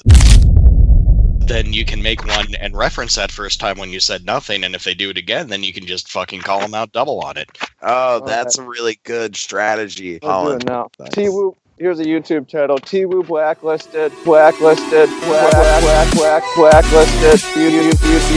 then 1.47 1.73
you 1.73 1.84
can 1.86 2.01
make 2.03 2.25
one 2.25 2.53
and 2.60 2.75
reference 2.75 3.15
that 3.15 3.31
first 3.31 3.60
time 3.60 3.77
when 3.79 3.89
you 3.89 3.99
said 3.99 4.25
nothing. 4.25 4.63
And 4.63 4.75
if 4.75 4.84
they 4.84 4.93
do 4.93 5.10
it 5.10 5.17
again, 5.17 5.47
then 5.47 5.63
you 5.63 5.73
can 5.73 5.86
just 5.88 6.10
fucking 6.10 6.41
call 6.41 6.60
them 6.60 6.73
out 6.73 6.91
double 6.91 7.19
on 7.21 7.38
it. 7.38 7.49
Oh, 7.81 8.23
that's 8.25 8.57
a 8.57 8.63
really 8.63 8.99
good 9.03 9.36
strategy, 9.36 10.12
We'll 10.12 10.19
do 10.19 10.27
Colin. 10.27 10.62
it 10.62 10.65
now. 10.65 10.89
Nice. 10.99 11.10
T 11.13 11.29
Woo. 11.29 11.55
Here's 11.77 11.99
a 11.99 12.05
YouTube 12.05 12.47
title: 12.47 12.77
T 12.77 13.05
Woo 13.05 13.23
blacklisted, 13.23 14.13
blacklisted, 14.23 15.10
black, 15.25 15.51
black, 15.51 16.13
black, 16.13 16.43
black, 16.55 16.84
blacklisted. 16.84 17.39
YouTube, 17.55 17.91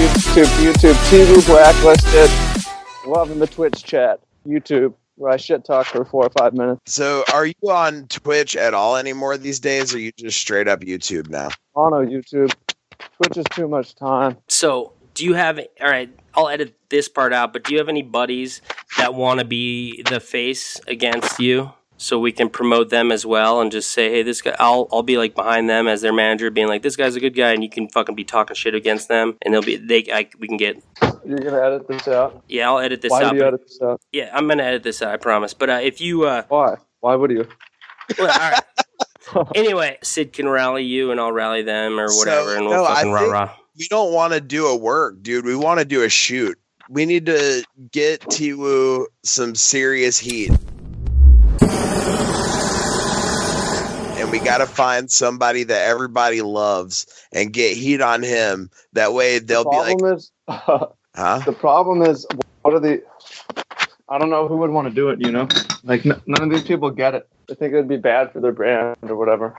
YouTube, 0.06 0.72
YouTube, 0.72 1.10
T 1.10 1.30
Woo 1.30 1.42
blacklisted. 1.42 2.30
Loving 3.06 3.38
the 3.38 3.46
Twitch 3.46 3.82
chat. 3.84 4.20
YouTube, 4.46 4.94
where 5.16 5.32
I 5.32 5.36
shit 5.36 5.64
talk 5.64 5.86
for 5.86 6.04
four 6.04 6.26
or 6.26 6.30
five 6.30 6.52
minutes. 6.54 6.80
So, 6.86 7.24
are 7.32 7.46
you 7.46 7.70
on 7.70 8.06
Twitch 8.08 8.56
at 8.56 8.74
all 8.74 8.96
anymore 8.96 9.36
these 9.36 9.60
days, 9.60 9.94
or 9.94 9.96
are 9.96 10.00
you 10.00 10.12
just 10.16 10.38
straight 10.38 10.68
up 10.68 10.80
YouTube 10.80 11.28
now? 11.28 11.48
On 11.74 11.90
no 11.90 11.98
YouTube. 12.08 12.52
Twitch 12.98 13.36
is 13.36 13.44
too 13.50 13.68
much 13.68 13.94
time. 13.94 14.36
So, 14.48 14.92
do 15.14 15.24
you 15.24 15.34
have? 15.34 15.58
All 15.58 15.88
right, 15.88 16.10
I'll 16.34 16.48
edit 16.48 16.76
this 16.88 17.08
part 17.08 17.32
out. 17.32 17.52
But 17.52 17.64
do 17.64 17.72
you 17.72 17.78
have 17.78 17.88
any 17.88 18.02
buddies 18.02 18.60
that 18.98 19.14
want 19.14 19.40
to 19.40 19.44
be 19.44 20.02
the 20.02 20.20
face 20.20 20.80
against 20.86 21.38
you, 21.38 21.72
so 21.96 22.18
we 22.18 22.32
can 22.32 22.48
promote 22.48 22.90
them 22.90 23.12
as 23.12 23.24
well, 23.24 23.60
and 23.60 23.70
just 23.70 23.92
say, 23.92 24.10
hey, 24.10 24.22
this 24.22 24.42
guy. 24.42 24.56
I'll 24.58 24.88
I'll 24.92 25.02
be 25.02 25.16
like 25.16 25.34
behind 25.34 25.70
them 25.70 25.86
as 25.86 26.02
their 26.02 26.12
manager, 26.12 26.50
being 26.50 26.68
like, 26.68 26.82
this 26.82 26.96
guy's 26.96 27.16
a 27.16 27.20
good 27.20 27.36
guy, 27.36 27.52
and 27.52 27.62
you 27.62 27.70
can 27.70 27.88
fucking 27.88 28.14
be 28.14 28.24
talking 28.24 28.54
shit 28.54 28.74
against 28.74 29.08
them, 29.08 29.36
and 29.42 29.54
they'll 29.54 29.62
be 29.62 29.76
they. 29.76 30.04
I, 30.12 30.28
we 30.38 30.48
can 30.48 30.56
get. 30.56 30.82
You're 31.26 31.38
gonna 31.38 31.60
edit 31.60 31.88
this 31.88 32.06
out. 32.08 32.42
Yeah, 32.48 32.68
I'll 32.68 32.78
edit 32.78 33.00
this 33.00 33.10
Why 33.10 33.22
out. 33.22 33.24
Why 33.24 33.30
do 33.32 33.36
you 33.36 33.44
edit 33.44 33.62
this 33.66 33.80
out? 33.82 34.00
Yeah, 34.12 34.30
I'm 34.32 34.46
gonna 34.46 34.62
edit 34.62 34.82
this 34.82 35.00
out. 35.02 35.12
I 35.12 35.16
promise. 35.16 35.54
But 35.54 35.70
uh, 35.70 35.80
if 35.82 36.00
you, 36.00 36.24
uh, 36.24 36.42
Why? 36.48 36.76
Why 37.00 37.14
would 37.16 37.30
you? 37.30 37.46
well, 38.18 38.30
all 38.30 38.50
right. 38.50 38.62
anyway, 39.54 39.98
Sid 40.02 40.32
can 40.32 40.48
rally 40.48 40.84
you, 40.84 41.10
and 41.10 41.20
I'll 41.20 41.32
rally 41.32 41.62
them, 41.62 41.98
or 41.98 42.06
whatever, 42.08 42.50
So, 42.50 42.56
and 42.56 42.66
we'll 42.66 42.82
no, 42.82 42.86
fucking 42.86 43.10
rah 43.10 43.30
rah. 43.30 43.56
We 43.76 43.88
don't 43.88 44.12
want 44.12 44.34
to 44.34 44.40
do 44.40 44.66
a 44.66 44.76
work, 44.76 45.22
dude. 45.22 45.44
We 45.44 45.56
want 45.56 45.80
to 45.80 45.84
do 45.84 46.02
a 46.02 46.08
shoot. 46.08 46.58
We 46.88 47.06
need 47.06 47.26
to 47.26 47.64
get 47.90 48.20
T 48.30 48.52
Woo 48.52 49.06
some 49.22 49.54
serious 49.54 50.18
heat. 50.18 50.50
And 54.16 54.30
we 54.30 54.38
got 54.38 54.58
to 54.58 54.66
find 54.66 55.10
somebody 55.10 55.64
that 55.64 55.88
everybody 55.88 56.42
loves 56.42 57.06
and 57.32 57.52
get 57.52 57.76
heat 57.76 58.00
on 58.00 58.22
him. 58.22 58.70
That 58.92 59.12
way 59.12 59.38
they'll 59.38 59.64
the 59.64 59.70
be 59.70 59.76
like, 59.76 59.98
problem 59.98 60.16
is, 60.16 60.30
huh? 61.14 61.40
the 61.44 61.52
problem 61.52 62.02
is, 62.02 62.26
what 62.62 62.74
are 62.74 62.80
the? 62.80 63.02
I 64.08 64.18
don't 64.18 64.30
know 64.30 64.48
who 64.48 64.58
would 64.58 64.70
want 64.70 64.88
to 64.88 64.94
do 64.94 65.10
it. 65.10 65.20
You 65.20 65.32
know, 65.32 65.48
like 65.82 66.04
n- 66.04 66.20
none 66.26 66.42
of 66.42 66.50
these 66.50 66.62
people 66.62 66.90
get 66.90 67.14
it. 67.14 67.28
They 67.48 67.54
think 67.54 67.72
it 67.72 67.76
would 67.76 67.88
be 67.88 67.96
bad 67.96 68.32
for 68.32 68.40
their 68.40 68.52
brand 68.52 68.96
or 69.02 69.16
whatever. 69.16 69.56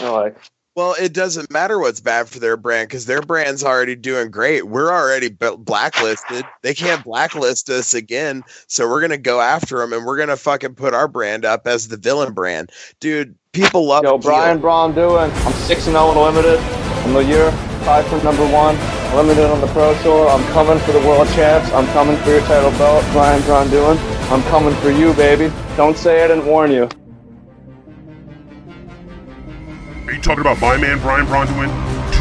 They're 0.00 0.10
like, 0.10 0.36
Well, 0.74 0.94
it 1.00 1.12
doesn't 1.12 1.50
matter 1.50 1.78
what's 1.78 2.00
bad 2.00 2.28
for 2.28 2.38
their 2.38 2.56
brand 2.56 2.88
because 2.88 3.06
their 3.06 3.22
brand's 3.22 3.64
already 3.64 3.94
doing 3.94 4.30
great. 4.30 4.66
We're 4.66 4.90
already 4.90 5.28
blacklisted. 5.30 6.44
They 6.62 6.74
can't 6.74 7.04
blacklist 7.04 7.70
us 7.70 7.94
again. 7.94 8.44
So 8.66 8.88
we're 8.88 9.00
going 9.00 9.10
to 9.10 9.18
go 9.18 9.40
after 9.40 9.78
them 9.78 9.92
and 9.92 10.04
we're 10.04 10.16
going 10.16 10.28
to 10.28 10.36
fucking 10.36 10.74
put 10.74 10.94
our 10.94 11.08
brand 11.08 11.44
up 11.44 11.66
as 11.66 11.88
the 11.88 11.96
villain 11.96 12.34
brand. 12.34 12.70
Dude, 13.00 13.36
people 13.52 13.86
love 13.86 14.04
Yo. 14.04 14.18
Brian 14.18 14.60
Braun 14.60 14.94
doing. 14.94 15.30
I'm 15.30 15.52
six 15.52 15.86
and 15.86 15.94
zero 15.94 16.12
in 16.12 16.18
limited. 16.18 16.58
I'm 16.60 17.12
the 17.14 17.20
year 17.20 17.50
five 17.82 18.06
for 18.08 18.22
number 18.22 18.46
one. 18.52 18.95
Limited 19.14 19.44
on 19.46 19.60
the 19.60 19.66
pro 19.68 19.96
tour. 20.02 20.28
I'm 20.28 20.44
coming 20.52 20.78
for 20.80 20.92
the 20.92 21.00
world 21.00 21.28
champs. 21.28 21.70
I'm 21.72 21.86
coming 21.88 22.16
for 22.18 22.30
your 22.30 22.40
title 22.42 22.70
belt. 22.72 23.04
Brian 23.12 23.70
doing. 23.70 23.98
I'm 24.30 24.42
coming 24.44 24.74
for 24.76 24.90
you, 24.90 25.12
baby. 25.14 25.52
Don't 25.76 25.96
say 25.96 26.24
I 26.24 26.28
didn't 26.28 26.46
warn 26.46 26.70
you. 26.70 26.88
Are 30.06 30.12
you 30.12 30.20
talking 30.20 30.40
about 30.40 30.60
my 30.60 30.76
man 30.76 30.98
Brian 30.98 31.26
Braun-Duin, 31.26 31.68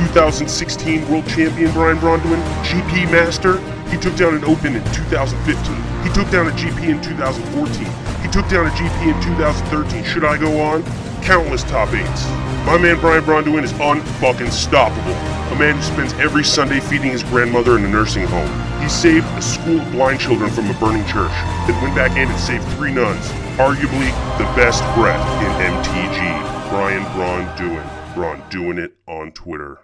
2016 0.07 1.09
World 1.09 1.27
Champion 1.27 1.71
Brian 1.71 1.99
Braun-Duin, 1.99 2.39
GP 2.63 3.11
Master? 3.11 3.59
He 3.89 3.97
took 3.97 4.15
down 4.15 4.35
an 4.35 4.45
Open 4.45 4.75
in 4.75 4.83
2015. 4.93 6.07
He 6.07 6.13
took 6.13 6.29
down 6.31 6.47
a 6.47 6.51
GP 6.51 6.89
in 6.89 7.01
2014. 7.01 8.21
He 8.21 8.31
took 8.31 8.47
down 8.47 8.67
a 8.67 8.69
GP 8.71 9.15
in 9.15 9.21
2013. 9.21 10.03
Should 10.03 10.23
I 10.23 10.37
go 10.37 10.61
on? 10.61 10.83
Countless 11.21 11.63
top 11.63 11.93
eights. 11.93 12.25
My 12.65 12.77
man 12.77 12.99
Brian 12.99 13.23
Braun-Duin 13.23 13.63
is 13.63 13.73
unfucking 13.73 14.47
stoppable. 14.47 15.34
A 15.51 15.55
man 15.57 15.75
who 15.75 15.81
spends 15.83 16.13
every 16.13 16.43
Sunday 16.43 16.79
feeding 16.79 17.11
his 17.11 17.23
grandmother 17.23 17.77
in 17.77 17.85
a 17.85 17.87
nursing 17.87 18.25
home. 18.27 18.49
He 18.81 18.89
saved 18.89 19.25
a 19.37 19.41
school 19.41 19.79
of 19.79 19.91
blind 19.91 20.19
children 20.19 20.49
from 20.49 20.69
a 20.69 20.73
burning 20.79 21.05
church, 21.05 21.31
then 21.67 21.81
went 21.81 21.95
back 21.95 22.11
in 22.17 22.27
and 22.27 22.39
saved 22.39 22.63
three 22.75 22.91
nuns. 22.91 23.25
Arguably 23.57 24.09
the 24.37 24.45
best 24.55 24.81
breath 24.95 25.23
in 25.41 25.51
MTG. 25.73 26.69
Brian 26.69 27.03
Braun 27.13 27.45
doing. 27.57 27.87
Braun 28.13 28.43
doing 28.49 28.77
it 28.79 28.95
on 29.07 29.31
Twitter. 29.33 29.79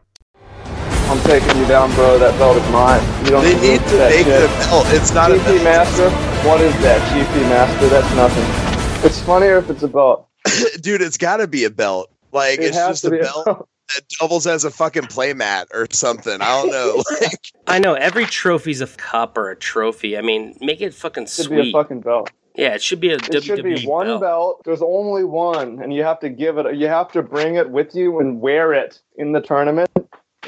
I'm 1.10 1.19
taking 1.24 1.58
you 1.58 1.67
down, 1.67 1.93
bro. 1.93 2.17
That 2.19 2.38
belt 2.39 2.58
is 2.58 2.71
mine. 2.71 3.02
You 3.26 3.32
don't 3.32 3.43
They 3.43 3.54
deserve 3.54 3.82
need 3.82 3.88
to 3.89 3.95
that 3.97 4.10
make 4.10 4.26
shit. 4.26 4.41
the 4.41 4.47
belt. 4.47 4.86
It's 4.89 5.13
not 5.13 5.32
a 5.32 5.36
GP 5.36 5.45
belt. 5.45 5.63
Master. 5.63 6.10
What 6.47 6.62
is 6.62 6.74
that? 6.82 7.02
GP 7.12 7.50
Master. 7.50 7.88
That's 7.89 8.15
nothing. 8.15 9.06
It's 9.06 9.21
funnier 9.21 9.58
if 9.58 9.69
it's 9.69 9.84
a 9.84 9.88
belt. 9.88 10.28
Dude, 10.82 11.02
it's 11.02 11.17
got 11.17 11.38
to 11.38 11.47
be 11.47 11.65
a 11.65 11.69
belt. 11.69 12.12
Like, 12.32 12.62
It 12.62 12.65
it's 12.65 12.78
has 12.78 13.02
just 13.02 13.04
to 13.04 13.08
a 13.08 13.12
be 13.12 13.19
a 13.19 13.24
belt 13.24 13.45
belt. 13.45 13.69
That 13.95 14.08
doubles 14.19 14.47
as 14.47 14.63
a 14.65 14.71
fucking 14.71 15.04
playmat 15.04 15.65
or 15.73 15.88
something. 15.91 16.41
I 16.41 16.62
don't 16.62 16.71
know. 16.71 17.04
Like, 17.21 17.51
I 17.67 17.80
know 17.80 17.93
every 17.93 18.25
trophy's 18.25 18.82
a 18.82 18.88
cup 18.88 19.38
or 19.38 19.49
a 19.51 19.56
trophy. 19.56 20.17
I 20.17 20.21
mean, 20.21 20.58
make 20.62 20.82
it 20.82 20.93
fucking 20.93 21.23
It 21.23 21.30
should 21.30 21.49
be 21.49 21.69
a 21.69 21.71
fucking 21.71 22.01
belt. 22.01 22.32
yeah, 22.56 22.73
it 22.73 22.82
should 22.82 22.99
be 22.99 23.10
a 23.12 23.15
It 23.15 23.21
WWE 23.23 23.43
should 23.43 23.63
be 23.63 23.86
one 23.86 24.08
belt. 24.08 24.21
belt. 24.21 24.62
There's 24.65 24.82
only 24.82 25.23
one, 25.23 25.82
and 25.82 25.93
you 25.93 26.04
have 26.04 26.19
to 26.21 26.30
give 26.30 26.58
it. 26.58 26.75
You 26.75 26.88
have 26.88 27.12
to 27.13 27.21
bring 27.21 27.56
it 27.56 27.69
with 27.69 27.93
you 27.95 28.19
and 28.19 28.41
wear 28.41 28.73
it 28.73 28.99
in 29.17 29.32
the 29.34 29.41
tournament, 29.41 29.89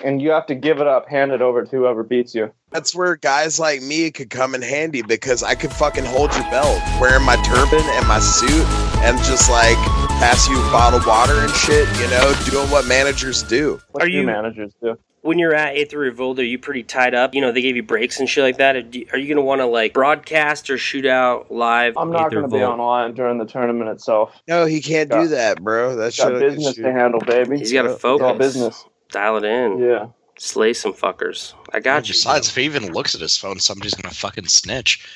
and 0.03 0.21
you 0.21 0.31
have 0.31 0.45
to 0.47 0.55
give 0.55 0.79
it 0.79 0.87
up, 0.87 1.07
hand 1.09 1.31
it 1.31 1.41
over 1.41 1.63
to 1.63 1.69
whoever 1.69 2.03
beats 2.03 2.33
you. 2.33 2.51
that's 2.71 2.95
where 2.95 3.15
guys 3.17 3.59
like 3.59 3.81
me 3.81 4.09
could 4.11 4.29
come 4.29 4.55
in 4.55 4.61
handy 4.61 5.01
because 5.01 5.43
I 5.43 5.55
could 5.55 5.71
fucking 5.71 6.05
hold 6.05 6.33
your 6.33 6.43
belt, 6.49 6.81
wearing 6.99 7.23
my 7.25 7.35
turban 7.43 7.83
and 7.83 8.07
my 8.07 8.19
suit, 8.19 8.65
and 9.03 9.17
just 9.19 9.49
like 9.49 9.77
pass 10.19 10.47
you 10.49 10.55
bottled 10.71 11.05
water 11.05 11.39
and 11.41 11.51
shit. 11.51 11.87
You 11.99 12.07
know, 12.09 12.33
doing 12.49 12.69
what 12.71 12.87
managers 12.87 13.43
do. 13.43 13.79
What 13.91 14.03
Are 14.03 14.07
do 14.07 14.11
you- 14.13 14.23
managers 14.23 14.71
do? 14.81 14.97
When 15.21 15.39
you're 15.39 15.55
at 15.55 15.77
Aether 15.77 15.99
Revolt, 15.99 16.37
are 16.39 16.43
you 16.43 16.59
pretty 16.59 16.83
tied 16.83 17.15
up? 17.15 17.33
You 17.33 17.39
know, 17.39 17.53
they 17.53 17.61
gave 17.61 17.77
you 17.77 17.83
breaks 17.83 18.19
and 18.19 18.27
shit 18.27 18.43
like 18.43 18.57
that. 18.57 18.75
Are 18.75 18.79
you, 18.81 19.07
you 19.13 19.33
gonna 19.33 19.41
want 19.45 19.61
to 19.61 19.65
like 19.65 19.93
broadcast 19.93 20.69
or 20.69 20.77
shoot 20.77 21.05
out 21.05 21.49
live? 21.49 21.95
I'm 21.97 22.11
not 22.11 22.25
Eighth 22.25 22.31
going 22.33 22.43
to 22.43 22.49
be 22.49 22.57
Revolt? 22.57 22.73
online 22.73 23.13
during 23.13 23.37
the 23.37 23.45
tournament 23.45 23.89
itself. 23.89 24.33
No, 24.49 24.65
he 24.65 24.81
can't 24.81 25.09
do 25.09 25.29
that, 25.29 25.63
bro. 25.63 25.95
That's 25.95 26.17
Got 26.17 26.41
business 26.41 26.75
to 26.75 26.91
handle, 26.91 27.21
baby. 27.21 27.57
He's 27.59 27.71
got 27.71 27.83
to 27.83 27.91
It's 27.93 28.03
all 28.03 28.33
business. 28.33 28.83
Dial 29.13 29.37
it 29.37 29.45
in. 29.45 29.77
Yeah. 29.77 30.07
Slay 30.37 30.73
some 30.73 30.93
fuckers. 30.93 31.53
I 31.71 31.79
got 31.79 32.09
you. 32.09 32.13
Besides, 32.13 32.49
if 32.49 32.55
he 32.55 32.63
even 32.63 32.91
looks 32.91 33.13
at 33.13 33.21
his 33.21 33.37
phone, 33.37 33.59
somebody's 33.59 33.93
gonna 33.93 34.13
fucking 34.13 34.47
snitch. 34.47 35.07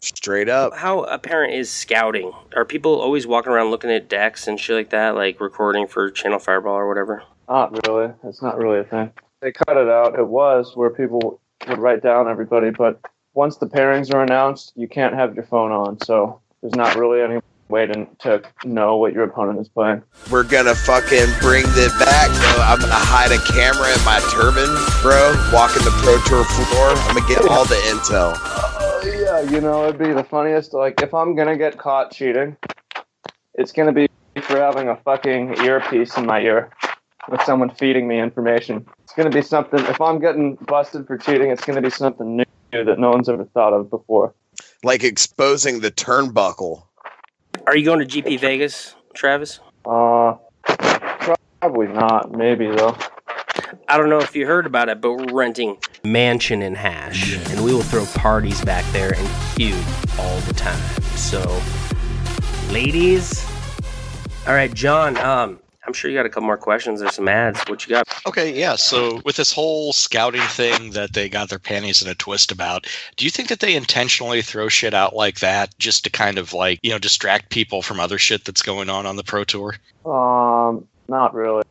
Straight 0.00 0.48
up. 0.48 0.76
How 0.76 1.00
apparent 1.04 1.54
is 1.54 1.70
scouting? 1.70 2.32
Are 2.54 2.66
people 2.66 3.00
always 3.00 3.26
walking 3.26 3.50
around 3.50 3.70
looking 3.70 3.90
at 3.90 4.08
decks 4.08 4.46
and 4.46 4.60
shit 4.60 4.76
like 4.76 4.90
that, 4.90 5.14
like 5.14 5.40
recording 5.40 5.86
for 5.86 6.10
Channel 6.10 6.38
Fireball 6.38 6.74
or 6.74 6.86
whatever? 6.86 7.22
Not 7.48 7.86
really. 7.86 8.12
It's 8.24 8.42
not 8.42 8.58
really 8.58 8.80
a 8.80 8.84
thing. 8.84 9.10
They 9.40 9.52
cut 9.52 9.76
it 9.76 9.88
out. 9.88 10.18
It 10.18 10.26
was 10.26 10.76
where 10.76 10.90
people 10.90 11.40
would 11.68 11.78
write 11.78 12.02
down 12.02 12.28
everybody, 12.28 12.70
but 12.70 13.00
once 13.34 13.56
the 13.56 13.66
pairings 13.66 14.12
are 14.12 14.22
announced, 14.22 14.72
you 14.76 14.86
can't 14.86 15.14
have 15.14 15.34
your 15.34 15.44
phone 15.44 15.72
on. 15.72 15.98
So 16.00 16.40
there's 16.60 16.74
not 16.74 16.96
really 16.96 17.22
any 17.22 17.40
way 17.72 17.86
to, 17.86 18.06
to 18.20 18.42
know 18.64 18.96
what 18.96 19.12
your 19.12 19.24
opponent 19.24 19.58
is 19.58 19.68
playing. 19.68 20.02
We're 20.30 20.44
gonna 20.44 20.74
fucking 20.74 21.26
bring 21.40 21.64
it 21.66 21.98
back, 21.98 22.28
bro. 22.28 22.62
I'm 22.62 22.78
gonna 22.78 22.92
hide 22.94 23.32
a 23.32 23.38
camera 23.50 23.88
in 23.90 24.04
my 24.04 24.20
turban, 24.30 24.68
bro. 25.02 25.34
Walking 25.52 25.82
the 25.82 25.90
pro 26.04 26.20
tour 26.28 26.44
floor. 26.44 26.90
I'm 26.90 27.16
gonna 27.16 27.26
get 27.26 27.48
all 27.48 27.64
the 27.64 27.80
intel. 27.90 28.34
Oh 28.38 29.02
yeah, 29.04 29.40
you 29.50 29.60
know 29.60 29.88
it'd 29.88 29.98
be 29.98 30.12
the 30.12 30.22
funniest. 30.22 30.74
Like 30.74 31.02
if 31.02 31.12
I'm 31.14 31.34
gonna 31.34 31.56
get 31.56 31.78
caught 31.78 32.12
cheating, 32.12 32.56
it's 33.54 33.72
gonna 33.72 33.92
be 33.92 34.06
for 34.42 34.58
having 34.58 34.88
a 34.88 34.96
fucking 34.96 35.58
earpiece 35.64 36.16
in 36.16 36.26
my 36.26 36.40
ear 36.40 36.70
with 37.28 37.42
someone 37.42 37.70
feeding 37.70 38.06
me 38.06 38.20
information. 38.20 38.86
It's 39.02 39.14
gonna 39.14 39.30
be 39.30 39.42
something. 39.42 39.80
If 39.86 40.00
I'm 40.00 40.20
getting 40.20 40.56
busted 40.66 41.06
for 41.06 41.18
cheating, 41.18 41.50
it's 41.50 41.64
gonna 41.64 41.82
be 41.82 41.90
something 41.90 42.36
new 42.36 42.44
that 42.72 42.98
no 42.98 43.10
one's 43.10 43.28
ever 43.28 43.44
thought 43.44 43.72
of 43.72 43.90
before. 43.90 44.34
Like 44.84 45.04
exposing 45.04 45.80
the 45.80 45.90
turnbuckle. 45.90 46.84
Are 47.66 47.76
you 47.76 47.84
going 47.84 48.06
to 48.06 48.22
GP 48.22 48.40
Vegas, 48.40 48.94
Travis? 49.14 49.60
Uh, 49.84 50.34
probably 51.60 51.86
not. 51.86 52.32
Maybe 52.32 52.66
though. 52.68 52.96
I 53.88 53.96
don't 53.96 54.08
know 54.08 54.18
if 54.18 54.34
you 54.34 54.46
heard 54.46 54.66
about 54.66 54.88
it, 54.88 55.00
but 55.00 55.12
we're 55.12 55.32
renting 55.32 55.78
mansion 56.04 56.62
in 56.62 56.74
Hash, 56.74 57.36
and 57.50 57.64
we 57.64 57.72
will 57.72 57.82
throw 57.82 58.04
parties 58.06 58.62
back 58.64 58.84
there 58.92 59.14
and 59.14 59.28
feud 59.54 59.84
all 60.18 60.38
the 60.40 60.54
time. 60.54 60.80
So, 61.16 61.40
ladies, 62.72 63.46
all 64.46 64.54
right, 64.54 64.72
John. 64.72 65.16
Um, 65.18 65.60
I'm 65.92 65.94
sure 65.94 66.10
you 66.10 66.16
got 66.16 66.24
a 66.24 66.30
couple 66.30 66.46
more 66.46 66.56
questions. 66.56 67.00
There's 67.00 67.16
some 67.16 67.28
ads. 67.28 67.60
What 67.68 67.86
you 67.86 67.90
got? 67.90 68.08
Okay, 68.26 68.58
yeah. 68.58 68.76
So 68.76 69.20
with 69.26 69.36
this 69.36 69.52
whole 69.52 69.92
scouting 69.92 70.40
thing 70.40 70.92
that 70.92 71.12
they 71.12 71.28
got 71.28 71.50
their 71.50 71.58
panties 71.58 72.00
in 72.00 72.08
a 72.08 72.14
twist 72.14 72.50
about, 72.50 72.86
do 73.16 73.26
you 73.26 73.30
think 73.30 73.50
that 73.50 73.60
they 73.60 73.76
intentionally 73.76 74.40
throw 74.40 74.70
shit 74.70 74.94
out 74.94 75.14
like 75.14 75.40
that 75.40 75.76
just 75.78 76.04
to 76.04 76.10
kind 76.10 76.38
of 76.38 76.54
like 76.54 76.78
you 76.82 76.88
know 76.88 76.98
distract 76.98 77.50
people 77.50 77.82
from 77.82 78.00
other 78.00 78.16
shit 78.16 78.46
that's 78.46 78.62
going 78.62 78.88
on 78.88 79.04
on 79.04 79.16
the 79.16 79.22
pro 79.22 79.44
tour? 79.44 79.74
Um, 80.06 80.88
not 81.08 81.34
really. 81.34 81.62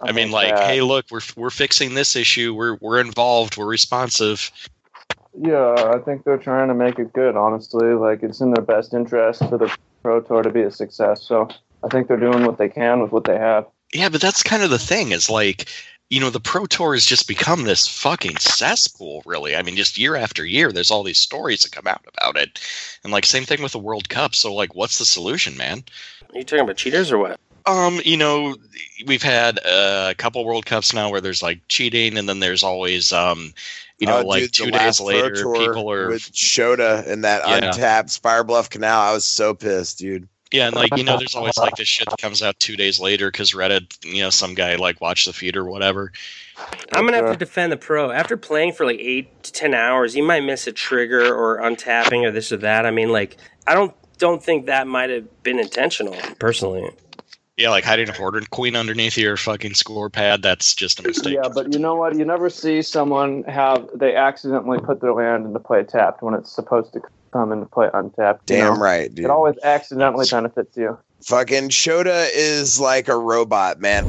I, 0.00 0.12
mean, 0.12 0.30
like, 0.30 0.56
that- 0.56 0.66
hey, 0.66 0.80
look, 0.80 1.04
we're 1.10 1.20
we're 1.36 1.50
fixing 1.50 1.92
this 1.92 2.16
issue. 2.16 2.54
We're 2.54 2.76
we're 2.76 3.00
involved. 3.00 3.58
We're 3.58 3.66
responsive. 3.66 4.50
Yeah, 5.38 5.92
I 5.94 5.98
think 5.98 6.24
they're 6.24 6.38
trying 6.38 6.68
to 6.68 6.74
make 6.74 6.98
it 6.98 7.12
good, 7.12 7.36
honestly. 7.36 7.88
Like, 7.88 8.22
it's 8.22 8.40
in 8.40 8.52
their 8.52 8.64
best 8.64 8.94
interest 8.94 9.40
for 9.46 9.58
the 9.58 9.70
Pro 10.02 10.22
Tour 10.22 10.42
to 10.42 10.48
be 10.48 10.62
a 10.62 10.70
success. 10.70 11.22
So 11.22 11.48
I 11.82 11.88
think 11.88 12.08
they're 12.08 12.16
doing 12.16 12.44
what 12.44 12.58
they 12.58 12.68
can 12.68 13.00
with 13.00 13.12
what 13.12 13.24
they 13.24 13.38
have. 13.38 13.66
Yeah, 13.92 14.08
but 14.08 14.20
that's 14.20 14.42
kind 14.42 14.62
of 14.62 14.70
the 14.70 14.78
thing. 14.78 15.12
Is 15.12 15.30
like, 15.30 15.68
you 16.10 16.20
know, 16.20 16.30
the 16.30 16.40
pro 16.40 16.66
tour 16.66 16.94
has 16.94 17.04
just 17.06 17.28
become 17.28 17.64
this 17.64 17.86
fucking 17.86 18.38
cesspool. 18.38 19.22
Really, 19.24 19.56
I 19.56 19.62
mean, 19.62 19.76
just 19.76 19.98
year 19.98 20.16
after 20.16 20.44
year, 20.44 20.72
there's 20.72 20.90
all 20.90 21.02
these 21.02 21.20
stories 21.20 21.62
that 21.62 21.72
come 21.72 21.86
out 21.86 22.04
about 22.16 22.36
it, 22.36 22.60
and 23.04 23.12
like 23.12 23.24
same 23.24 23.44
thing 23.44 23.62
with 23.62 23.72
the 23.72 23.78
World 23.78 24.08
Cup. 24.08 24.34
So 24.34 24.54
like, 24.54 24.74
what's 24.74 24.98
the 24.98 25.04
solution, 25.04 25.56
man? 25.56 25.84
Are 26.34 26.38
you 26.38 26.44
talking 26.44 26.64
about 26.64 26.76
cheaters 26.76 27.10
or 27.10 27.18
what? 27.18 27.36
Um, 27.66 28.00
you 28.04 28.16
know, 28.16 28.56
we've 29.06 29.22
had 29.22 29.58
uh, 29.58 30.08
a 30.10 30.14
couple 30.14 30.44
World 30.44 30.64
Cups 30.64 30.94
now 30.94 31.10
where 31.10 31.20
there's 31.20 31.42
like 31.42 31.60
cheating, 31.68 32.16
and 32.16 32.28
then 32.28 32.40
there's 32.40 32.62
always, 32.62 33.12
um, 33.12 33.52
you 33.98 34.06
know, 34.06 34.20
Oh, 34.20 34.26
like 34.26 34.42
dude, 34.42 34.52
the 34.52 34.64
two 34.64 34.70
last 34.70 34.98
days 34.98 35.06
Pro 35.06 35.22
later, 35.22 35.42
Tour 35.42 35.72
people 35.72 35.90
are, 35.90 36.08
with 36.08 36.32
Shota 36.32 37.06
in 37.06 37.22
that 37.22 37.42
Yeah. 37.46 37.70
untapped 37.70 38.08
Spirebluff 38.08 38.70
Canal. 38.70 39.00
I 39.00 39.12
was 39.12 39.24
so 39.24 39.54
pissed, 39.54 39.98
dude. 39.98 40.28
Yeah, 40.52 40.66
and 40.66 40.76
like 40.76 40.96
you 40.96 41.04
know, 41.04 41.18
there's 41.18 41.34
always 41.34 41.56
like 41.58 41.76
this 41.76 41.88
shit 41.88 42.08
that 42.08 42.18
comes 42.18 42.42
out 42.42 42.58
two 42.58 42.76
days 42.76 42.98
later 42.98 43.30
because 43.30 43.52
Reddit, 43.52 44.02
you 44.04 44.22
know, 44.22 44.30
some 44.30 44.54
guy 44.54 44.76
like 44.76 45.00
watched 45.00 45.26
the 45.26 45.32
feed 45.32 45.56
or 45.56 45.64
whatever. 45.64 46.12
I'm 46.90 47.04
gonna 47.04 47.18
have 47.18 47.32
to 47.32 47.36
defend 47.36 47.70
the 47.72 47.76
pro. 47.76 48.10
After 48.10 48.36
playing 48.36 48.72
for 48.72 48.86
like 48.86 48.98
eight 48.98 49.42
to 49.42 49.52
ten 49.52 49.74
hours, 49.74 50.16
you 50.16 50.22
might 50.22 50.44
miss 50.44 50.66
a 50.66 50.72
trigger 50.72 51.34
or 51.34 51.58
untapping 51.58 52.26
or 52.26 52.30
this 52.30 52.50
or 52.50 52.56
that. 52.58 52.86
I 52.86 52.90
mean, 52.90 53.10
like, 53.10 53.36
I 53.66 53.74
don't 53.74 53.94
don't 54.16 54.42
think 54.42 54.66
that 54.66 54.86
might 54.86 55.10
have 55.10 55.42
been 55.42 55.58
intentional, 55.58 56.16
personally. 56.38 56.90
Yeah, 57.58 57.70
like 57.70 57.84
hiding 57.84 58.08
a 58.08 58.12
Horde 58.12 58.48
Queen 58.50 58.76
underneath 58.76 59.18
your 59.18 59.36
fucking 59.36 59.74
score 59.74 60.08
pad, 60.08 60.42
that's 60.42 60.74
just 60.74 61.00
a 61.00 61.02
mistake. 61.02 61.34
Yeah, 61.34 61.48
but 61.52 61.72
you 61.72 61.80
know 61.80 61.96
what? 61.96 62.16
You 62.16 62.24
never 62.24 62.48
see 62.48 62.82
someone 62.82 63.42
have 63.44 63.88
they 63.94 64.14
accidentally 64.14 64.78
put 64.78 65.00
their 65.00 65.12
land 65.12 65.44
into 65.44 65.58
play 65.58 65.82
tapped 65.82 66.22
when 66.22 66.34
it's 66.34 66.52
supposed 66.52 66.92
to 66.92 67.00
come 67.32 67.52
into 67.52 67.66
play 67.66 67.88
untapped. 67.92 68.50
you 68.50 68.56
Damn 68.56 68.74
know? 68.74 68.80
right, 68.80 69.14
dude. 69.14 69.26
It 69.26 69.30
always 69.30 69.56
accidentally 69.62 70.26
benefits 70.30 70.76
you. 70.76 70.98
Fucking 71.24 71.68
Shota 71.70 72.28
is 72.34 72.78
like 72.78 73.08
a 73.08 73.16
robot, 73.16 73.80
man. 73.80 74.04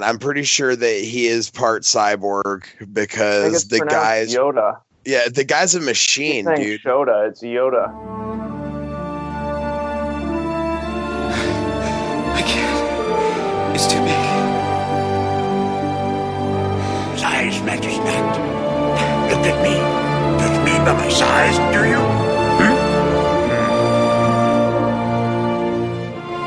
I'm 0.00 0.18
pretty 0.18 0.42
sure 0.42 0.76
that 0.76 1.00
he 1.00 1.26
is 1.28 1.50
part 1.50 1.82
cyborg 1.82 2.64
because 2.92 3.68
the 3.68 3.80
guy's 3.86 4.34
Yoda. 4.34 4.78
yeah, 5.04 5.28
the 5.28 5.44
guy's 5.44 5.74
a 5.74 5.80
machine, 5.80 6.44
dude. 6.44 6.82
Yoda. 6.82 7.28
It's 7.30 7.42
Yoda. 7.42 7.88
I 12.34 12.42
can't. 12.42 13.74
It's 13.74 13.86
too 13.86 14.00
big. 14.02 14.23
Size 17.44 17.62
matters 17.62 17.98
not. 17.98 18.38
Look 19.28 19.44
at 19.44 19.62
me. 19.62 19.74
Judge 20.40 20.58
me 20.64 20.72
by 20.78 20.92
my 20.94 21.08
size, 21.10 21.58
do 21.74 21.80
you? 21.86 22.00
Hmm? 22.58 22.76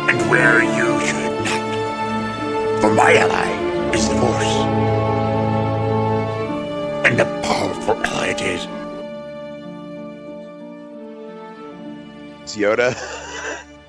And 0.10 0.20
where 0.32 0.64
you 0.64 1.00
should 1.06 1.36
not. 1.46 2.82
For 2.82 2.92
my 2.96 3.14
ally 3.14 3.50
is 3.94 4.10
the 4.10 4.16
Force. 4.16 4.56
And 7.06 7.22
a 7.22 7.26
powerful 7.44 7.94
ally 8.04 8.30
it 8.30 8.42
is. 8.42 8.66
It's 12.42 12.56
Yoda. 12.58 12.96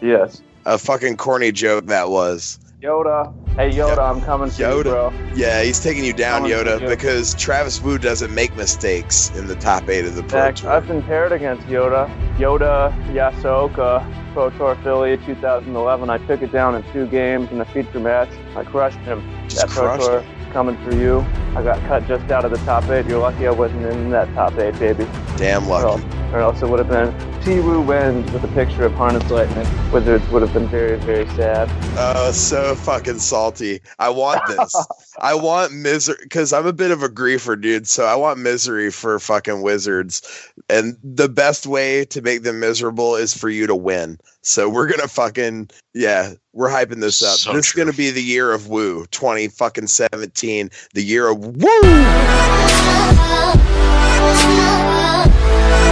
Yes. 0.02 0.42
a 0.66 0.76
fucking 0.76 1.16
corny 1.16 1.52
joke 1.52 1.86
that 1.86 2.10
was. 2.10 2.58
Yoda. 2.82 3.32
Hey 3.58 3.70
Yoda, 3.70 3.98
I'm 3.98 4.20
coming 4.20 4.50
for 4.50 4.62
you, 4.62 4.68
Yoda. 4.68 4.82
bro. 4.84 5.12
Yeah, 5.34 5.64
he's 5.64 5.80
taking 5.80 6.04
you 6.04 6.12
down, 6.12 6.44
Yoda, 6.44 6.78
because 6.88 7.34
Travis 7.34 7.82
Woo 7.82 7.98
doesn't 7.98 8.32
make 8.32 8.54
mistakes 8.56 9.32
in 9.34 9.48
the 9.48 9.56
top 9.56 9.88
eight 9.88 10.04
of 10.04 10.14
the 10.14 10.22
Pro 10.22 10.52
Tour. 10.52 10.70
I've 10.70 10.86
been 10.86 11.02
paired 11.02 11.32
against 11.32 11.66
Yoda. 11.66 12.08
Yoda 12.36 12.92
Yasooka, 13.12 14.32
Pro 14.32 14.50
Tour 14.50 14.78
Philly 14.84 15.16
2011. 15.26 16.08
I 16.08 16.18
took 16.18 16.40
it 16.40 16.52
down 16.52 16.76
in 16.76 16.84
two 16.92 17.08
games 17.08 17.50
in 17.50 17.60
a 17.60 17.64
feature 17.64 17.98
match. 17.98 18.30
I 18.54 18.62
crushed 18.62 18.98
him. 18.98 19.28
Just 19.48 19.56
that 19.56 19.70
Pro 19.70 19.96
Tour 19.96 20.20
him. 20.20 20.52
coming 20.52 20.76
for 20.84 20.94
you. 20.94 21.26
I 21.56 21.62
got 21.64 21.80
cut 21.88 22.06
just 22.06 22.30
out 22.30 22.44
of 22.44 22.52
the 22.52 22.58
top 22.58 22.88
eight. 22.90 23.06
You're 23.06 23.18
lucky 23.18 23.48
I 23.48 23.50
wasn't 23.50 23.86
in 23.86 24.10
that 24.10 24.32
top 24.34 24.56
eight, 24.58 24.78
baby. 24.78 25.04
Damn 25.36 25.66
lucky. 25.68 26.00
else, 26.00 26.17
or 26.32 26.40
else 26.40 26.62
it 26.62 26.68
would 26.68 26.78
have 26.78 26.88
been 26.88 27.12
T-Woo 27.42 27.80
wins 27.80 28.30
with 28.32 28.44
a 28.44 28.48
picture 28.48 28.84
of 28.84 28.92
Harness 28.92 29.30
Lightning. 29.30 29.66
Wizards 29.90 30.28
would 30.28 30.42
have 30.42 30.52
been 30.52 30.68
very, 30.68 30.98
very 30.98 31.26
sad. 31.28 31.70
Oh, 31.96 32.30
so 32.32 32.74
fucking 32.74 33.18
salty. 33.18 33.80
I 33.98 34.10
want 34.10 34.40
this. 34.48 34.74
I 35.20 35.34
want 35.34 35.72
misery 35.72 36.16
because 36.22 36.52
I'm 36.52 36.66
a 36.66 36.72
bit 36.72 36.90
of 36.90 37.02
a 37.02 37.08
griefer, 37.08 37.58
dude. 37.60 37.88
So 37.88 38.04
I 38.04 38.16
want 38.16 38.38
misery 38.38 38.90
for 38.90 39.18
fucking 39.18 39.62
wizards. 39.62 40.50
And 40.68 40.98
the 41.02 41.28
best 41.28 41.66
way 41.66 42.04
to 42.06 42.20
make 42.20 42.42
them 42.42 42.60
miserable 42.60 43.16
is 43.16 43.34
for 43.36 43.48
you 43.48 43.66
to 43.66 43.74
win. 43.74 44.18
So 44.42 44.68
we're 44.68 44.88
gonna 44.88 45.08
fucking 45.08 45.70
yeah, 45.94 46.34
we're 46.52 46.68
hyping 46.70 47.00
this 47.00 47.22
up. 47.22 47.38
So 47.38 47.52
this 47.54 47.68
is 47.68 47.72
gonna 47.72 47.92
be 47.92 48.10
the 48.10 48.22
year 48.22 48.52
of 48.52 48.68
woo, 48.68 49.06
20 49.06 49.48
fucking 49.48 49.86
17, 49.86 50.70
the 50.92 51.02
year 51.02 51.28
of 51.28 51.38
woo. 51.38 51.54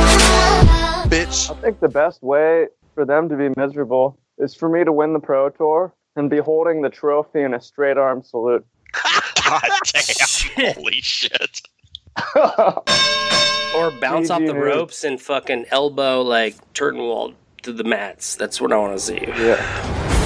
Bitch. 1.09 1.51
I 1.51 1.61
think 1.61 1.81
the 1.81 1.88
best 1.88 2.23
way 2.23 2.66
for 2.95 3.05
them 3.05 3.29
to 3.29 3.37
be 3.37 3.49
miserable 3.57 4.19
is 4.38 4.55
for 4.55 4.69
me 4.69 4.85
to 4.85 4.92
win 4.92 5.12
the 5.12 5.21
Pro 5.21 5.49
Tour 5.51 5.95
and 6.16 6.29
be 6.29 6.38
holding 6.38 6.83
the 6.83 6.90
trophy 6.90 7.42
in 7.42 7.55
a 7.55 7.61
straight 7.61 7.97
arm 7.97 8.23
salute. 8.23 8.66
God 9.45 9.62
damn. 10.57 10.75
Holy 10.75 11.01
shit. 11.01 11.62
Or 13.77 13.90
bounce 13.90 14.31
off 14.31 14.40
the 14.40 14.55
ropes 14.55 15.05
and 15.05 15.21
fucking 15.21 15.66
elbow 15.71 16.23
like 16.23 16.55
Turtenwald 16.73 17.35
to 17.61 17.75
the 17.75 17.85
mats. 17.85 18.35
That's 18.35 18.59
what 18.59 18.73
I 18.73 18.79
want 18.79 18.97
to 18.97 18.99
see. 18.99 19.21
Yeah. 19.21 19.61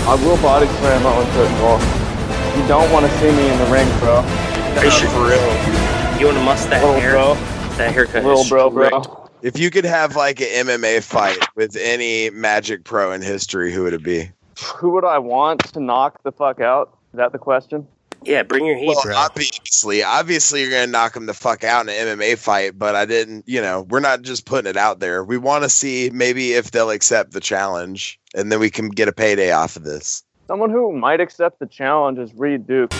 I 0.06 0.14
will 0.24 0.36
body 0.40 0.66
slam 0.66 1.04
Owen 1.04 1.26
Turtenwald. 1.28 2.60
You 2.62 2.68
don't 2.68 2.92
want 2.92 3.06
to 3.06 3.18
see 3.18 3.32
me 3.32 3.50
in 3.50 3.58
the 3.58 3.66
ring, 3.66 3.88
bro. 3.98 4.18
Are 4.18 4.84
you 4.84 4.90
sure? 4.92 5.08
For 5.08 5.26
real. 5.26 6.20
You 6.20 6.26
want 6.26 6.38
to 6.38 6.44
must 6.44 6.70
that 6.70 6.80
hair? 7.00 7.10
bro. 7.10 7.34
That 7.76 7.92
haircut 7.92 8.22
Little 8.22 8.42
is 8.42 8.48
bro, 8.48 8.70
bro. 8.70 9.19
Strict. 9.40 9.56
If 9.56 9.60
you 9.62 9.70
could 9.70 9.84
have 9.84 10.16
like 10.16 10.40
an 10.40 10.66
MMA 10.66 11.02
fight 11.02 11.38
with 11.56 11.76
any 11.76 12.30
Magic 12.30 12.84
Pro 12.84 13.12
in 13.12 13.22
history, 13.22 13.72
who 13.72 13.82
would 13.84 13.94
it 13.94 14.02
be? 14.02 14.30
Who 14.76 14.90
would 14.90 15.04
I 15.04 15.18
want 15.18 15.60
to 15.72 15.80
knock 15.80 16.22
the 16.22 16.32
fuck 16.32 16.60
out? 16.60 16.96
Is 17.12 17.16
that 17.18 17.32
the 17.32 17.38
question? 17.38 17.86
Yeah, 18.22 18.42
bring 18.42 18.66
your 18.66 18.76
heat, 18.76 18.88
Well, 18.88 19.00
bro. 19.02 19.16
obviously, 19.16 20.02
obviously, 20.02 20.60
you're 20.60 20.70
gonna 20.70 20.86
knock 20.86 21.16
him 21.16 21.24
the 21.24 21.32
fuck 21.32 21.64
out 21.64 21.88
in 21.88 22.08
an 22.08 22.18
MMA 22.18 22.36
fight. 22.36 22.78
But 22.78 22.94
I 22.94 23.06
didn't, 23.06 23.48
you 23.48 23.62
know, 23.62 23.86
we're 23.88 24.00
not 24.00 24.20
just 24.20 24.44
putting 24.44 24.68
it 24.68 24.76
out 24.76 25.00
there. 25.00 25.24
We 25.24 25.38
want 25.38 25.64
to 25.64 25.70
see 25.70 26.10
maybe 26.12 26.52
if 26.52 26.70
they'll 26.70 26.90
accept 26.90 27.32
the 27.32 27.40
challenge, 27.40 28.20
and 28.34 28.52
then 28.52 28.60
we 28.60 28.68
can 28.68 28.90
get 28.90 29.08
a 29.08 29.12
payday 29.12 29.52
off 29.52 29.74
of 29.76 29.84
this. 29.84 30.22
Someone 30.48 30.68
who 30.68 30.92
might 30.92 31.20
accept 31.20 31.60
the 31.60 31.66
challenge 31.66 32.18
is 32.18 32.34
Reed 32.34 32.66
Duke. 32.66 32.90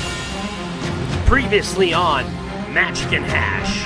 Previously 1.26 1.92
on 1.92 2.24
Magic 2.72 3.12
and 3.12 3.24
Hash. 3.24 3.79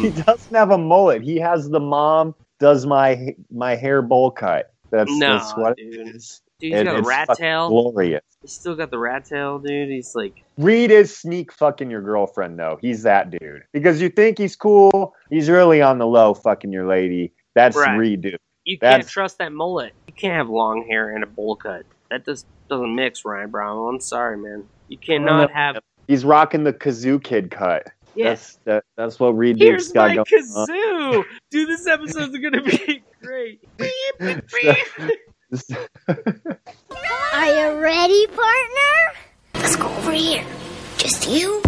He 0.00 0.08
Um, 0.08 0.10
doesn't 0.12 0.54
have 0.54 0.70
a 0.70 0.78
mullet. 0.78 1.22
He 1.22 1.36
has 1.38 1.68
the 1.68 1.80
mom 1.80 2.34
does 2.60 2.86
my 2.86 3.34
my 3.50 3.74
hair 3.76 4.00
bowl 4.02 4.30
cut. 4.30 4.72
That's, 4.90 5.10
No, 5.16 5.38
that's 5.38 5.56
what 5.56 5.76
dude. 5.76 5.94
it 5.94 6.14
is. 6.16 6.40
dude, 6.60 6.72
he's 6.72 6.80
It- 6.80 6.84
got 6.84 6.98
a 6.98 7.02
rat 7.02 7.28
tail. 7.36 7.68
Glorious. 7.68 8.22
He's 8.42 8.52
still 8.52 8.76
got 8.76 8.90
the 8.90 8.98
rat 8.98 9.24
tail, 9.24 9.58
dude. 9.58 9.88
He's 9.88 10.14
like, 10.14 10.44
Reed 10.58 10.90
is 10.90 11.16
sneak 11.16 11.52
fucking 11.52 11.90
your 11.90 12.00
girlfriend 12.02 12.58
though. 12.58 12.78
He's 12.80 13.02
that 13.02 13.30
dude. 13.30 13.64
Because 13.72 14.00
you 14.00 14.08
think 14.08 14.38
he's 14.38 14.54
cool, 14.56 15.14
he's 15.30 15.50
really 15.50 15.82
on 15.82 15.98
the 15.98 16.06
low 16.06 16.34
fucking 16.34 16.72
your 16.72 16.86
lady. 16.86 17.32
That's 17.54 17.76
Right. 17.76 17.96
Reed 17.96 18.20
dude. 18.22 18.38
you 18.64 18.78
can't 18.78 19.06
trust 19.08 19.38
that 19.38 19.52
mullet. 19.52 19.92
You 20.06 20.14
can't 20.14 20.34
have 20.34 20.48
long 20.48 20.86
hair 20.88 21.10
and 21.14 21.22
a 21.24 21.26
bowl 21.26 21.56
cut. 21.56 21.82
That 22.10 22.24
just 22.24 22.46
doesn't 22.70 22.94
mix, 22.94 23.24
Ryan 23.24 23.50
Brown. 23.50 23.94
I'm 23.94 24.00
sorry, 24.00 24.36
man. 24.38 24.64
You 24.88 24.96
cannot 24.98 25.50
have. 25.50 25.78
He's 26.06 26.24
rocking 26.24 26.64
the 26.64 26.72
kazoo 26.72 27.22
kid 27.22 27.50
cut. 27.50 27.88
Yeah. 28.14 28.30
That's 28.30 28.58
that, 28.64 28.84
that's 28.96 29.20
what 29.20 29.36
Reed 29.36 29.58
Here's 29.58 29.84
Duke's 29.84 29.92
got 29.92 30.08
my 30.08 30.14
going 30.14 30.26
uh, 30.54 30.66
kazoo. 30.66 31.24
Dude, 31.50 31.68
this 31.68 31.86
episode's 31.86 32.38
gonna 32.38 32.62
be 32.62 33.02
great. 33.22 33.60
on. 33.80 34.42
Are 37.34 37.46
you 37.46 37.80
ready, 37.80 38.26
partner? 38.28 39.18
Let's 39.54 39.76
go 39.76 39.88
over 39.96 40.12
here. 40.12 40.44
Just 40.98 41.28
you 41.28 41.62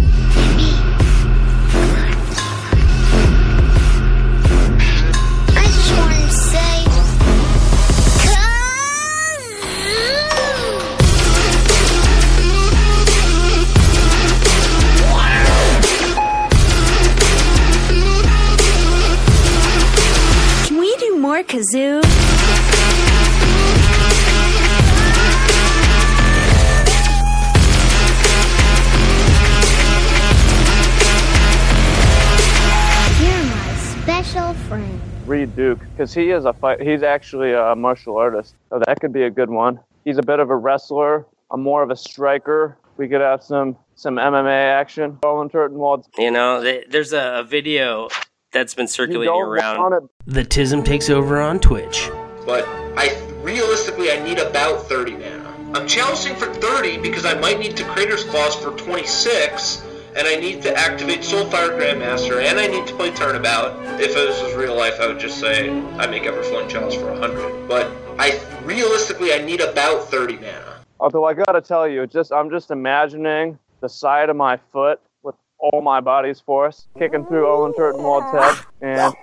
Duke, 35.56 35.80
because 35.90 36.12
he 36.14 36.30
is 36.30 36.44
a 36.44 36.52
fight. 36.52 36.80
He's 36.82 37.02
actually 37.02 37.52
a 37.52 37.74
martial 37.74 38.16
artist, 38.18 38.54
so 38.70 38.80
that 38.86 39.00
could 39.00 39.12
be 39.12 39.22
a 39.22 39.30
good 39.30 39.50
one. 39.50 39.80
He's 40.04 40.18
a 40.18 40.22
bit 40.22 40.38
of 40.38 40.50
a 40.50 40.56
wrestler. 40.56 41.26
I'm 41.50 41.62
more 41.62 41.82
of 41.82 41.90
a 41.90 41.96
striker. 41.96 42.76
We 42.98 43.08
could 43.08 43.20
have 43.20 43.42
some 43.42 43.76
some 43.94 44.16
MMA 44.16 44.64
action. 44.80 45.18
Owen 45.24 45.48
Turtenwald. 45.48 46.04
You 46.18 46.30
know, 46.30 46.62
th- 46.62 46.86
there's 46.90 47.12
a, 47.12 47.40
a 47.40 47.42
video 47.44 48.08
that's 48.52 48.74
been 48.74 48.84
You 48.84 48.88
circulating 48.88 49.32
don't 49.32 49.42
around. 49.48 49.78
want 49.80 50.04
it. 50.04 50.10
The 50.26 50.44
Tism 50.44 50.84
takes 50.84 51.08
over 51.10 51.40
on 51.40 51.58
Twitch. 51.60 52.08
But 52.44 52.64
I 52.96 53.16
realistically 53.42 54.10
I 54.12 54.22
need 54.22 54.38
about 54.38 54.86
30 54.88 55.12
mana. 55.12 55.54
I'm 55.74 55.86
challenging 55.88 56.36
for 56.36 56.46
30 56.54 56.98
because 56.98 57.24
I 57.24 57.34
might 57.40 57.58
need 57.58 57.76
to 57.76 57.84
Crater's 57.84 58.24
Claws 58.24 58.54
for 58.54 58.70
26, 58.78 59.82
and 60.16 60.26
I 60.26 60.36
need 60.36 60.62
to 60.62 60.74
activate 60.74 61.20
Soulfire 61.20 61.78
Grandmaster, 61.78 62.42
and 62.42 62.58
I 62.58 62.66
need 62.66 62.86
to 62.86 62.94
play 62.94 63.10
Turnabout. 63.10 63.78
If 64.00 64.14
this 64.14 64.42
was 64.42 64.54
real 64.54 64.74
life, 64.74 64.98
I 64.98 65.06
would 65.06 65.20
just 65.20 65.38
say 65.38 65.68
I 65.68 66.06
make 66.06 66.22
Everflowing 66.22 66.70
Chalice 66.70 66.94
for 66.94 67.12
100. 67.12 67.68
But 67.68 67.90
I 68.18 68.40
realistically 68.64 69.34
I 69.34 69.38
need 69.38 69.60
about 69.60 70.08
30 70.08 70.36
mana. 70.36 70.80
Although 70.98 71.24
I 71.24 71.34
gotta 71.34 71.60
tell 71.60 71.86
you, 71.86 72.06
just 72.06 72.32
I'm 72.32 72.48
just 72.48 72.70
imagining 72.70 73.58
the 73.80 73.88
side 73.90 74.30
of 74.30 74.36
my 74.36 74.58
foot 74.72 75.00
with 75.22 75.34
all 75.58 75.82
my 75.82 76.00
body's 76.00 76.40
force 76.40 76.86
kicking 76.98 77.26
through 77.26 77.46
Owen 77.46 77.74
Turtenwald's 77.74 78.32
head, 78.32 78.64
and 78.80 79.14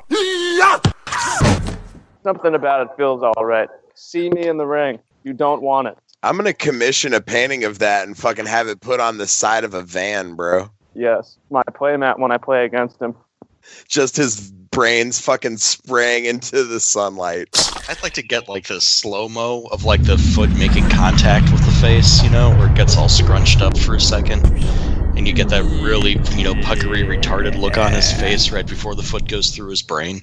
something 2.21 2.53
about 2.53 2.81
it 2.85 2.95
feels 2.95 3.23
all 3.23 3.43
right. 3.43 3.67
See 3.95 4.29
me 4.29 4.47
in 4.47 4.57
the 4.57 4.67
ring. 4.67 4.99
You 5.23 5.33
don't 5.33 5.63
want 5.63 5.87
it. 5.87 5.97
I'm 6.21 6.37
gonna 6.37 6.53
commission 6.53 7.15
a 7.15 7.21
painting 7.21 7.63
of 7.63 7.79
that 7.79 8.05
and 8.05 8.15
fucking 8.15 8.45
have 8.45 8.67
it 8.67 8.79
put 8.79 8.99
on 8.99 9.17
the 9.17 9.25
side 9.25 9.63
of 9.63 9.73
a 9.73 9.81
van, 9.81 10.35
bro. 10.35 10.69
Yes, 10.95 11.37
my 11.49 11.63
playmat 11.63 12.19
when 12.19 12.31
I 12.31 12.37
play 12.37 12.65
against 12.65 13.01
him. 13.01 13.15
Just 13.87 14.17
his 14.17 14.51
brains 14.73 15.19
fucking 15.19 15.57
spraying 15.57 16.25
into 16.25 16.63
the 16.63 16.79
sunlight. 16.79 17.47
I'd 17.87 18.01
like 18.01 18.13
to 18.13 18.23
get 18.23 18.49
like 18.49 18.67
the 18.67 18.81
slow 18.81 19.29
mo 19.29 19.67
of 19.71 19.85
like 19.85 20.03
the 20.03 20.17
foot 20.17 20.49
making 20.57 20.89
contact 20.89 21.51
with 21.51 21.63
the 21.65 21.71
face, 21.71 22.23
you 22.23 22.29
know, 22.29 22.49
where 22.51 22.69
it 22.69 22.75
gets 22.75 22.97
all 22.97 23.09
scrunched 23.09 23.61
up 23.61 23.77
for 23.77 23.95
a 23.95 24.01
second, 24.01 24.43
and 25.15 25.27
you 25.27 25.33
get 25.33 25.49
that 25.49 25.63
really, 25.83 26.13
you 26.35 26.43
know, 26.43 26.55
puckery, 26.61 27.03
retarded 27.03 27.57
look 27.57 27.77
on 27.77 27.91
his 27.91 28.11
face 28.11 28.51
right 28.51 28.67
before 28.67 28.95
the 28.95 29.03
foot 29.03 29.27
goes 29.27 29.51
through 29.55 29.69
his 29.69 29.81
brain. 29.81 30.21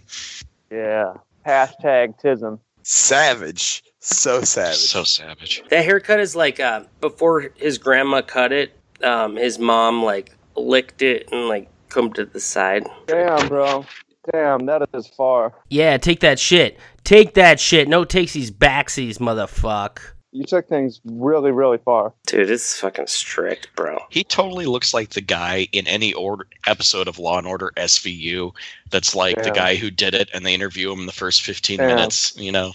Yeah. 0.71 1.15
Hashtag 1.47 2.21
tism. 2.21 2.59
Savage. 2.83 3.83
So 4.01 4.43
savage. 4.43 4.77
So 4.77 5.05
savage. 5.05 5.63
That 5.71 5.85
haircut 5.85 6.21
is 6.21 6.35
like 6.35 6.61
uh, 6.61 6.85
before 7.01 7.53
his 7.57 7.79
grandma 7.79 8.23
cut 8.23 8.53
it. 8.53 8.73
Um, 9.03 9.37
his 9.37 9.59
mom 9.59 10.03
like 10.03 10.33
licked 10.67 11.03
it 11.03 11.29
and 11.33 11.49
like 11.49 11.69
come 11.89 12.13
to 12.15 12.25
the 12.25 12.41
side. 12.41 12.87
Damn, 13.07 13.49
bro. 13.49 13.85
Damn, 14.33 14.67
that 14.67 14.89
is 14.95 15.09
far. 15.09 15.55
Yeah, 15.69 15.97
take 15.97 16.21
that 16.21 16.39
shit. 16.39 16.79
Take 17.05 17.35
that 17.35 17.59
shit. 17.59 17.89
No 17.89 18.05
takesies 18.05 18.51
backsies, 18.51 19.19
motherfuck. 19.19 19.99
You 20.33 20.45
took 20.45 20.69
things 20.69 21.01
really, 21.05 21.51
really 21.51 21.79
far. 21.79 22.13
Dude, 22.27 22.51
it's 22.51 22.79
fucking 22.79 23.09
strict, 23.09 23.75
bro. 23.75 23.99
He 24.11 24.23
totally 24.23 24.67
looks 24.67 24.95
like 24.95 25.11
the 25.11 25.21
guy 25.21 25.67
in 25.73 25.89
any 25.89 26.13
order 26.13 26.47
episode 26.69 27.09
of 27.09 27.19
Law 27.19 27.39
and 27.39 27.49
Order 27.49 27.73
SVU 27.77 28.53
that's 28.91 29.17
like 29.17 29.43
the 29.43 29.51
guy 29.51 29.75
who 29.75 29.91
did 29.91 30.15
it 30.15 30.31
and 30.33 30.47
they 30.47 30.55
interview 30.55 30.93
him 30.93 31.01
in 31.01 31.07
the 31.07 31.13
first 31.13 31.43
15 31.43 31.79
Damn. 31.79 31.89
minutes, 31.89 32.37
you 32.37 32.53
know. 32.53 32.73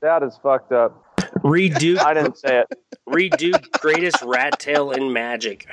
That 0.00 0.22
is 0.22 0.38
fucked 0.42 0.72
up. 0.72 1.16
Redo. 1.38 1.98
I 2.04 2.12
didn't 2.12 2.36
say 2.36 2.60
it. 2.60 2.78
Redo 3.08 3.70
greatest 3.80 4.22
rat 4.22 4.58
tail 4.58 4.90
in 4.90 5.12
magic. 5.12 5.66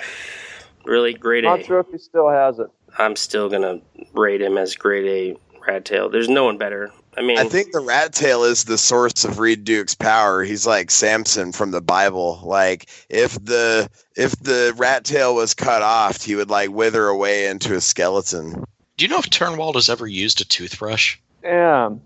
Really 0.86 1.14
great 1.14 1.44
Not 1.44 1.62
A. 1.62 1.64
sure 1.64 1.80
if 1.80 1.88
he 1.92 1.98
still 1.98 2.30
has 2.30 2.60
it. 2.60 2.68
I'm 2.98 3.16
still 3.16 3.50
gonna 3.50 3.80
rate 4.14 4.42
him 4.42 4.58
as 4.58 4.76
grade 4.76 5.36
A 5.36 5.60
rat 5.68 5.86
tail. 5.86 6.10
There's 6.10 6.30
no 6.30 6.46
one 6.46 6.58
better. 6.58 6.92
I 7.18 7.22
mean, 7.22 7.38
I 7.38 7.46
think 7.46 7.72
the 7.72 7.80
rat 7.80 8.14
tail 8.14 8.44
is 8.44 8.66
the 8.66 8.78
source 8.78 9.24
of 9.24 9.40
Reed 9.40 9.64
Duke's 9.64 9.96
power. 9.96 10.44
He's 10.44 10.68
like 10.68 10.92
Samson 10.92 11.54
from 11.54 11.72
the 11.72 11.82
Bible. 11.82 12.42
Like 12.44 12.90
if 13.10 13.34
the 13.44 13.90
if 14.16 14.32
the 14.40 14.74
rat 14.78 15.06
tail 15.06 15.36
was 15.36 15.54
cut 15.54 15.82
off, 15.82 16.24
he 16.24 16.36
would 16.36 16.50
like 16.50 16.72
wither 16.72 17.08
away 17.08 17.48
into 17.48 17.76
a 17.76 17.82
skeleton. 17.82 18.64
Do 18.98 19.06
you 19.06 19.10
know 19.10 19.20
if 19.20 19.30
Turnwald 19.30 19.76
has 19.76 19.90
ever 19.90 20.08
used 20.08 20.42
a 20.42 20.46
toothbrush? 20.46 21.18
Damn. 21.42 22.02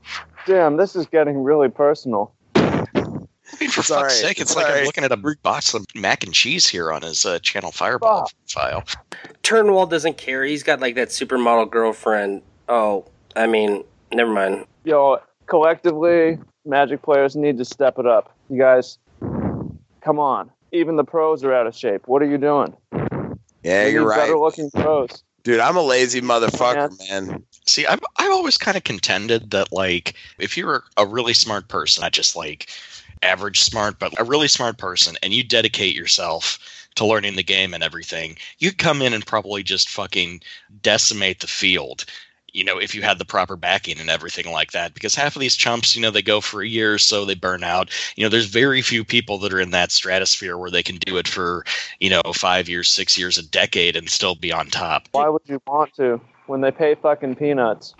Damn, 0.46 0.78
this 0.78 0.96
is 0.96 1.06
getting 1.06 1.44
really 1.44 1.70
personal. 1.70 2.34
I 3.60 3.64
mean, 3.64 3.72
for 3.72 3.84
Sorry, 3.84 4.04
fuck's 4.04 4.22
sake, 4.22 4.40
it's 4.40 4.56
like 4.56 4.68
I'm 4.68 4.86
looking 4.86 5.04
at 5.04 5.12
a 5.12 5.18
box 5.44 5.74
of 5.74 5.86
mac 5.94 6.24
and 6.24 6.34
cheese 6.34 6.66
here 6.66 6.94
on 6.94 7.02
his 7.02 7.26
uh, 7.26 7.40
channel 7.40 7.72
Fireball 7.72 8.32
file. 8.48 8.84
Turnwall 9.44 9.90
doesn't 9.90 10.18
care. 10.18 10.46
He's 10.46 10.64
got 10.64 10.80
like 10.80 10.96
that 10.96 11.10
supermodel 11.10 11.70
girlfriend. 11.70 12.42
Oh, 12.70 13.06
I 13.36 13.48
mean, 13.48 13.84
never 14.14 14.32
mind. 14.32 14.66
Yo, 14.86 15.20
collectively, 15.48 16.38
Magic 16.66 17.02
players 17.02 17.36
need 17.36 17.58
to 17.58 17.66
step 17.66 18.00
it 18.00 18.06
up. 18.06 18.34
You 18.50 18.60
guys, 18.60 18.98
come 19.20 20.20
on. 20.20 20.52
Even 20.72 20.96
the 20.96 21.04
pros 21.04 21.44
are 21.44 21.54
out 21.54 21.68
of 21.68 21.76
shape. 21.76 22.08
What 22.08 22.22
are 22.22 22.28
you 22.28 22.38
doing? 22.38 22.74
Yeah, 23.64 23.86
We 23.86 23.92
you're 23.92 24.08
right. 24.08 24.20
Better 24.20 24.38
looking 24.38 24.72
pros. 24.72 25.24
Dude, 25.44 25.60
I'm 25.60 25.76
a 25.76 25.82
lazy 25.82 26.22
motherfucker, 26.22 26.98
man. 27.10 27.44
See, 27.66 27.86
I've, 27.86 28.02
I've 28.18 28.32
always 28.32 28.58
kind 28.58 28.78
of 28.78 28.84
contended 28.84 29.52
that, 29.52 29.72
like, 29.72 30.14
if 30.38 30.58
you're 30.58 30.84
a 30.98 31.06
really 31.06 31.34
smart 31.34 31.70
person, 31.70 32.02
not 32.02 32.12
just 32.12 32.36
like 32.36 32.70
average 33.24 33.62
smart, 33.62 34.00
but 34.00 34.20
a 34.20 34.24
really 34.24 34.48
smart 34.48 34.78
person, 34.78 35.16
and 35.24 35.34
you 35.34 35.44
dedicate 35.44 35.96
yourself 35.96 36.60
to 36.96 37.06
learning 37.06 37.36
the 37.36 37.44
game 37.44 37.74
and 37.74 37.84
everything, 37.84 38.38
you 38.58 38.72
come 38.74 39.02
in 39.02 39.14
and 39.14 39.26
probably 39.26 39.64
just 39.64 39.90
fucking 39.90 40.42
decimate 40.82 41.40
the 41.40 41.48
field. 41.48 42.06
You 42.52 42.64
know, 42.64 42.80
if 42.80 42.96
you 42.96 43.04
had 43.04 43.20
the 43.20 43.26
proper 43.26 43.56
backing 43.56 44.00
and 44.00 44.10
everything 44.10 44.52
like 44.52 44.72
that, 44.72 44.96
because 44.96 45.14
half 45.14 45.36
of 45.36 45.40
these 45.40 45.56
chumps, 45.56 45.96
you 45.96 46.02
know, 46.02 46.10
they 46.10 46.24
go 46.24 46.42
for 46.42 46.64
a 46.64 46.68
year 46.68 46.96
or 46.96 46.98
so, 46.98 47.24
they 47.24 47.36
burn 47.36 47.64
out. 47.64 47.92
You 48.16 48.24
know, 48.24 48.30
there's 48.30 48.48
very 48.48 48.82
few 48.82 49.06
people 49.06 49.38
that 49.40 49.54
are 49.54 49.60
in 49.60 49.70
that 49.70 49.92
stratosphere 49.92 50.58
where 50.58 50.72
they 50.72 50.82
can 50.82 50.96
do 50.98 51.18
it 51.18 51.28
for, 51.28 51.64
you 52.00 52.10
know, 52.10 52.22
five 52.34 52.68
years, 52.68 52.90
six 52.90 53.18
years, 53.20 53.38
a 53.38 53.48
decade, 53.48 53.96
and 53.96 54.10
still 54.10 54.34
be 54.34 54.52
on 54.52 54.68
top. 54.68 55.08
Why 55.12 55.30
would 55.30 55.44
you 55.46 55.62
want 55.68 55.94
to 55.98 56.20
when 56.48 56.62
they 56.62 56.72
pay 56.72 56.96
fucking 56.96 57.36
peanuts? 57.36 57.94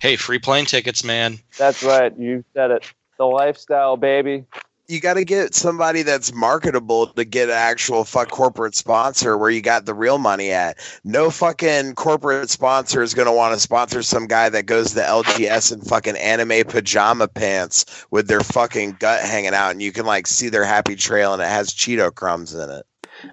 Hey, 0.00 0.16
free 0.16 0.38
plane 0.38 0.64
tickets, 0.64 1.04
man. 1.04 1.38
That's 1.58 1.82
right. 1.82 2.16
You 2.18 2.42
said 2.54 2.70
it. 2.70 2.90
The 3.18 3.26
lifestyle, 3.26 3.96
baby. 3.96 4.44
You 4.86 5.00
got 5.00 5.14
to 5.14 5.24
get 5.24 5.54
somebody 5.54 6.02
that's 6.02 6.32
marketable 6.32 7.08
to 7.08 7.24
get 7.24 7.50
an 7.50 7.56
actual 7.56 8.04
fuck 8.04 8.30
corporate 8.30 8.74
sponsor 8.74 9.36
where 9.36 9.50
you 9.50 9.60
got 9.60 9.84
the 9.84 9.92
real 9.92 10.16
money 10.16 10.50
at. 10.50 10.78
No 11.04 11.28
fucking 11.28 11.94
corporate 11.94 12.48
sponsor 12.48 13.02
is 13.02 13.12
going 13.12 13.26
to 13.26 13.32
want 13.32 13.52
to 13.52 13.60
sponsor 13.60 14.02
some 14.02 14.28
guy 14.28 14.48
that 14.48 14.64
goes 14.64 14.94
to 14.94 15.00
LGS 15.00 15.72
in 15.72 15.80
fucking 15.82 16.16
anime 16.16 16.64
pajama 16.64 17.28
pants 17.28 18.06
with 18.10 18.28
their 18.28 18.40
fucking 18.40 18.96
gut 18.98 19.20
hanging 19.20 19.52
out 19.52 19.72
and 19.72 19.82
you 19.82 19.92
can 19.92 20.06
like 20.06 20.26
see 20.26 20.48
their 20.48 20.64
happy 20.64 20.96
trail 20.96 21.34
and 21.34 21.42
it 21.42 21.48
has 21.48 21.74
Cheeto 21.74 22.14
crumbs 22.14 22.54
in 22.54 22.70
it. 22.70 22.86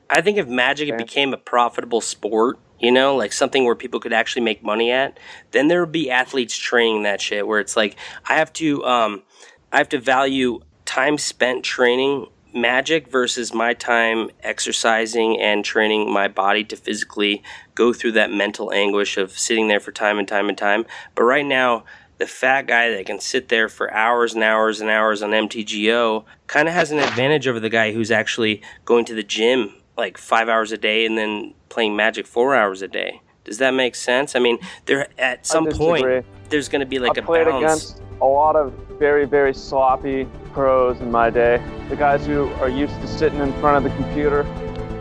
I 0.10 0.22
think 0.22 0.38
if 0.38 0.48
Magic 0.48 0.98
became 0.98 1.34
a 1.34 1.38
profitable 1.38 2.02
sport, 2.02 2.58
you 2.80 2.92
know, 2.92 3.16
like 3.16 3.32
something 3.32 3.64
where 3.64 3.76
people 3.76 4.00
could 4.00 4.14
actually 4.14 4.42
make 4.42 4.64
money 4.64 4.92
at, 4.92 5.20
then 5.52 5.68
there 5.68 5.80
would 5.82 5.92
be 5.92 6.12
athletes 6.12 6.58
training 6.58 7.04
that 7.04 7.22
shit 7.22 7.48
where 7.48 7.60
it's 7.60 7.78
like 7.78 7.96
I 8.28 8.36
have 8.36 8.52
to 8.54 8.84
um 8.84 9.24
I 9.72 9.78
have 9.78 9.90
to 9.90 10.00
value 10.00 10.62
time 10.86 11.18
spent 11.18 11.64
training 11.64 12.28
magic 12.54 13.10
versus 13.10 13.54
my 13.54 13.74
time 13.74 14.30
exercising 14.42 15.40
and 15.42 15.66
training 15.66 16.12
my 16.12 16.28
body 16.28 16.64
to 16.64 16.76
physically 16.76 17.44
go 17.76 17.92
through 17.92 18.14
that 18.14 18.32
mental 18.32 18.72
anguish 18.72 19.18
of 19.18 19.38
sitting 19.38 19.68
there 19.68 19.82
for 19.82 19.92
time 19.92 20.18
and 20.18 20.28
time 20.28 20.48
and 20.48 20.58
time. 20.58 20.86
But 21.16 21.24
right 21.24 21.46
now, 21.46 21.84
the 22.18 22.26
fat 22.26 22.66
guy 22.66 22.92
that 22.92 23.06
can 23.06 23.20
sit 23.20 23.50
there 23.50 23.68
for 23.68 23.94
hours 23.94 24.34
and 24.34 24.44
hours 24.44 24.80
and 24.80 24.90
hours 24.90 25.22
on 25.22 25.32
MTGO 25.32 26.24
kind 26.48 26.70
of 26.70 26.74
has 26.74 26.92
an 26.92 27.00
advantage 27.00 27.46
over 27.46 27.60
the 27.60 27.70
guy 27.70 27.92
who's 27.92 28.12
actually 28.12 28.62
going 28.86 29.04
to 29.06 29.14
the 29.14 29.24
gym 29.24 29.74
like 29.98 30.18
five 30.18 30.48
hours 30.48 30.72
a 30.72 30.78
day 30.78 31.06
and 31.06 31.18
then 31.18 31.54
playing 31.68 31.96
Magic 31.96 32.26
four 32.26 32.56
hours 32.56 32.82
a 32.82 32.88
day. 32.88 33.22
Does 33.46 33.60
that 33.60 33.72
make 33.74 33.96
sense? 33.96 34.36
I 34.36 34.40
mean, 34.40 34.58
there 34.86 35.08
at 35.18 35.46
some 35.46 35.68
point 35.68 36.26
there's 36.50 36.68
going 36.68 36.82
to 36.82 36.86
be 36.86 37.00
like 37.00 37.18
I 37.18 37.22
a 37.22 37.26
played 37.26 37.46
balance. 37.46 37.92
against 37.92 38.02
a 38.22 38.26
lot 38.26 38.56
of 38.56 38.74
very, 39.00 39.26
very 39.26 39.54
sloppy 39.54 40.28
pros 40.52 41.00
in 41.00 41.12
my 41.12 41.30
day. 41.30 41.62
The 41.90 41.96
guys 41.96 42.26
who 42.26 42.48
are 42.56 42.70
used 42.70 43.00
to 43.02 43.08
sitting 43.08 43.40
in 43.40 43.54
front 43.62 43.78
of 43.86 43.90
the 43.92 43.96
computer. 44.04 44.44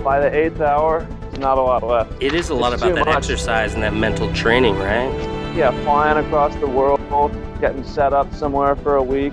By 0.04 0.20
the 0.20 0.34
eighth 0.36 0.60
hour, 0.60 1.00
there's 1.22 1.38
not 1.38 1.56
a 1.56 1.62
lot 1.62 1.82
left. 1.82 2.22
It 2.22 2.34
is 2.34 2.50
a 2.50 2.54
lot 2.54 2.74
It's 2.74 2.82
about 2.82 2.96
that 2.96 3.06
much. 3.06 3.16
exercise 3.16 3.72
and 3.72 3.82
that 3.82 3.94
mental 3.94 4.30
training, 4.34 4.76
right? 4.76 5.10
Yeah, 5.56 5.70
flying 5.82 6.22
across 6.22 6.54
the 6.56 6.66
world, 6.66 7.00
getting 7.60 7.84
set 7.84 8.12
up 8.12 8.34
somewhere 8.34 8.76
for 8.76 8.96
a 8.96 9.02
week. 9.02 9.32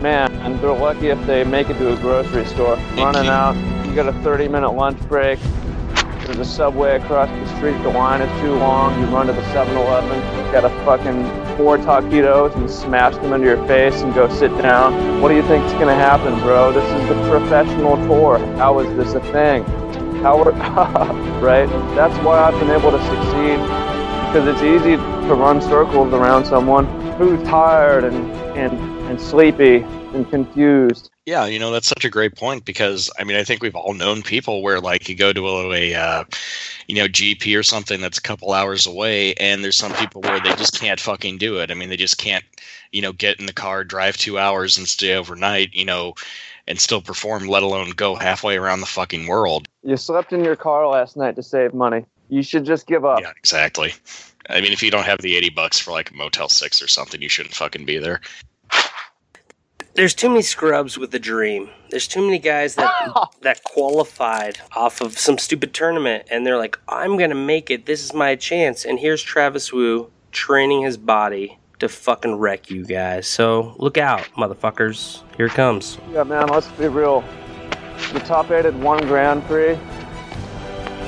Man, 0.00 0.32
and 0.42 0.58
they're 0.60 0.72
lucky 0.72 1.08
if 1.08 1.26
they 1.26 1.44
make 1.44 1.70
it 1.70 1.78
to 1.78 1.92
a 1.92 1.96
grocery 1.98 2.44
store. 2.46 2.76
Running 2.96 3.28
out, 3.28 3.54
you 3.86 3.94
got 3.94 4.08
a 4.08 4.12
30 4.24 4.48
minute 4.48 4.70
lunch 4.70 4.98
break. 5.02 5.38
There's 6.24 6.38
a 6.38 6.44
subway 6.44 6.96
across 6.96 7.28
the 7.28 7.56
street. 7.56 7.76
The 7.82 7.90
line 7.90 8.22
is 8.22 8.40
too 8.40 8.54
long. 8.54 8.98
You 8.98 9.06
run 9.08 9.26
to 9.26 9.34
the 9.34 9.44
7 9.52 9.76
Eleven, 9.76 10.18
get 10.52 10.64
a 10.64 10.70
fucking 10.84 11.22
four 11.58 11.76
taquitos 11.76 12.56
and 12.56 12.70
smash 12.70 13.14
them 13.16 13.34
into 13.34 13.46
your 13.46 13.64
face 13.66 14.00
and 14.00 14.14
go 14.14 14.28
sit 14.34 14.50
down. 14.62 15.20
What 15.20 15.28
do 15.28 15.36
you 15.36 15.42
think's 15.42 15.70
to 15.72 15.94
happen, 15.94 16.40
bro? 16.40 16.72
This 16.72 16.84
is 17.02 17.08
the 17.08 17.28
professional 17.28 17.96
tour. 18.08 18.38
How 18.56 18.78
is 18.78 18.96
this 18.96 19.12
a 19.12 19.20
thing? 19.32 19.64
How 20.22 20.42
are, 20.42 20.52
right? 21.42 21.68
That's 21.94 22.16
why 22.24 22.38
I've 22.38 22.58
been 22.58 22.70
able 22.70 22.90
to 22.90 23.04
succeed 23.04 23.60
because 24.32 24.48
it's 24.48 24.62
easy 24.62 24.96
to 24.96 25.34
run 25.34 25.60
circles 25.60 26.12
around 26.14 26.46
someone 26.46 26.86
who's 27.18 27.40
tired 27.46 28.02
and, 28.02 28.32
and, 28.56 28.72
and 29.08 29.20
sleepy 29.20 29.82
and 30.14 30.28
confused. 30.30 31.10
Yeah, 31.26 31.46
you 31.46 31.58
know 31.58 31.70
that's 31.70 31.88
such 31.88 32.04
a 32.04 32.10
great 32.10 32.36
point 32.36 32.66
because 32.66 33.10
I 33.18 33.24
mean 33.24 33.38
I 33.38 33.44
think 33.44 33.62
we've 33.62 33.74
all 33.74 33.94
known 33.94 34.22
people 34.22 34.62
where 34.62 34.78
like 34.80 35.08
you 35.08 35.14
go 35.14 35.32
to 35.32 35.48
a, 35.48 35.72
a 35.72 35.94
uh, 35.94 36.24
you 36.86 36.96
know 36.96 37.06
GP 37.06 37.58
or 37.58 37.62
something 37.62 38.00
that's 38.00 38.18
a 38.18 38.22
couple 38.22 38.52
hours 38.52 38.86
away, 38.86 39.32
and 39.34 39.64
there's 39.64 39.76
some 39.76 39.94
people 39.94 40.20
where 40.20 40.38
they 40.38 40.54
just 40.56 40.78
can't 40.78 41.00
fucking 41.00 41.38
do 41.38 41.58
it. 41.60 41.70
I 41.70 41.74
mean 41.74 41.88
they 41.88 41.96
just 41.96 42.18
can't 42.18 42.44
you 42.92 43.00
know 43.00 43.12
get 43.12 43.40
in 43.40 43.46
the 43.46 43.54
car, 43.54 43.84
drive 43.84 44.18
two 44.18 44.38
hours, 44.38 44.76
and 44.76 44.86
stay 44.86 45.14
overnight, 45.14 45.72
you 45.72 45.86
know, 45.86 46.12
and 46.68 46.78
still 46.78 47.00
perform, 47.00 47.48
let 47.48 47.62
alone 47.62 47.90
go 47.90 48.14
halfway 48.14 48.58
around 48.58 48.80
the 48.80 48.86
fucking 48.86 49.26
world. 49.26 49.66
You 49.82 49.96
slept 49.96 50.34
in 50.34 50.44
your 50.44 50.56
car 50.56 50.86
last 50.86 51.16
night 51.16 51.36
to 51.36 51.42
save 51.42 51.72
money. 51.72 52.04
You 52.28 52.42
should 52.42 52.66
just 52.66 52.86
give 52.86 53.06
up. 53.06 53.20
Yeah, 53.20 53.32
exactly. 53.38 53.94
I 54.50 54.60
mean 54.60 54.72
if 54.72 54.82
you 54.82 54.90
don't 54.90 55.06
have 55.06 55.22
the 55.22 55.36
eighty 55.36 55.48
bucks 55.48 55.78
for 55.78 55.92
like 55.92 56.10
a 56.10 56.14
Motel 56.14 56.50
Six 56.50 56.82
or 56.82 56.88
something, 56.88 57.22
you 57.22 57.30
shouldn't 57.30 57.54
fucking 57.54 57.86
be 57.86 57.96
there. 57.96 58.20
There's 59.94 60.14
too 60.14 60.28
many 60.28 60.42
scrubs 60.42 60.98
with 60.98 61.12
the 61.12 61.20
dream. 61.20 61.70
There's 61.90 62.08
too 62.08 62.20
many 62.20 62.40
guys 62.40 62.74
that 62.74 62.92
oh. 63.14 63.26
that 63.42 63.62
qualified 63.62 64.58
off 64.74 65.00
of 65.00 65.16
some 65.16 65.38
stupid 65.38 65.72
tournament, 65.72 66.26
and 66.30 66.44
they're 66.44 66.58
like, 66.58 66.78
"I'm 66.88 67.16
gonna 67.16 67.36
make 67.36 67.70
it. 67.70 67.86
This 67.86 68.02
is 68.02 68.12
my 68.12 68.34
chance." 68.34 68.84
And 68.84 68.98
here's 68.98 69.22
Travis 69.22 69.72
Woo 69.72 70.10
training 70.32 70.82
his 70.82 70.96
body 70.96 71.60
to 71.78 71.88
fucking 71.88 72.34
wreck 72.34 72.70
you 72.70 72.84
guys. 72.84 73.28
So 73.28 73.76
look 73.78 73.96
out, 73.96 74.22
motherfuckers. 74.36 75.22
Here 75.36 75.46
it 75.46 75.52
comes. 75.52 75.98
Yeah, 76.12 76.24
man, 76.24 76.48
let's 76.48 76.66
be 76.72 76.88
real. 76.88 77.22
The 78.12 78.20
top 78.20 78.50
eight 78.50 78.66
at 78.66 78.74
one 78.74 78.98
Grand 79.06 79.44
Prix 79.44 79.78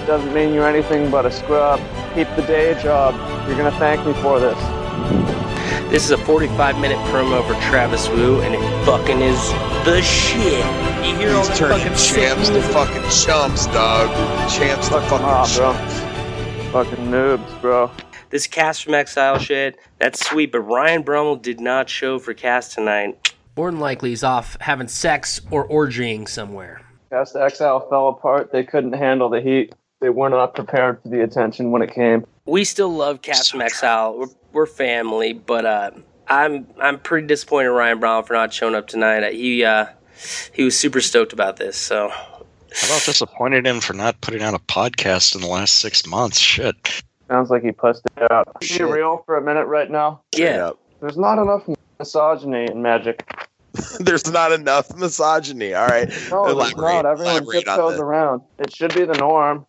doesn't 0.06 0.32
mean 0.32 0.54
you're 0.54 0.68
anything 0.68 1.10
but 1.10 1.26
a 1.26 1.32
scrub. 1.32 1.80
Keep 2.14 2.28
the 2.36 2.42
day 2.42 2.80
job. 2.80 3.14
You're 3.48 3.56
gonna 3.56 3.76
thank 3.80 4.06
me 4.06 4.12
for 4.22 4.38
this. 4.38 5.25
This 5.90 6.04
is 6.04 6.10
a 6.10 6.18
45 6.18 6.78
minute 6.80 6.98
promo 7.10 7.46
for 7.46 7.54
Travis 7.68 8.08
Woo, 8.08 8.40
and 8.40 8.54
it 8.54 8.84
fucking 8.84 9.20
is 9.22 9.38
the 9.84 10.02
shit. 10.02 10.64
You 11.06 11.16
hear 11.16 11.32
He's 11.36 11.48
that 11.48 11.56
turning 11.56 11.78
fucking 11.78 11.96
champs 11.96 12.48
to 12.48 12.60
fucking 12.62 13.08
chumps, 13.10 13.66
dog. 13.66 14.08
Champs 14.50 14.88
to 14.88 15.00
fucking 15.02 15.18
Ah, 15.22 15.46
bro. 15.56 15.72
chumps. 15.72 16.70
Fucking 16.72 17.06
noobs, 17.06 17.60
bro. 17.60 17.90
This 18.30 18.46
cast 18.48 18.82
from 18.84 18.94
Exile 18.94 19.38
shit, 19.38 19.78
that's 19.98 20.28
sweet, 20.28 20.50
but 20.50 20.60
Ryan 20.60 21.02
Brummel 21.02 21.36
did 21.36 21.60
not 21.60 21.88
show 21.88 22.18
for 22.18 22.34
cast 22.34 22.72
tonight. 22.72 23.32
More 23.56 23.70
than 23.70 23.78
likely, 23.80 24.10
he's 24.10 24.24
off 24.24 24.56
having 24.60 24.88
sex 24.88 25.40
or 25.52 25.66
orgying 25.68 26.28
somewhere. 26.28 26.82
Cast 27.10 27.36
Exile 27.36 27.86
fell 27.88 28.08
apart. 28.08 28.50
They 28.52 28.64
couldn't 28.64 28.92
handle 28.94 29.28
the 29.30 29.40
heat. 29.40 29.72
They 30.00 30.10
were 30.10 30.28
not 30.28 30.54
prepared 30.54 31.00
for 31.00 31.08
the 31.08 31.22
attention 31.22 31.70
when 31.70 31.80
it 31.80 31.94
came. 31.94 32.26
We 32.44 32.64
still 32.64 32.90
love 32.94 33.22
Cast 33.22 33.50
from 33.52 33.62
Exile. 33.62 34.18
We're, 34.18 34.26
we're 34.56 34.66
family, 34.66 35.34
but 35.34 35.64
uh, 35.64 35.90
I'm 36.26 36.66
I'm 36.80 36.98
pretty 36.98 37.28
disappointed 37.28 37.66
in 37.68 37.74
Ryan 37.74 38.00
Brown 38.00 38.24
for 38.24 38.32
not 38.32 38.52
showing 38.52 38.74
up 38.74 38.88
tonight. 38.88 39.22
Uh, 39.22 39.30
He 39.30 39.64
uh, 39.64 39.86
he 40.52 40.64
was 40.64 40.76
super 40.76 41.00
stoked 41.00 41.32
about 41.32 41.58
this, 41.58 41.76
so 41.76 42.08
How 42.08 42.26
about 42.86 43.04
disappointed 43.04 43.66
him 43.66 43.80
for 43.80 43.92
not 43.92 44.20
putting 44.22 44.42
out 44.42 44.54
a 44.54 44.58
podcast 44.58 45.34
in 45.36 45.42
the 45.42 45.46
last 45.46 45.76
six 45.76 46.06
months? 46.06 46.38
Shit. 46.38 46.74
Sounds 47.28 47.50
like 47.50 47.62
he 47.62 47.72
pussed 47.72 48.02
it 48.16 48.32
out. 48.32 48.48
Be 48.60 48.82
real 48.82 49.22
for 49.26 49.36
a 49.36 49.42
minute 49.42 49.66
right 49.66 49.90
now. 49.90 50.22
yeah. 50.36 50.70
There's 51.00 51.18
not 51.18 51.38
enough 51.38 51.68
misogyny 51.98 52.64
in 52.70 52.80
magic. 52.80 53.22
There's 54.00 54.32
not 54.32 54.52
enough 54.52 54.96
misogyny. 54.96 55.74
All 55.74 55.86
right. 55.86 56.08
No, 56.30 56.54
there's 56.54 56.74
not. 56.74 57.04
Everyone 57.04 57.36
Elaborate 57.42 57.68
on 57.68 57.76
tiptoes 57.76 58.00
around. 58.00 58.40
It 58.58 58.74
should 58.74 58.94
be 58.94 59.04
the 59.04 59.12
norm 59.18 59.66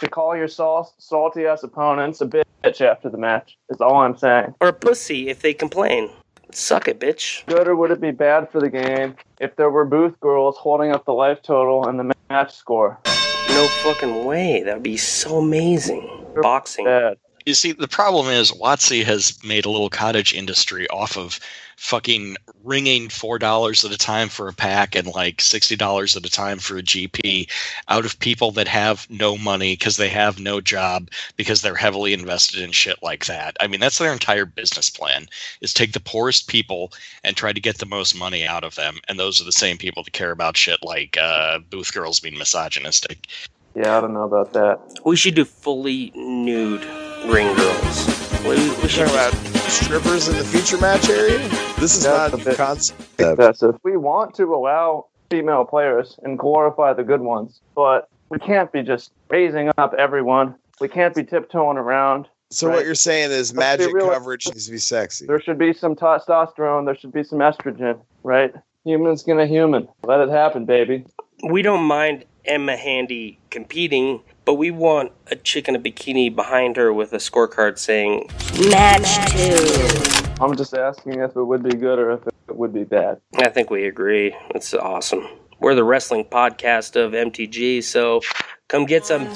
to 0.00 0.08
call 0.08 0.36
your 0.36 0.48
sal- 0.48 0.92
salty 0.98 1.46
ass 1.46 1.62
opponents 1.62 2.20
a 2.20 2.26
bitch 2.26 2.80
after 2.80 3.08
the 3.08 3.18
match. 3.18 3.56
Is 3.68 3.80
all 3.80 3.96
I'm 3.96 4.16
saying. 4.16 4.54
Or 4.60 4.68
a 4.68 4.72
pussy 4.72 5.28
if 5.28 5.42
they 5.42 5.54
complain. 5.54 6.10
Suck 6.52 6.88
it, 6.88 6.98
bitch. 6.98 7.46
Good 7.46 7.68
or 7.68 7.76
would 7.76 7.92
it 7.92 8.00
be 8.00 8.10
bad 8.10 8.50
for 8.50 8.60
the 8.60 8.70
game 8.70 9.14
if 9.40 9.54
there 9.56 9.70
were 9.70 9.84
booth 9.84 10.18
girls 10.20 10.56
holding 10.56 10.90
up 10.90 11.04
the 11.04 11.12
life 11.12 11.42
total 11.42 11.86
and 11.86 11.98
the 11.98 12.12
match 12.28 12.54
score? 12.54 12.98
No 13.06 13.68
fucking 13.82 14.24
way. 14.24 14.62
That 14.64 14.74
would 14.74 14.82
be 14.82 14.96
so 14.96 15.38
amazing. 15.38 16.26
Boxing. 16.42 16.86
Bad. 16.86 17.18
You 17.46 17.54
see, 17.54 17.72
the 17.72 17.88
problem 17.88 18.26
is 18.26 18.52
Watsy 18.52 19.02
has 19.04 19.42
made 19.42 19.64
a 19.64 19.70
little 19.70 19.88
cottage 19.90 20.34
industry 20.34 20.86
off 20.88 21.16
of 21.16 21.40
fucking 21.80 22.36
ringing 22.62 23.08
four 23.08 23.38
dollars 23.38 23.82
at 23.86 23.90
a 23.90 23.96
time 23.96 24.28
for 24.28 24.48
a 24.48 24.52
pack 24.52 24.94
and 24.94 25.06
like 25.08 25.40
sixty 25.40 25.74
dollars 25.76 26.14
at 26.14 26.26
a 26.26 26.30
time 26.30 26.58
for 26.58 26.76
a 26.76 26.82
GP 26.82 27.50
out 27.88 28.04
of 28.04 28.18
people 28.18 28.50
that 28.52 28.68
have 28.68 29.08
no 29.08 29.38
money 29.38 29.72
because 29.72 29.96
they 29.96 30.10
have 30.10 30.38
no 30.38 30.60
job 30.60 31.08
because 31.36 31.62
they're 31.62 31.74
heavily 31.74 32.12
invested 32.12 32.60
in 32.60 32.72
shit 32.72 33.02
like 33.02 33.24
that. 33.24 33.56
I 33.60 33.66
mean, 33.66 33.80
that's 33.80 33.96
their 33.96 34.12
entire 34.12 34.44
business 34.44 34.90
plan 34.90 35.26
is 35.62 35.72
take 35.72 35.92
the 35.92 36.00
poorest 36.00 36.48
people 36.48 36.92
and 37.24 37.34
try 37.34 37.54
to 37.54 37.60
get 37.60 37.78
the 37.78 37.86
most 37.86 38.14
money 38.14 38.46
out 38.46 38.64
of 38.64 38.74
them, 38.74 38.98
and 39.08 39.18
those 39.18 39.40
are 39.40 39.44
the 39.44 39.52
same 39.52 39.78
people 39.78 40.02
that 40.04 40.12
care 40.12 40.32
about 40.32 40.58
shit 40.58 40.80
like 40.82 41.16
uh, 41.16 41.58
booth 41.70 41.94
girls 41.94 42.20
being 42.20 42.36
misogynistic. 42.36 43.26
Yeah, 43.74 43.96
I 43.96 44.00
don't 44.00 44.12
know 44.14 44.24
about 44.24 44.52
that. 44.54 44.80
We 45.04 45.16
should 45.16 45.34
do 45.34 45.44
fully 45.44 46.12
nude 46.14 46.84
ring 47.28 47.54
girls. 47.56 48.06
We, 48.44 48.56
we 48.82 48.88
should 48.88 49.06
Talking 49.06 49.14
about 49.14 49.34
strippers 49.70 50.28
in 50.28 50.36
the 50.36 50.44
feature 50.44 50.78
match 50.78 51.08
area. 51.08 51.38
This 51.78 51.96
is 51.96 52.02
That's 52.04 52.32
not 52.32 52.38
a 52.38 52.42
a 52.42 52.44
bit 52.44 52.56
concept. 52.56 53.00
excessive. 53.20 53.76
We 53.84 53.96
want 53.96 54.34
to 54.36 54.44
allow 54.54 55.06
female 55.30 55.64
players 55.64 56.18
and 56.24 56.38
glorify 56.38 56.92
the 56.92 57.04
good 57.04 57.20
ones, 57.20 57.60
but 57.76 58.08
we 58.30 58.38
can't 58.38 58.72
be 58.72 58.82
just 58.82 59.12
raising 59.28 59.70
up 59.78 59.94
everyone. 59.94 60.56
We 60.80 60.88
can't 60.88 61.14
be 61.14 61.22
tiptoeing 61.24 61.76
around. 61.76 62.26
So 62.50 62.66
Right. 62.66 62.76
what 62.76 62.84
you're 62.86 62.94
saying 62.96 63.30
is 63.30 63.52
Let's 63.54 63.76
be 63.78 63.84
magic 63.84 63.94
real- 63.94 64.10
coverage 64.10 64.46
needs 64.48 64.66
to 64.66 64.72
be 64.72 64.78
sexy. 64.78 65.26
There 65.26 65.40
should 65.40 65.58
be 65.58 65.72
some 65.72 65.94
testosterone. 65.94 66.84
There 66.86 66.96
should 66.96 67.12
be 67.12 67.22
some 67.22 67.38
estrogen, 67.38 68.00
right? 68.24 68.52
Human's 68.84 69.22
gonna 69.22 69.46
human. 69.46 69.86
Let 70.02 70.20
it 70.20 70.30
happen, 70.30 70.64
baby. 70.64 71.04
we 71.48 71.62
don't 71.62 71.84
mind 71.84 72.24
Emma 72.44 72.76
Handy 72.76 73.38
competing, 73.50 74.22
but 74.44 74.54
we 74.54 74.70
want 74.70 75.12
a 75.28 75.36
chick 75.36 75.68
in 75.68 75.76
a 75.76 75.78
bikini 75.78 76.34
behind 76.34 76.76
her 76.76 76.92
with 76.92 77.12
a 77.12 77.18
scorecard 77.18 77.78
saying 77.78 78.28
Match 78.70 79.30
two. 79.30 80.42
I'm 80.42 80.56
just 80.56 80.74
asking 80.74 81.20
if 81.20 81.36
it 81.36 81.44
would 81.44 81.62
be 81.62 81.76
good 81.76 81.98
or 81.98 82.12
if 82.12 82.26
it 82.26 82.56
would 82.56 82.72
be 82.72 82.84
bad. 82.84 83.20
I 83.36 83.48
think 83.48 83.70
we 83.70 83.86
agree. 83.86 84.34
It's 84.54 84.72
awesome. 84.72 85.26
We're 85.60 85.74
the 85.74 85.84
wrestling 85.84 86.24
podcast 86.24 86.96
of 86.96 87.12
MTG, 87.12 87.84
so 87.84 88.22
come 88.68 88.86
get 88.86 89.04
some. 89.04 89.28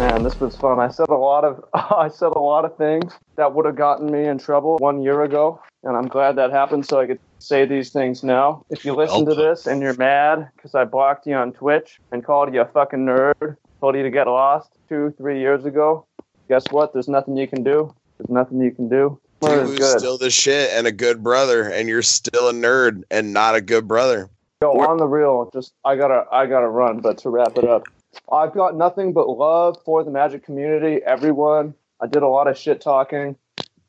Man, 0.00 0.22
this 0.22 0.40
was 0.40 0.56
fun. 0.56 0.80
I 0.80 0.88
said 0.88 1.10
a 1.10 1.14
lot 1.14 1.44
of 1.44 1.62
I 1.74 2.08
said 2.08 2.32
a 2.34 2.38
lot 2.38 2.64
of 2.64 2.74
things 2.78 3.12
that 3.36 3.54
would 3.54 3.66
have 3.66 3.76
gotten 3.76 4.10
me 4.10 4.24
in 4.26 4.38
trouble 4.38 4.78
one 4.78 5.02
year 5.02 5.22
ago, 5.24 5.60
and 5.82 5.94
I'm 5.94 6.08
glad 6.08 6.36
that 6.36 6.50
happened 6.50 6.86
so 6.86 7.00
I 7.00 7.06
could 7.06 7.18
say 7.38 7.66
these 7.66 7.90
things 7.90 8.24
now. 8.24 8.62
If 8.70 8.86
you 8.86 8.94
listen 8.94 9.26
to 9.26 9.34
this 9.34 9.66
and 9.66 9.82
you're 9.82 9.92
mad 9.92 10.48
because 10.56 10.74
I 10.74 10.84
blocked 10.86 11.26
you 11.26 11.34
on 11.34 11.52
Twitch 11.52 12.00
and 12.12 12.24
called 12.24 12.54
you 12.54 12.62
a 12.62 12.64
fucking 12.64 13.00
nerd, 13.00 13.58
told 13.80 13.94
you 13.94 14.02
to 14.02 14.10
get 14.10 14.26
lost 14.26 14.70
two, 14.88 15.14
three 15.18 15.38
years 15.38 15.66
ago, 15.66 16.06
guess 16.48 16.64
what? 16.70 16.94
There's 16.94 17.08
nothing 17.08 17.36
you 17.36 17.46
can 17.46 17.62
do. 17.62 17.94
There's 18.18 18.30
nothing 18.30 18.62
you 18.62 18.70
can 18.70 18.88
do. 18.88 19.20
Dude 19.42 19.50
Well, 19.50 19.60
it's 19.60 19.70
who's 19.72 19.78
good. 19.80 19.98
still 19.98 20.16
the 20.16 20.30
shit 20.30 20.70
and 20.72 20.86
a 20.86 20.92
good 20.92 21.22
brother, 21.22 21.68
and 21.68 21.90
you're 21.90 22.00
still 22.00 22.48
a 22.48 22.54
nerd 22.54 23.02
and 23.10 23.34
not 23.34 23.54
a 23.54 23.60
good 23.60 23.86
brother. 23.86 24.30
Yo, 24.62 24.70
on 24.72 24.96
the 24.96 25.06
real, 25.06 25.50
just 25.52 25.74
I 25.84 25.96
gotta 25.96 26.24
I 26.32 26.46
gotta 26.46 26.68
run, 26.68 27.00
but 27.00 27.18
to 27.18 27.28
wrap 27.28 27.58
it 27.58 27.64
up, 27.64 27.84
I've 28.32 28.52
got 28.52 28.76
nothing 28.76 29.12
but 29.12 29.28
love 29.28 29.76
for 29.84 30.04
the 30.04 30.10
magic 30.10 30.44
community, 30.44 31.00
everyone. 31.04 31.74
I 32.00 32.06
did 32.06 32.22
a 32.22 32.28
lot 32.28 32.46
of 32.48 32.56
shit 32.56 32.80
talking. 32.80 33.36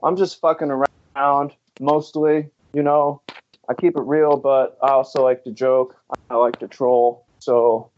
I'm 0.04 0.18
just 0.18 0.40
fucking 0.42 0.72
around 1.16 1.54
mostly, 1.80 2.50
you 2.74 2.84
know. 2.84 3.22
I 3.70 3.74
keep 3.74 3.96
it 3.96 4.02
real, 4.04 4.38
but 4.38 4.78
I 4.82 4.90
also 4.90 5.24
like 5.24 5.44
to 5.46 5.52
joke. 5.52 5.96
I 6.30 6.36
like 6.36 6.60
to 6.60 6.68
troll. 6.68 7.26
So 7.40 7.90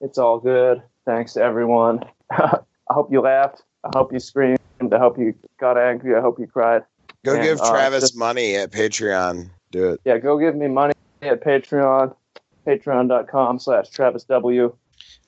it's 0.00 0.18
all 0.18 0.38
good. 0.38 0.82
Thanks 1.06 1.32
to 1.34 1.42
everyone. 1.42 2.04
I 2.30 2.58
hope 2.90 3.10
you 3.10 3.20
laughed. 3.20 3.62
I 3.84 3.90
hope 3.96 4.12
you 4.12 4.18
screamed. 4.20 4.58
I 4.92 4.98
hope 4.98 5.18
you 5.18 5.34
got 5.58 5.78
angry. 5.78 6.14
I 6.16 6.20
hope 6.20 6.38
you 6.38 6.46
cried. 6.46 6.82
Go 7.24 7.34
And, 7.34 7.42
give 7.42 7.60
uh, 7.60 7.70
Travis 7.70 8.02
just- 8.02 8.16
money 8.16 8.56
at 8.56 8.70
Patreon. 8.70 9.48
Do 9.70 9.90
it. 9.90 10.00
yeah, 10.04 10.18
go 10.18 10.38
give 10.38 10.54
me 10.54 10.68
money 10.68 10.92
at 11.22 11.42
Patreon, 11.42 12.14
patreon.com 12.66 13.58
slash 13.58 13.88
Travis 13.88 14.24
W. 14.24 14.74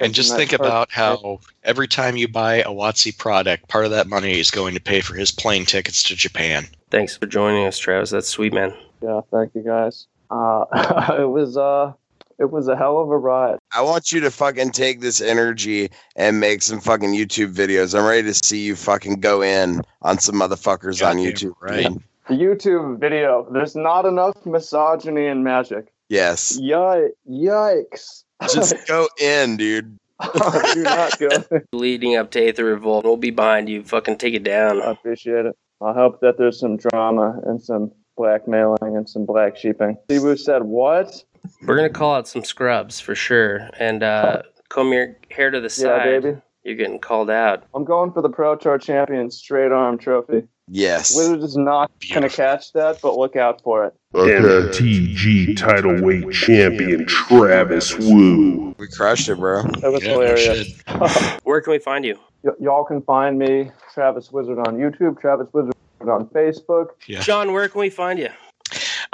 And 0.00 0.14
just 0.14 0.30
That's 0.30 0.50
think 0.50 0.60
nice. 0.60 0.68
about 0.68 0.90
how 0.90 1.40
every 1.62 1.88
time 1.88 2.16
you 2.16 2.28
buy 2.28 2.56
a 2.56 2.68
Watsy 2.68 3.16
product, 3.16 3.68
part 3.68 3.84
of 3.84 3.92
that 3.92 4.06
money 4.06 4.40
is 4.40 4.50
going 4.50 4.74
to 4.74 4.80
pay 4.80 5.00
for 5.00 5.14
his 5.14 5.30
plane 5.30 5.64
tickets 5.66 6.02
to 6.04 6.16
Japan. 6.16 6.66
Thanks 6.90 7.16
for 7.16 7.26
joining 7.26 7.66
us, 7.66 7.78
Travis. 7.78 8.10
That's 8.10 8.28
sweet, 8.28 8.52
man. 8.52 8.74
Yeah, 9.02 9.20
thank 9.30 9.54
you 9.54 9.62
guys. 9.62 10.06
Uh, 10.30 10.64
it 11.20 11.28
was 11.28 11.56
uh, 11.56 11.92
it 12.38 12.50
was 12.50 12.68
a 12.68 12.76
hell 12.76 12.98
of 13.00 13.10
a 13.10 13.16
ride. 13.16 13.58
I 13.72 13.82
want 13.82 14.12
you 14.12 14.20
to 14.20 14.30
fucking 14.30 14.70
take 14.72 15.00
this 15.00 15.20
energy 15.20 15.90
and 16.16 16.40
make 16.40 16.62
some 16.62 16.80
fucking 16.80 17.12
YouTube 17.12 17.54
videos. 17.54 17.96
I'm 17.96 18.04
ready 18.04 18.22
to 18.22 18.34
see 18.34 18.64
you 18.64 18.76
fucking 18.76 19.20
go 19.20 19.42
in 19.42 19.82
on 20.02 20.18
some 20.18 20.36
motherfuckers 20.36 21.06
on 21.06 21.16
YouTube. 21.16 21.54
right. 21.60 21.86
dude. 21.86 22.02
The 22.28 22.34
YouTube 22.34 22.98
video. 22.98 23.46
There's 23.52 23.76
not 23.76 24.06
enough 24.06 24.46
misogyny 24.46 25.26
and 25.26 25.44
magic. 25.44 25.92
Yes. 26.08 26.58
Yikes! 26.58 27.10
Yikes! 27.28 28.23
Just 28.52 28.74
go 28.86 29.08
in, 29.20 29.56
dude. 29.56 29.98
Do 30.22 30.82
not 30.82 31.18
go. 31.18 31.28
Leading 31.72 32.16
up 32.16 32.30
to 32.32 32.40
Aether 32.46 32.64
Revolt, 32.64 33.04
we'll 33.04 33.16
be 33.16 33.30
behind 33.30 33.68
you. 33.68 33.82
Fucking 33.82 34.18
take 34.18 34.34
it 34.34 34.44
down. 34.44 34.80
I 34.80 34.90
appreciate 34.92 35.46
it. 35.46 35.56
I 35.80 35.92
hope 35.92 36.20
that 36.20 36.38
there's 36.38 36.58
some 36.58 36.76
drama 36.76 37.40
and 37.46 37.60
some 37.62 37.90
blackmailing 38.16 38.96
and 38.96 39.08
some 39.08 39.26
black 39.26 39.56
sheeping. 39.56 39.98
Sibu 40.08 40.38
said 40.38 40.62
what? 40.62 41.22
We're 41.66 41.76
gonna 41.76 41.90
call 41.90 42.14
out 42.14 42.28
some 42.28 42.44
scrubs 42.44 43.00
for 43.00 43.14
sure, 43.14 43.68
and 43.78 44.02
uh, 44.02 44.42
comb 44.70 44.92
your 44.92 45.16
hair 45.30 45.50
to 45.50 45.60
the 45.60 45.64
Yeah, 45.64 45.68
side. 45.68 46.22
baby. 46.22 46.36
You're 46.64 46.76
getting 46.76 46.98
called 46.98 47.30
out. 47.30 47.64
I'm 47.74 47.84
going 47.84 48.10
for 48.12 48.22
the 48.22 48.30
Pro 48.30 48.56
Tour 48.56 48.78
Champion 48.78 49.30
straight 49.30 49.70
arm 49.70 49.98
trophy. 49.98 50.44
Yes. 50.66 51.14
Wizard 51.14 51.40
is 51.42 51.56
not 51.58 51.90
gonna 52.12 52.30
catch 52.30 52.72
that, 52.72 53.00
but 53.02 53.18
look 53.18 53.36
out 53.36 53.60
for 53.62 53.84
it. 53.84 53.94
MTG 54.14 55.56
title 55.56 56.00
weight 56.00 56.30
champion 56.32 57.04
Travis 57.06 57.94
Woo. 57.98 58.74
We 58.78 58.88
crushed 58.88 59.28
it, 59.28 59.36
bro. 59.36 59.62
That 59.80 59.92
was 59.92 60.02
hilarious. 60.02 60.80
Where 61.44 61.60
can 61.60 61.72
we 61.72 61.78
find 61.78 62.04
you? 62.04 62.18
Y- 62.42 62.52
y'all 62.60 62.84
can 62.84 63.02
find 63.02 63.38
me, 63.38 63.70
Travis 63.92 64.32
Wizard, 64.32 64.58
on 64.58 64.78
YouTube, 64.78 65.20
Travis 65.20 65.48
Wizard 65.52 65.74
on 66.00 66.26
Facebook. 66.28 66.88
Yeah. 67.06 67.20
John, 67.20 67.52
where 67.52 67.68
can 67.68 67.80
we 67.80 67.90
find 67.90 68.18
you? 68.18 68.28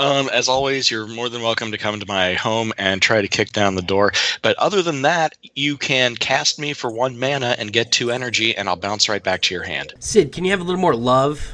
Um, 0.01 0.30
as 0.32 0.48
always, 0.48 0.90
you're 0.90 1.07
more 1.07 1.28
than 1.28 1.42
welcome 1.42 1.72
to 1.72 1.78
come 1.78 2.01
to 2.01 2.07
my 2.07 2.32
home 2.32 2.72
and 2.78 3.03
try 3.03 3.20
to 3.20 3.28
kick 3.28 3.53
down 3.53 3.74
the 3.74 3.82
door. 3.82 4.12
But 4.40 4.57
other 4.57 4.80
than 4.80 5.03
that, 5.03 5.36
you 5.55 5.76
can 5.76 6.16
cast 6.16 6.59
me 6.59 6.72
for 6.72 6.90
one 6.90 7.18
mana 7.18 7.55
and 7.59 7.70
get 7.70 7.92
two 7.92 8.11
energy, 8.11 8.57
and 8.57 8.66
I'll 8.66 8.76
bounce 8.76 9.11
right 9.11 9.22
back 9.22 9.42
to 9.42 9.55
your 9.55 9.64
hand. 9.64 9.92
Sid, 9.98 10.32
can 10.32 10.46
you 10.46 10.53
have 10.53 10.61
a 10.61 10.64
little 10.64 10.80
more 10.80 10.96
love 10.96 11.53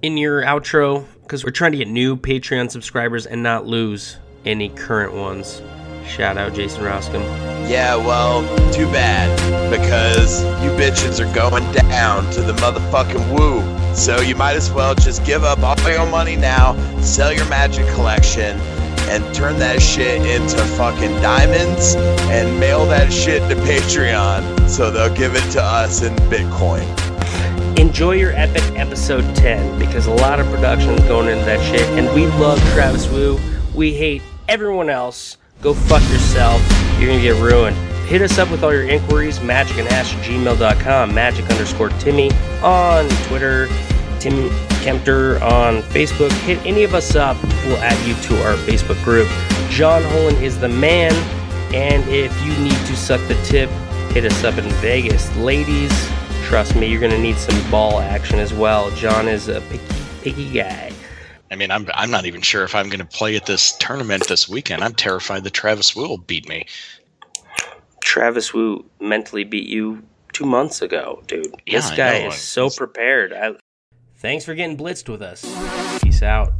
in 0.00 0.16
your 0.16 0.40
outro? 0.40 1.04
Because 1.20 1.44
we're 1.44 1.50
trying 1.50 1.72
to 1.72 1.78
get 1.78 1.88
new 1.88 2.16
Patreon 2.16 2.70
subscribers 2.70 3.26
and 3.26 3.42
not 3.42 3.66
lose 3.66 4.16
any 4.46 4.70
current 4.70 5.12
ones. 5.12 5.60
Shout 6.08 6.38
out 6.38 6.54
Jason 6.54 6.82
Roscom. 6.82 7.20
Yeah, 7.68 7.96
well, 7.96 8.40
too 8.72 8.86
bad. 8.86 9.28
Because 9.70 10.42
you 10.64 10.70
bitches 10.70 11.20
are 11.20 11.34
going 11.34 11.70
down 11.72 12.30
to 12.30 12.40
the 12.40 12.54
motherfucking 12.54 13.38
woo. 13.38 13.75
So 13.96 14.20
you 14.20 14.36
might 14.36 14.56
as 14.56 14.70
well 14.70 14.94
just 14.94 15.24
give 15.24 15.42
up 15.42 15.58
all 15.60 15.90
your 15.90 16.06
money 16.06 16.36
now, 16.36 16.76
sell 17.00 17.32
your 17.32 17.48
magic 17.48 17.86
collection, 17.94 18.60
and 19.08 19.34
turn 19.34 19.58
that 19.58 19.80
shit 19.80 20.24
into 20.26 20.62
fucking 20.76 21.12
diamonds 21.22 21.96
and 22.28 22.60
mail 22.60 22.84
that 22.86 23.12
shit 23.12 23.40
to 23.48 23.56
Patreon 23.62 24.68
so 24.68 24.90
they'll 24.90 25.14
give 25.14 25.34
it 25.34 25.50
to 25.52 25.62
us 25.62 26.02
in 26.02 26.14
Bitcoin. 26.30 26.86
Enjoy 27.78 28.12
your 28.12 28.32
epic 28.32 28.62
episode 28.78 29.34
10 29.34 29.78
because 29.78 30.06
a 30.06 30.14
lot 30.14 30.40
of 30.40 30.46
production 30.48 30.90
is 30.90 31.00
going 31.08 31.28
into 31.28 31.44
that 31.44 31.60
shit. 31.64 31.88
And 31.98 32.14
we 32.14 32.26
love 32.38 32.60
Travis 32.74 33.08
Woo. 33.08 33.40
We 33.74 33.94
hate 33.94 34.22
everyone 34.48 34.90
else. 34.90 35.36
Go 35.62 35.74
fuck 35.74 36.02
yourself. 36.10 36.60
You're 36.98 37.08
going 37.08 37.18
to 37.18 37.22
get 37.22 37.40
ruined. 37.42 37.95
Hit 38.06 38.22
us 38.22 38.38
up 38.38 38.50
with 38.52 38.62
all 38.62 38.72
your 38.72 38.84
inquiries, 38.84 39.40
magic 39.40 39.76
magicandhash 39.76 40.14
at 40.14 40.24
gmail.com, 40.24 41.12
magic 41.12 41.50
underscore 41.50 41.88
Timmy 41.98 42.30
on 42.62 43.08
Twitter, 43.26 43.66
Tim 44.20 44.48
Kempter 44.80 45.40
on 45.42 45.82
Facebook. 45.82 46.30
Hit 46.42 46.64
any 46.64 46.84
of 46.84 46.94
us 46.94 47.16
up. 47.16 47.36
We'll 47.64 47.78
add 47.78 47.98
you 48.06 48.14
to 48.14 48.42
our 48.44 48.54
Facebook 48.58 49.02
group. 49.02 49.26
John 49.70 50.02
Hollein 50.02 50.40
is 50.40 50.58
the 50.60 50.68
man. 50.68 51.12
And 51.74 52.08
if 52.08 52.32
you 52.44 52.56
need 52.62 52.78
to 52.86 52.96
suck 52.96 53.20
the 53.26 53.34
tip, 53.42 53.68
hit 54.12 54.24
us 54.24 54.44
up 54.44 54.56
in 54.56 54.70
Vegas. 54.74 55.34
Ladies, 55.38 55.90
trust 56.44 56.76
me, 56.76 56.86
you're 56.86 57.00
going 57.00 57.10
to 57.10 57.18
need 57.18 57.36
some 57.36 57.70
ball 57.72 57.98
action 57.98 58.38
as 58.38 58.54
well. 58.54 58.92
John 58.92 59.26
is 59.26 59.48
a 59.48 59.60
picky, 59.62 59.94
picky 60.22 60.52
guy. 60.52 60.92
I 61.50 61.56
mean, 61.56 61.72
I'm 61.72 61.88
I'm 61.94 62.10
not 62.10 62.24
even 62.24 62.40
sure 62.40 62.62
if 62.62 62.74
I'm 62.74 62.88
going 62.88 63.00
to 63.00 63.04
play 63.04 63.34
at 63.34 63.46
this 63.46 63.76
tournament 63.78 64.28
this 64.28 64.48
weekend. 64.48 64.84
I'm 64.84 64.94
terrified 64.94 65.42
that 65.44 65.54
Travis 65.54 65.96
will 65.96 66.18
beat 66.18 66.48
me. 66.48 66.66
Travis 68.06 68.54
Woo 68.54 68.84
mentally 69.00 69.42
beat 69.42 69.68
you 69.68 70.04
two 70.32 70.46
months 70.46 70.80
ago, 70.80 71.24
dude. 71.26 71.52
Yeah, 71.66 71.80
this 71.80 71.90
guy 71.90 72.18
is 72.28 72.36
so 72.36 72.70
prepared. 72.70 73.32
I... 73.32 73.56
Thanks 74.18 74.44
for 74.44 74.54
getting 74.54 74.76
blitzed 74.76 75.08
with 75.08 75.22
us. 75.22 75.44
Peace 76.00 76.22
out. 76.22 76.52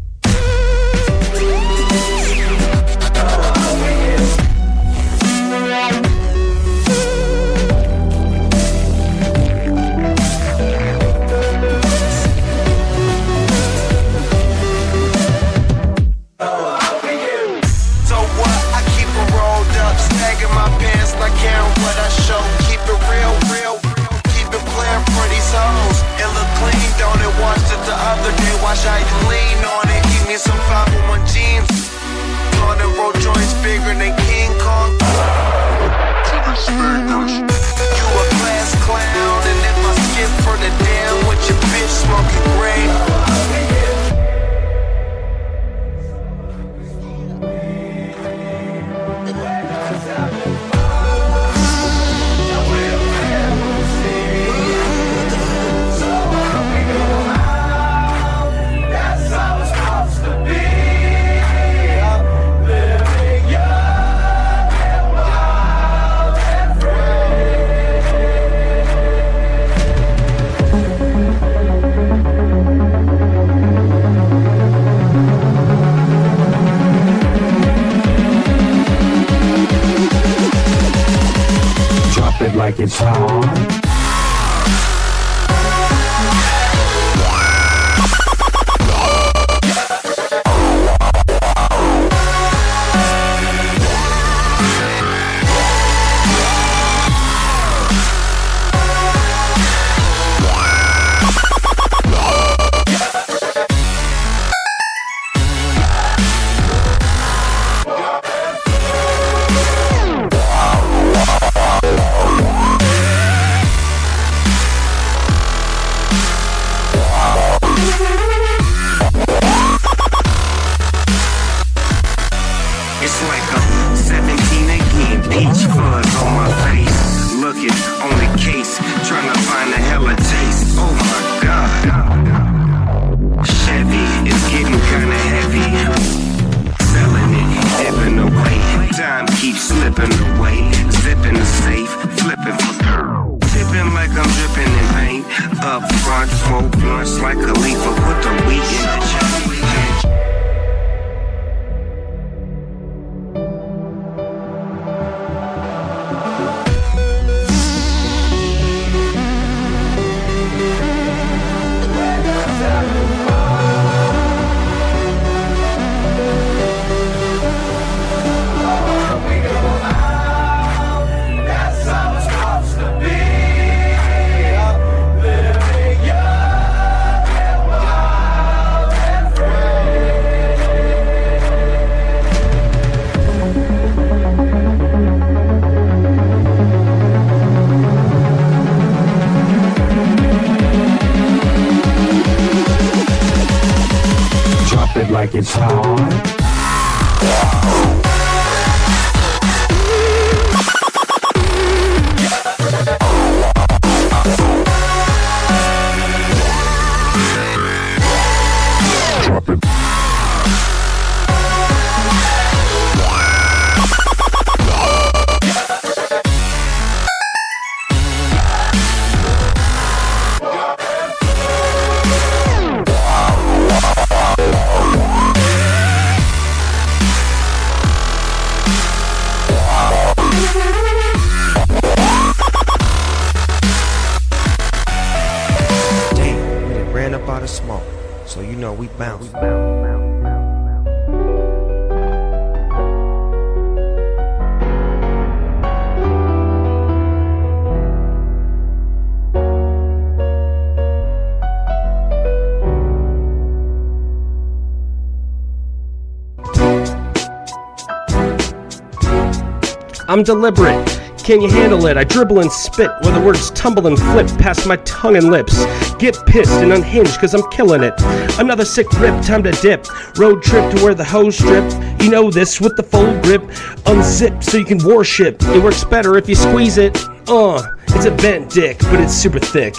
I'm 260.17 260.23
deliberate. 260.23 260.89
Can 261.19 261.43
you 261.43 261.51
handle 261.51 261.85
it? 261.85 261.99
I 261.99 262.05
dribble 262.05 262.41
and 262.41 262.51
spit 262.51 262.91
where 263.03 263.13
the 263.13 263.21
words 263.21 263.51
tumble 263.51 263.87
and 263.87 263.99
flip 263.99 264.27
past 264.39 264.67
my 264.67 264.77
tongue 264.77 265.15
and 265.15 265.31
lips. 265.31 265.63
Get 265.97 266.17
pissed 266.25 266.53
and 266.53 266.73
unhinged 266.73 267.19
cause 267.21 267.35
I'm 267.35 267.47
killing 267.51 267.83
it. 267.83 267.93
Another 268.39 268.65
sick 268.65 268.91
rip, 268.95 269.23
time 269.23 269.43
to 269.43 269.53
dip. 269.53 269.87
Road 270.17 270.43
trip 270.43 270.75
to 270.75 270.83
where 270.83 270.95
the 270.95 271.05
hose 271.05 271.37
strip. 271.37 271.71
You 272.01 272.09
know 272.09 272.31
this 272.31 272.63
with 272.63 272.77
the 272.79 272.83
full 272.83 273.13
grip. 273.21 273.43
Unzip 273.85 274.43
so 274.43 274.57
you 274.57 274.65
can 274.65 274.83
worship. 274.83 275.37
It 275.49 275.63
works 275.63 275.85
better 275.85 276.17
if 276.17 276.31
you 276.31 276.35
squeeze 276.35 276.79
it. 276.79 276.97
Uh, 277.29 277.63
it's 277.89 278.07
a 278.07 278.11
bent 278.11 278.51
dick, 278.51 278.79
but 278.79 278.99
it's 279.01 279.13
super 279.13 279.39
thick. 279.39 279.75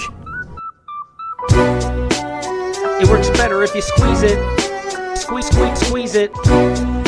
It 1.49 3.09
works 3.09 3.31
better 3.31 3.63
if 3.63 3.73
you 3.73 3.81
squeeze 3.81 4.21
it. 4.21 4.37
Squeeze, 5.17 5.47
squeeze, 5.47 5.79
squeeze 5.79 6.13
it. 6.13 7.06